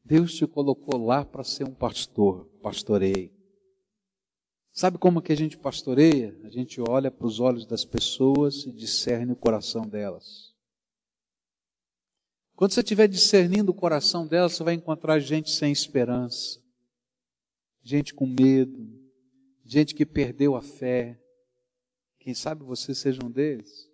Deus 0.03 0.33
te 0.35 0.47
colocou 0.47 1.05
lá 1.05 1.23
para 1.23 1.43
ser 1.43 1.65
um 1.65 1.73
pastor, 1.73 2.45
pastoreie. 2.61 3.31
Sabe 4.71 4.97
como 4.97 5.21
que 5.21 5.31
a 5.31 5.37
gente 5.37 5.57
pastoreia? 5.57 6.35
A 6.43 6.49
gente 6.49 6.81
olha 6.81 7.11
para 7.11 7.27
os 7.27 7.39
olhos 7.39 7.65
das 7.65 7.85
pessoas 7.85 8.65
e 8.65 8.71
discerne 8.71 9.31
o 9.31 9.35
coração 9.35 9.87
delas. 9.87 10.53
Quando 12.55 12.71
você 12.71 12.79
estiver 12.79 13.07
discernindo 13.07 13.71
o 13.71 13.75
coração 13.75 14.25
delas, 14.25 14.53
você 14.53 14.63
vai 14.63 14.73
encontrar 14.73 15.19
gente 15.19 15.51
sem 15.51 15.71
esperança, 15.71 16.59
gente 17.83 18.13
com 18.13 18.25
medo, 18.25 19.02
gente 19.63 19.95
que 19.95 20.05
perdeu 20.05 20.55
a 20.55 20.61
fé. 20.61 21.19
Quem 22.19 22.33
sabe 22.33 22.63
você 22.63 22.93
seja 22.93 23.19
um 23.23 23.29
deles. 23.29 23.89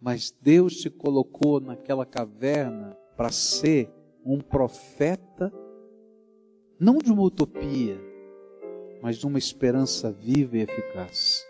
Mas 0.00 0.30
Deus 0.30 0.76
te 0.76 0.88
colocou 0.88 1.60
naquela 1.60 2.06
caverna 2.06 2.96
para 3.16 3.30
ser 3.30 3.90
um 4.24 4.40
profeta, 4.40 5.52
não 6.78 6.98
de 6.98 7.10
uma 7.10 7.22
utopia, 7.22 7.98
mas 9.02 9.16
de 9.16 9.26
uma 9.26 9.38
esperança 9.38 10.12
viva 10.12 10.56
e 10.56 10.60
eficaz. 10.60 11.44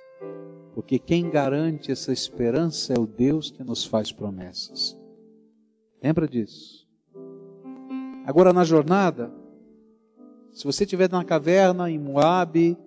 Porque 0.74 0.99
quem 0.99 1.28
garante 1.28 1.91
essa 1.91 2.12
esperança 2.12 2.95
é 2.95 2.99
o 2.99 3.07
Deus 3.07 3.51
que 3.51 3.62
nos 3.62 3.84
faz 3.84 4.12
promessas. 4.12 4.97
Lembra 6.03 6.26
disso? 6.26 6.89
Agora 8.24 8.53
na 8.53 8.64
jornada, 8.64 9.32
se 10.53 10.64
você 10.64 10.84
estiver 10.84 11.11
na 11.11 11.24
caverna, 11.24 11.91
em 11.91 11.99
Moabe, 11.99 12.78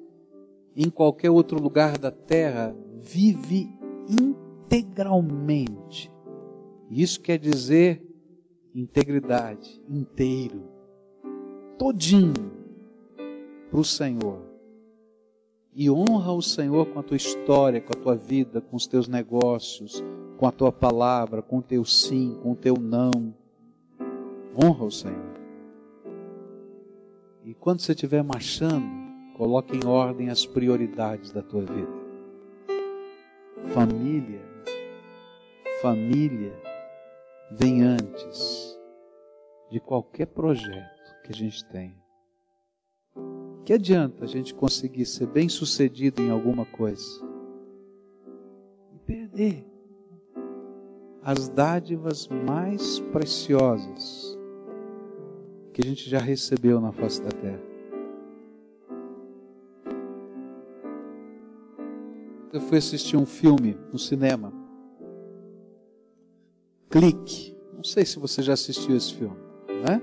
em 0.76 0.89
qualquer 0.89 1.30
outro 1.30 1.61
lugar 1.61 1.97
da 1.97 2.11
terra, 2.11 2.76
vive 2.99 3.69
integralmente. 4.07 6.11
Isso 6.89 7.22
quer 7.22 7.38
dizer 7.38 8.05
integridade, 8.74 9.82
inteiro, 9.89 10.63
todinho 11.78 12.51
para 13.69 13.80
o 13.80 13.86
Senhor. 13.86 14.51
E 15.74 15.89
honra 15.89 16.34
o 16.34 16.41
Senhor 16.41 16.86
com 16.88 16.99
a 16.99 17.03
tua 17.03 17.15
história, 17.15 17.80
com 17.80 17.97
a 17.97 18.01
tua 18.01 18.15
vida, 18.15 18.59
com 18.59 18.76
os 18.76 18.88
teus 18.88 19.07
negócios, 19.07 20.03
com 20.38 20.45
a 20.45 20.51
tua 20.51 20.72
palavra, 20.72 21.41
com 21.41 21.59
o 21.59 21.61
teu 21.61 21.86
sim, 21.86 22.38
com 22.43 22.51
o 22.51 22.55
teu 22.55 22.76
não. 22.76 23.34
Honra 24.55 24.86
o 24.86 24.91
Senhor. 24.91 25.32
E 27.45 27.53
quando 27.53 27.80
você 27.80 27.93
estiver 27.93 28.22
marchando, 28.22 29.11
coloque 29.34 29.76
em 29.76 29.86
ordem 29.88 30.30
as 30.30 30.46
prioridades 30.46 31.32
da 31.32 31.42
tua 31.42 31.62
vida. 31.62 32.02
Família, 33.74 34.42
família 35.82 36.54
vem 37.52 37.82
antes 37.84 38.80
de 39.70 39.80
qualquer 39.80 40.28
projeto 40.28 41.22
que 41.24 41.32
a 41.32 41.36
gente 41.36 41.64
tenha. 41.66 42.02
Que 43.64 43.74
adianta 43.74 44.26
a 44.26 44.28
gente 44.28 44.54
conseguir 44.54 45.06
ser 45.06 45.28
bem 45.28 45.48
sucedido 45.48 46.22
em 46.22 46.30
alguma 46.30 46.66
coisa 46.66 47.24
e 48.94 49.00
perder 49.00 49.66
as 51.24 51.48
dádivas 51.48 52.28
mais 52.28 53.00
preciosas 53.12 54.38
que 55.72 55.82
a 55.82 55.86
gente 55.86 56.10
já 56.10 56.20
recebeu 56.20 56.82
na 56.82 56.92
face 56.92 57.22
da 57.22 57.30
terra. 57.30 57.70
Eu 62.54 62.60
fui 62.60 62.78
assistir 62.78 63.16
um 63.16 63.26
filme 63.26 63.78
no 63.93 63.97
cinema. 63.97 64.52
Clique. 66.89 67.56
Não 67.74 67.84
sei 67.84 68.06
se 68.06 68.20
você 68.20 68.41
já 68.41 68.54
assistiu 68.54 68.95
esse 68.95 69.14
filme, 69.14 69.38
né? 69.88 70.02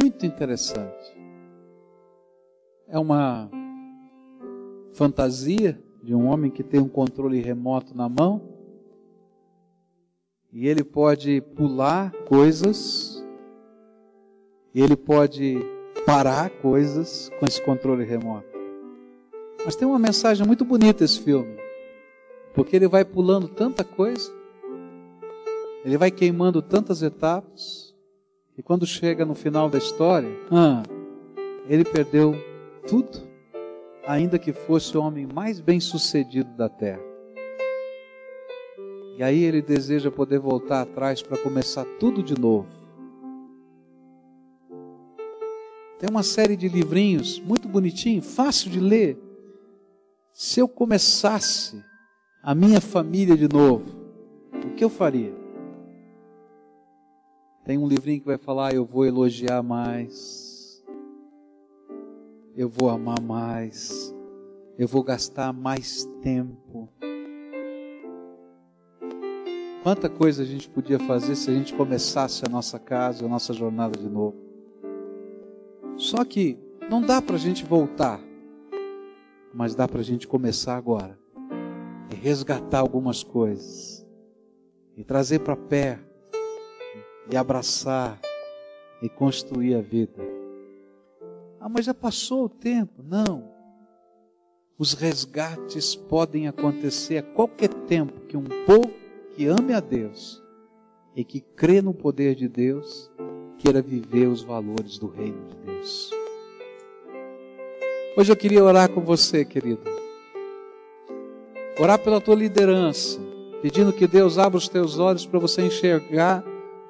Muito 0.00 0.26
interessante. 0.26 1.16
É 2.86 2.98
uma 2.98 3.50
fantasia 4.92 5.82
de 6.02 6.14
um 6.14 6.26
homem 6.26 6.50
que 6.50 6.62
tem 6.62 6.80
um 6.80 6.88
controle 6.88 7.40
remoto 7.40 7.96
na 7.96 8.08
mão 8.08 8.42
e 10.52 10.68
ele 10.68 10.84
pode 10.84 11.40
pular 11.56 12.12
coisas 12.28 13.24
e 14.74 14.80
ele 14.80 14.96
pode 14.96 15.58
parar 16.04 16.50
coisas 16.50 17.30
com 17.40 17.46
esse 17.46 17.60
controle 17.62 18.04
remoto. 18.04 18.55
Mas 19.66 19.74
tem 19.74 19.88
uma 19.88 19.98
mensagem 19.98 20.46
muito 20.46 20.64
bonita 20.64 21.02
esse 21.02 21.20
filme, 21.20 21.58
porque 22.54 22.76
ele 22.76 22.86
vai 22.86 23.04
pulando 23.04 23.48
tanta 23.48 23.82
coisa, 23.82 24.32
ele 25.84 25.98
vai 25.98 26.08
queimando 26.08 26.62
tantas 26.62 27.02
etapas, 27.02 27.92
e 28.56 28.62
quando 28.62 28.86
chega 28.86 29.24
no 29.24 29.34
final 29.34 29.68
da 29.68 29.76
história, 29.76 30.30
ah, 30.52 30.84
ele 31.68 31.84
perdeu 31.84 32.36
tudo, 32.86 33.18
ainda 34.06 34.38
que 34.38 34.52
fosse 34.52 34.96
o 34.96 35.02
homem 35.02 35.26
mais 35.26 35.58
bem 35.58 35.80
sucedido 35.80 36.56
da 36.56 36.68
terra. 36.68 37.02
E 39.18 39.22
aí 39.24 39.42
ele 39.42 39.60
deseja 39.60 40.12
poder 40.12 40.38
voltar 40.38 40.82
atrás 40.82 41.22
para 41.22 41.38
começar 41.38 41.84
tudo 41.98 42.22
de 42.22 42.40
novo. 42.40 42.68
Tem 45.98 46.08
uma 46.08 46.22
série 46.22 46.56
de 46.56 46.68
livrinhos 46.68 47.40
muito 47.40 47.66
bonitinho, 47.66 48.22
fácil 48.22 48.70
de 48.70 48.78
ler. 48.78 49.25
Se 50.38 50.60
eu 50.60 50.68
começasse 50.68 51.82
a 52.42 52.54
minha 52.54 52.78
família 52.78 53.34
de 53.34 53.48
novo, 53.48 53.86
o 54.66 54.74
que 54.74 54.84
eu 54.84 54.90
faria? 54.90 55.34
Tem 57.64 57.78
um 57.78 57.88
livrinho 57.88 58.20
que 58.20 58.26
vai 58.26 58.36
falar: 58.36 58.74
eu 58.74 58.84
vou 58.84 59.06
elogiar 59.06 59.62
mais, 59.62 60.84
eu 62.54 62.68
vou 62.68 62.90
amar 62.90 63.18
mais, 63.18 64.14
eu 64.78 64.86
vou 64.86 65.02
gastar 65.02 65.54
mais 65.54 66.04
tempo. 66.20 66.86
Quanta 69.82 70.10
coisa 70.10 70.42
a 70.42 70.46
gente 70.46 70.68
podia 70.68 70.98
fazer 70.98 71.34
se 71.34 71.50
a 71.50 71.54
gente 71.54 71.72
começasse 71.72 72.44
a 72.44 72.48
nossa 72.50 72.78
casa, 72.78 73.24
a 73.24 73.28
nossa 73.28 73.54
jornada 73.54 73.98
de 73.98 74.10
novo. 74.10 74.36
Só 75.96 76.22
que 76.26 76.58
não 76.90 77.00
dá 77.00 77.22
para 77.22 77.36
a 77.36 77.38
gente 77.38 77.64
voltar, 77.64 78.20
mas 79.54 79.74
dá 79.74 79.86
para 79.88 80.00
a 80.00 80.04
gente 80.04 80.26
começar 80.26 80.76
agora 80.76 81.18
e 82.10 82.14
resgatar 82.14 82.80
algumas 82.80 83.22
coisas 83.22 84.06
e 84.96 85.04
trazer 85.04 85.40
para 85.40 85.56
perto 85.56 86.04
e 87.30 87.36
abraçar 87.36 88.20
e 89.02 89.08
construir 89.08 89.74
a 89.74 89.80
vida. 89.80 90.22
Ah, 91.60 91.68
mas 91.68 91.84
já 91.84 91.94
passou 91.94 92.44
o 92.44 92.48
tempo? 92.48 93.02
Não. 93.02 93.56
Os 94.78 94.92
resgates 94.92 95.94
podem 95.94 96.48
acontecer 96.48 97.18
a 97.18 97.22
qualquer 97.22 97.68
tempo 97.68 98.20
que 98.20 98.36
um 98.36 98.44
povo 98.66 98.92
que 99.34 99.46
ame 99.46 99.72
a 99.72 99.80
Deus 99.80 100.42
e 101.14 101.24
que 101.24 101.40
crê 101.40 101.80
no 101.80 101.94
poder 101.94 102.34
de 102.34 102.48
Deus 102.48 103.10
queira 103.58 103.80
viver 103.80 104.28
os 104.28 104.42
valores 104.42 104.98
do 104.98 105.08
reino 105.08 105.44
de 105.46 105.56
Deus. 105.56 106.10
Hoje 108.18 108.32
eu 108.32 108.36
queria 108.36 108.64
orar 108.64 108.88
com 108.88 109.02
você, 109.02 109.44
querido. 109.44 109.82
Orar 111.78 111.98
pela 111.98 112.18
tua 112.18 112.34
liderança, 112.34 113.20
pedindo 113.60 113.92
que 113.92 114.06
Deus 114.06 114.38
abra 114.38 114.56
os 114.56 114.70
teus 114.70 114.98
olhos 114.98 115.26
para 115.26 115.38
você 115.38 115.60
enxergar 115.60 116.42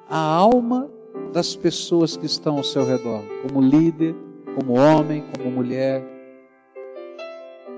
a 0.09 0.17
alma 0.17 0.89
das 1.33 1.53
pessoas 1.53 2.15
que 2.15 2.25
estão 2.25 2.55
ao 2.55 2.63
seu 2.63 2.85
redor, 2.85 3.23
como 3.41 3.61
líder, 3.61 4.15
como 4.55 4.79
homem, 4.79 5.25
como 5.35 5.51
mulher. 5.51 6.01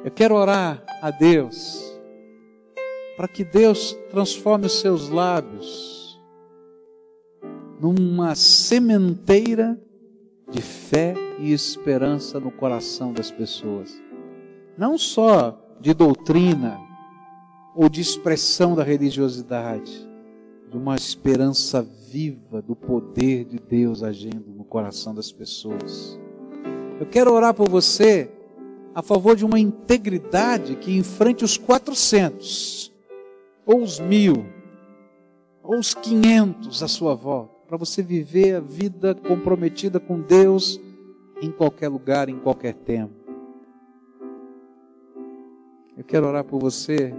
Eu 0.06 0.12
quero 0.12 0.36
orar 0.36 0.84
a 1.02 1.10
Deus 1.10 2.00
para 3.18 3.28
que 3.28 3.43
Deus 3.43 3.97
transforme 4.12 4.68
os 4.68 4.80
seus 4.80 5.10
lábios 5.10 6.22
numa 7.82 8.36
sementeira 8.36 9.76
de 10.50 10.62
fé 10.62 11.14
e 11.39 11.54
esperança 11.54 12.39
no 12.39 12.52
coração 12.52 13.14
das 13.14 13.30
pessoas. 13.30 14.02
Não 14.78 14.97
só 14.97 15.60
de 15.80 15.93
doutrina 15.93 16.80
ou 17.76 17.88
de 17.88 18.02
expressão 18.02 18.76
da 18.76 18.84
religiosidade, 18.84 20.08
de 20.70 20.78
uma 20.78 20.95
esperança 20.95 21.82
viva 21.82 22.62
do 22.62 22.76
poder 22.76 23.45
de 23.45 23.60
Deus 23.60 24.04
agindo 24.04 24.52
no 24.56 24.64
coração 24.64 25.14
das 25.14 25.32
pessoas. 25.32 26.20
Eu 27.00 27.06
quero 27.06 27.32
orar 27.32 27.54
por 27.54 27.70
você 27.70 28.30
a 28.93 29.02
favor 29.02 29.36
de 29.36 29.45
uma 29.45 29.60
integridade 29.60 30.76
que 30.76 30.97
enfrente 30.97 31.45
os 31.45 31.58
400, 31.58 32.91
ou 33.66 33.82
os 33.82 34.00
mil, 34.00 34.45
ou 35.64 35.78
os 35.78 35.93
500 35.93 36.84
à 36.84 36.88
sua 36.88 37.14
volta 37.14 37.59
para 37.70 37.78
você 37.78 38.01
viver 38.01 38.55
a 38.55 38.59
vida 38.59 39.13
comprometida 39.13 39.99
com 39.99 40.20
Deus 40.20 40.82
em 41.39 41.51
qualquer 41.51 41.88
lugar, 41.88 42.28
em 42.28 42.39
qualquer 42.39 42.74
tempo. 42.74 43.13
Eu 45.95 46.03
quero 46.03 46.26
orar 46.26 46.43
por 46.43 46.59
você, 46.59 47.13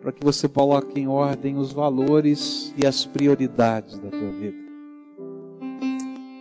para 0.00 0.12
que 0.12 0.24
você 0.24 0.48
coloque 0.48 0.98
em 0.98 1.06
ordem 1.06 1.58
os 1.58 1.72
valores 1.72 2.72
e 2.74 2.86
as 2.86 3.04
prioridades 3.04 3.98
da 3.98 4.08
tua 4.08 4.30
vida. 4.30 4.56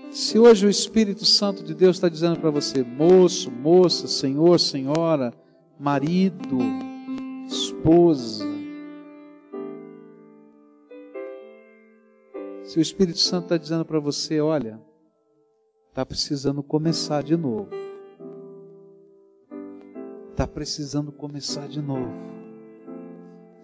Se 0.10 0.40
hoje 0.40 0.66
o 0.66 0.70
Espírito 0.70 1.26
Santo 1.26 1.62
de 1.62 1.74
Deus 1.74 1.98
está 1.98 2.08
dizendo 2.08 2.40
para 2.40 2.52
você, 2.52 2.84
moço, 2.84 3.52
moça, 3.52 4.08
senhor, 4.08 4.58
senhora, 4.62 5.34
marido, 5.78 6.58
esposa, 7.48 8.46
Se 12.74 12.80
o 12.80 12.82
Espírito 12.82 13.20
Santo 13.20 13.44
está 13.44 13.58
dizendo 13.58 13.86
para 13.86 14.00
você, 14.00 14.42
olha, 14.42 14.82
está 15.90 16.04
precisando 16.04 16.64
começar 16.64 17.22
de 17.22 17.38
novo. 17.38 17.70
precisando 20.48 21.12
começar 21.12 21.68
de 21.68 21.80
novo. 21.80 22.12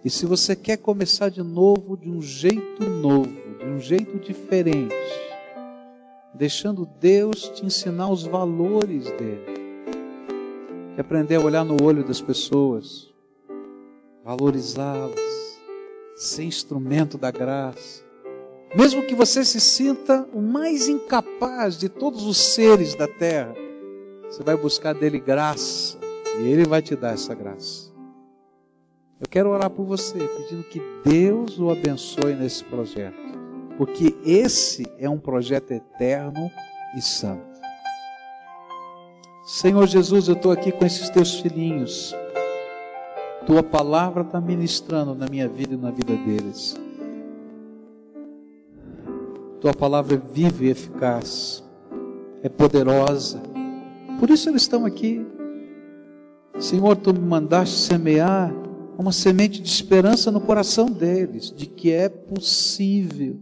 E 0.04 0.08
se 0.08 0.26
você 0.26 0.54
quer 0.54 0.76
começar 0.76 1.28
de 1.28 1.42
novo, 1.42 1.96
de 1.96 2.08
um 2.08 2.22
jeito 2.22 2.88
novo, 2.88 3.32
de 3.58 3.64
um 3.64 3.80
jeito 3.80 4.16
diferente, 4.20 4.94
deixando 6.32 6.86
Deus 6.86 7.48
te 7.48 7.66
ensinar 7.66 8.08
os 8.12 8.22
valores 8.22 9.06
dele, 9.10 9.44
aprender 10.96 11.34
a 11.34 11.40
olhar 11.40 11.64
no 11.64 11.82
olho 11.82 12.04
das 12.04 12.20
pessoas, 12.20 13.12
valorizá-las, 14.22 15.18
ser 16.14 16.44
instrumento 16.44 17.18
da 17.18 17.32
graça. 17.32 18.08
Mesmo 18.74 19.02
que 19.02 19.16
você 19.16 19.44
se 19.44 19.60
sinta 19.60 20.28
o 20.32 20.40
mais 20.40 20.88
incapaz 20.88 21.76
de 21.76 21.88
todos 21.88 22.24
os 22.24 22.36
seres 22.36 22.94
da 22.94 23.08
terra, 23.08 23.52
você 24.28 24.44
vai 24.44 24.56
buscar 24.56 24.94
dele 24.94 25.18
graça 25.18 25.98
e 26.38 26.46
ele 26.46 26.64
vai 26.64 26.80
te 26.80 26.94
dar 26.94 27.14
essa 27.14 27.34
graça. 27.34 27.90
Eu 29.20 29.26
quero 29.28 29.50
orar 29.50 29.68
por 29.68 29.84
você, 29.84 30.18
pedindo 30.18 30.62
que 30.62 30.80
Deus 31.04 31.58
o 31.58 31.68
abençoe 31.68 32.34
nesse 32.34 32.64
projeto, 32.64 33.18
porque 33.76 34.16
esse 34.24 34.86
é 34.98 35.10
um 35.10 35.18
projeto 35.18 35.72
eterno 35.72 36.48
e 36.96 37.02
santo. 37.02 37.50
Senhor 39.44 39.84
Jesus, 39.88 40.28
eu 40.28 40.34
estou 40.34 40.52
aqui 40.52 40.70
com 40.70 40.86
esses 40.86 41.10
teus 41.10 41.40
filhinhos. 41.40 42.14
Tua 43.46 43.64
palavra 43.64 44.22
está 44.22 44.40
ministrando 44.40 45.12
na 45.12 45.26
minha 45.26 45.48
vida 45.48 45.74
e 45.74 45.76
na 45.76 45.90
vida 45.90 46.14
deles. 46.14 46.78
Tua 49.60 49.74
palavra 49.74 50.14
é 50.14 50.32
viva 50.32 50.64
e 50.64 50.70
eficaz, 50.70 51.62
é 52.42 52.48
poderosa. 52.48 53.42
Por 54.18 54.30
isso 54.30 54.48
eles 54.48 54.62
estão 54.62 54.86
aqui. 54.86 55.24
Senhor, 56.58 56.96
tu 56.96 57.12
me 57.12 57.20
mandaste 57.20 57.76
semear 57.76 58.54
uma 58.98 59.12
semente 59.12 59.60
de 59.62 59.68
esperança 59.68 60.30
no 60.30 60.40
coração 60.40 60.86
deles, 60.86 61.50
de 61.50 61.66
que 61.66 61.90
é 61.90 62.08
possível 62.08 63.38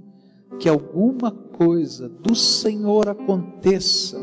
que 0.59 0.69
alguma 0.69 1.31
coisa 1.31 2.09
do 2.09 2.35
Senhor 2.35 3.09
aconteça, 3.09 4.21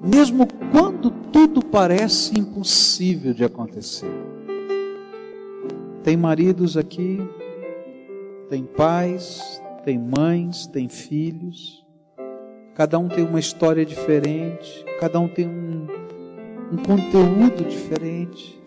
mesmo 0.00 0.46
quando 0.70 1.10
tudo 1.32 1.64
parece 1.64 2.38
impossível 2.38 3.32
de 3.32 3.44
acontecer. 3.44 4.10
Tem 6.02 6.16
maridos 6.16 6.76
aqui, 6.76 7.20
tem 8.48 8.64
pais, 8.64 9.61
tem 9.84 9.98
mães, 9.98 10.66
tem 10.66 10.88
filhos, 10.88 11.84
cada 12.74 12.98
um 12.98 13.08
tem 13.08 13.24
uma 13.24 13.40
história 13.40 13.84
diferente, 13.84 14.84
cada 15.00 15.18
um 15.18 15.28
tem 15.28 15.46
um, 15.46 15.86
um 16.72 16.76
conteúdo 16.76 17.64
diferente. 17.68 18.60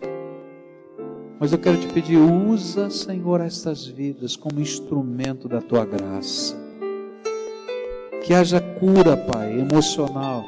Mas 1.38 1.52
eu 1.52 1.58
quero 1.58 1.78
te 1.78 1.88
pedir, 1.88 2.16
usa, 2.16 2.88
Senhor, 2.88 3.40
estas 3.40 3.86
vidas 3.86 4.36
como 4.36 4.60
instrumento 4.60 5.48
da 5.48 5.60
tua 5.60 5.84
graça. 5.84 6.56
Que 8.22 8.32
haja 8.32 8.60
cura, 8.60 9.16
Pai, 9.16 9.60
emocional. 9.60 10.44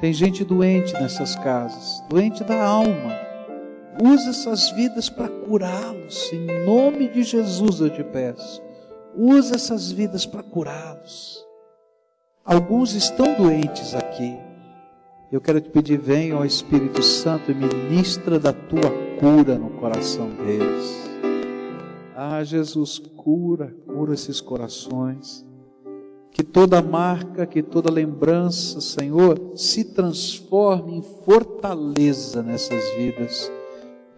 Tem 0.00 0.12
gente 0.12 0.44
doente 0.44 0.92
nessas 0.94 1.36
casas, 1.36 2.02
doente 2.08 2.42
da 2.44 2.64
alma 2.64 3.28
Usa 4.00 4.30
essas 4.30 4.70
vidas 4.70 5.10
para 5.10 5.28
curá-los. 5.28 6.32
Em 6.32 6.64
nome 6.64 7.08
de 7.08 7.24
Jesus 7.24 7.80
eu 7.80 7.90
te 7.90 8.04
peço. 8.04 8.62
Usa 9.20 9.56
essas 9.56 9.90
vidas 9.90 10.24
para 10.24 10.44
curá-los. 10.44 11.44
Alguns 12.44 12.94
estão 12.94 13.34
doentes 13.34 13.92
aqui. 13.92 14.38
Eu 15.32 15.40
quero 15.40 15.60
te 15.60 15.68
pedir, 15.70 15.98
venha 15.98 16.36
ao 16.36 16.44
Espírito 16.44 17.02
Santo 17.02 17.50
e 17.50 17.54
ministra 17.54 18.38
da 18.38 18.52
tua 18.52 18.88
cura 19.18 19.58
no 19.58 19.70
coração 19.70 20.30
deles. 20.30 21.10
Ah, 22.14 22.44
Jesus, 22.44 23.00
cura, 23.16 23.74
cura 23.88 24.14
esses 24.14 24.40
corações. 24.40 25.44
Que 26.30 26.44
toda 26.44 26.80
marca, 26.80 27.44
que 27.44 27.60
toda 27.60 27.92
lembrança, 27.92 28.80
Senhor, 28.80 29.50
se 29.56 29.82
transforme 29.82 30.94
em 30.94 31.02
fortaleza 31.02 32.40
nessas 32.40 32.88
vidas 32.96 33.50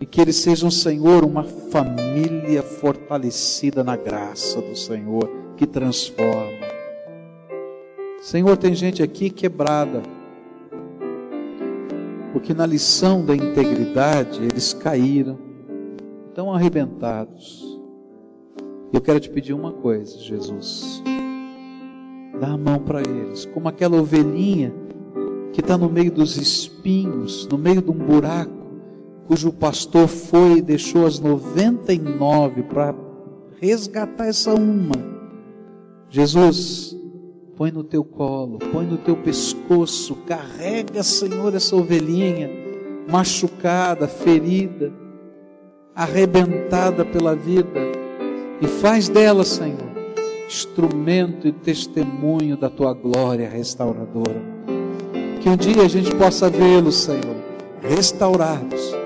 e 0.00 0.06
que 0.06 0.18
eles 0.18 0.36
sejam, 0.36 0.70
Senhor, 0.70 1.24
uma 1.24 1.44
família 1.44 2.62
fortalecida 2.62 3.84
na 3.84 3.96
graça 3.96 4.62
do 4.62 4.74
Senhor, 4.74 5.30
que 5.58 5.66
transforma. 5.66 6.70
Senhor, 8.22 8.56
tem 8.56 8.74
gente 8.74 9.02
aqui 9.02 9.28
quebrada, 9.28 10.02
porque 12.32 12.54
na 12.54 12.64
lição 12.64 13.24
da 13.24 13.36
integridade 13.36 14.42
eles 14.42 14.72
caíram, 14.72 15.38
tão 16.34 16.52
arrebentados. 16.52 17.78
Eu 18.92 19.02
quero 19.02 19.20
te 19.20 19.28
pedir 19.28 19.52
uma 19.52 19.72
coisa, 19.72 20.18
Jesus. 20.18 21.02
Dá 22.40 22.48
a 22.48 22.56
mão 22.56 22.78
para 22.78 23.00
eles, 23.00 23.44
como 23.44 23.68
aquela 23.68 24.00
ovelhinha 24.00 24.72
que 25.52 25.60
está 25.60 25.76
no 25.76 25.90
meio 25.90 26.10
dos 26.10 26.38
espinhos, 26.38 27.46
no 27.50 27.58
meio 27.58 27.82
de 27.82 27.90
um 27.90 27.94
buraco 27.94 28.59
cujo 29.30 29.52
pastor 29.52 30.08
foi 30.08 30.54
e 30.54 30.60
deixou 30.60 31.06
as 31.06 31.20
99 31.20 32.64
para 32.64 32.92
resgatar 33.60 34.26
essa 34.26 34.52
uma. 34.52 34.90
Jesus, 36.08 36.96
põe 37.56 37.70
no 37.70 37.84
teu 37.84 38.02
colo, 38.02 38.58
põe 38.72 38.84
no 38.84 38.98
teu 38.98 39.16
pescoço, 39.16 40.16
carrega, 40.26 41.04
Senhor, 41.04 41.54
essa 41.54 41.76
ovelhinha 41.76 42.50
machucada, 43.08 44.08
ferida, 44.08 44.92
arrebentada 45.94 47.04
pela 47.04 47.36
vida, 47.36 47.80
e 48.60 48.66
faz 48.66 49.08
dela, 49.08 49.44
Senhor, 49.44 49.92
instrumento 50.48 51.46
e 51.46 51.52
testemunho 51.52 52.56
da 52.56 52.68
tua 52.68 52.92
glória 52.92 53.48
restauradora. 53.48 54.42
Que 55.40 55.48
um 55.48 55.56
dia 55.56 55.82
a 55.82 55.88
gente 55.88 56.12
possa 56.16 56.50
vê-los, 56.50 56.96
Senhor, 56.96 57.36
restaurados 57.80 58.99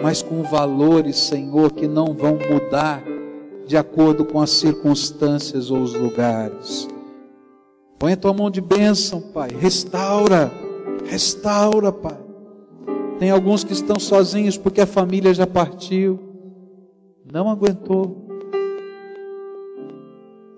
mas 0.00 0.22
com 0.22 0.42
valores, 0.42 1.16
Senhor, 1.16 1.72
que 1.72 1.88
não 1.88 2.14
vão 2.14 2.38
mudar 2.50 3.02
de 3.66 3.76
acordo 3.76 4.24
com 4.24 4.40
as 4.40 4.50
circunstâncias 4.50 5.70
ou 5.70 5.80
os 5.80 5.94
lugares. 5.94 6.88
Põe 7.98 8.12
a 8.12 8.16
tua 8.16 8.32
mão 8.32 8.50
de 8.50 8.60
bênção, 8.60 9.20
Pai. 9.20 9.50
Restaura, 9.50 10.50
restaura, 11.04 11.92
Pai. 11.92 12.18
Tem 13.18 13.30
alguns 13.30 13.64
que 13.64 13.72
estão 13.72 13.98
sozinhos 13.98 14.56
porque 14.56 14.80
a 14.80 14.86
família 14.86 15.34
já 15.34 15.46
partiu, 15.46 16.18
não 17.30 17.50
aguentou. 17.50 18.28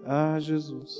Ah, 0.04 0.38
Jesus. 0.38 0.98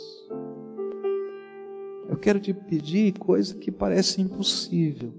Eu 2.09 2.17
quero 2.17 2.41
te 2.41 2.53
pedir 2.53 3.13
coisa 3.19 3.55
que 3.55 3.71
parece 3.71 4.21
impossível 4.21 5.13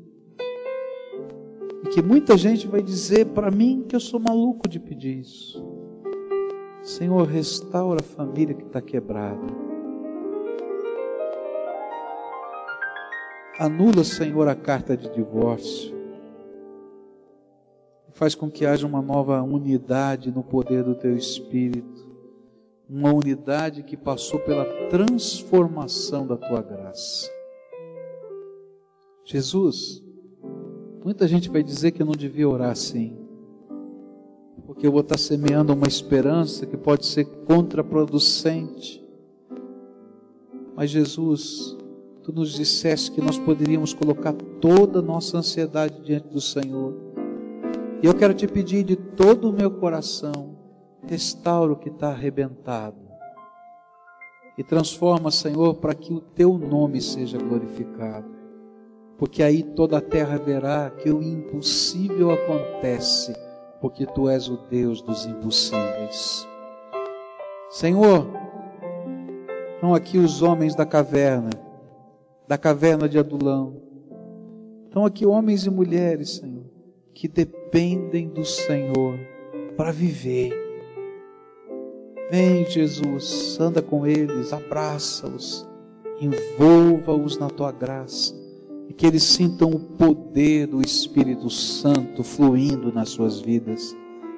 e 1.83 1.89
que 1.89 2.01
muita 2.01 2.37
gente 2.37 2.67
vai 2.67 2.81
dizer 2.81 3.27
para 3.27 3.49
mim 3.49 3.85
que 3.87 3.95
eu 3.95 3.99
sou 3.99 4.19
maluco 4.19 4.67
de 4.67 4.79
pedir 4.79 5.19
isso. 5.19 5.63
Senhor, 6.83 7.27
restaura 7.27 7.99
a 8.01 8.03
família 8.03 8.55
que 8.55 8.63
está 8.63 8.81
quebrada. 8.81 9.45
Anula, 13.59 14.03
Senhor, 14.03 14.47
a 14.47 14.55
carta 14.55 14.97
de 14.97 15.09
divórcio. 15.13 15.93
Faz 18.09 18.35
com 18.35 18.49
que 18.49 18.65
haja 18.65 18.85
uma 18.85 19.01
nova 19.01 19.41
unidade 19.41 20.31
no 20.31 20.43
poder 20.43 20.83
do 20.83 20.95
Teu 20.95 21.15
Espírito. 21.15 22.09
Uma 22.89 23.13
unidade 23.13 23.83
que 23.83 23.95
passou 23.95 24.39
pela 24.39 24.65
transformação 24.89 26.27
da 26.27 26.35
Tua 26.35 26.61
graça. 26.61 27.29
Jesus, 29.23 30.03
Muita 31.03 31.27
gente 31.27 31.49
vai 31.49 31.63
dizer 31.63 31.91
que 31.91 32.01
eu 32.03 32.05
não 32.05 32.13
devia 32.13 32.47
orar 32.47 32.69
assim, 32.69 33.17
porque 34.67 34.85
eu 34.85 34.91
vou 34.91 35.01
estar 35.01 35.17
semeando 35.17 35.73
uma 35.73 35.87
esperança 35.87 36.67
que 36.67 36.77
pode 36.77 37.07
ser 37.07 37.25
contraproducente. 37.25 39.03
Mas 40.75 40.91
Jesus, 40.91 41.75
tu 42.21 42.31
nos 42.31 42.53
disseste 42.53 43.11
que 43.11 43.19
nós 43.19 43.39
poderíamos 43.39 43.95
colocar 43.95 44.33
toda 44.61 44.99
a 44.99 45.01
nossa 45.01 45.39
ansiedade 45.39 46.03
diante 46.03 46.27
do 46.27 46.39
Senhor. 46.39 46.93
E 48.03 48.05
eu 48.05 48.13
quero 48.13 48.35
te 48.35 48.47
pedir 48.47 48.83
de 48.83 48.95
todo 48.95 49.49
o 49.49 49.53
meu 49.53 49.71
coração, 49.71 50.55
restaura 51.07 51.73
o 51.73 51.77
que 51.77 51.89
está 51.89 52.09
arrebentado. 52.09 53.01
E 54.55 54.63
transforma, 54.63 55.31
Senhor, 55.31 55.75
para 55.75 55.95
que 55.95 56.13
o 56.13 56.21
teu 56.21 56.59
nome 56.59 57.01
seja 57.01 57.39
glorificado 57.39 58.40
porque 59.21 59.43
aí 59.43 59.61
toda 59.61 59.99
a 59.99 60.01
terra 60.01 60.35
verá 60.39 60.89
que 60.89 61.11
o 61.11 61.21
impossível 61.21 62.31
acontece, 62.31 63.31
porque 63.79 64.03
tu 64.03 64.27
és 64.27 64.49
o 64.49 64.57
Deus 64.67 64.99
dos 65.03 65.27
impossíveis. 65.27 66.47
Senhor, 67.69 68.27
estão 69.75 69.93
aqui 69.93 70.17
os 70.17 70.41
homens 70.41 70.73
da 70.73 70.87
caverna, 70.87 71.51
da 72.47 72.57
caverna 72.57 73.07
de 73.07 73.19
Adulão. 73.19 73.79
Estão 74.87 75.05
aqui 75.05 75.23
homens 75.23 75.67
e 75.67 75.69
mulheres, 75.69 76.37
Senhor, 76.37 76.65
que 77.13 77.27
dependem 77.27 78.27
do 78.27 78.43
Senhor 78.43 79.19
para 79.77 79.91
viver. 79.91 80.51
Vem, 82.31 82.65
Jesus, 82.65 83.55
anda 83.61 83.83
com 83.83 84.07
eles, 84.07 84.51
abraça-os, 84.51 85.69
envolva-os 86.19 87.37
na 87.37 87.51
tua 87.51 87.71
graça 87.71 88.40
e 88.91 88.93
que 88.93 89.07
eles 89.07 89.23
sintam 89.23 89.69
o 89.69 89.79
poder 89.79 90.67
do 90.67 90.81
Espírito 90.81 91.49
Santo 91.49 92.25
fluindo 92.25 92.91
nas 92.91 93.07
suas 93.07 93.39
vidas. 93.39 93.95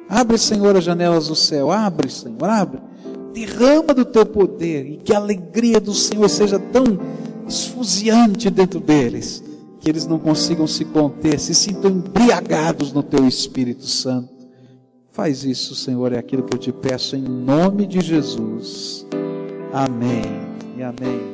Abre, 0.08 0.38
Senhor, 0.38 0.78
as 0.78 0.84
janelas 0.84 1.28
do 1.28 1.36
céu, 1.36 1.72
abre, 1.72 2.08
Senhor, 2.08 2.44
abre. 2.44 2.80
Derrama 3.34 3.96
do 3.96 4.06
teu 4.06 4.28
poder 4.28 4.86
e 4.86 4.98
que 4.98 5.12
a 5.12 5.18
alegria 5.18 5.80
do 5.80 5.92
Senhor 5.92 6.30
seja 6.30 6.60
tão 6.60 6.84
esfuziante 7.48 8.52
dentro 8.52 8.80
deles 8.80 9.44
que 9.82 9.90
eles 9.90 10.06
não 10.06 10.20
consigam 10.20 10.68
se 10.68 10.86
conter, 10.86 11.40
se 11.40 11.56
sintam 11.56 11.90
embriagados 11.90 12.94
no 12.94 13.02
teu 13.02 13.28
Espírito 13.28 13.88
Santo. 13.88 14.32
Faz 15.12 15.44
isso, 15.44 15.74
Senhor, 15.74 16.14
é 16.14 16.20
aquilo 16.20 16.44
que 16.44 16.56
eu 16.56 16.60
te 16.60 16.72
peço 16.72 17.16
em 17.16 17.24
nome 17.24 17.88
de 17.88 18.02
Jesus. 18.02 19.04
Amém 19.74 20.22
e 20.78 20.84
amém. 20.84 21.33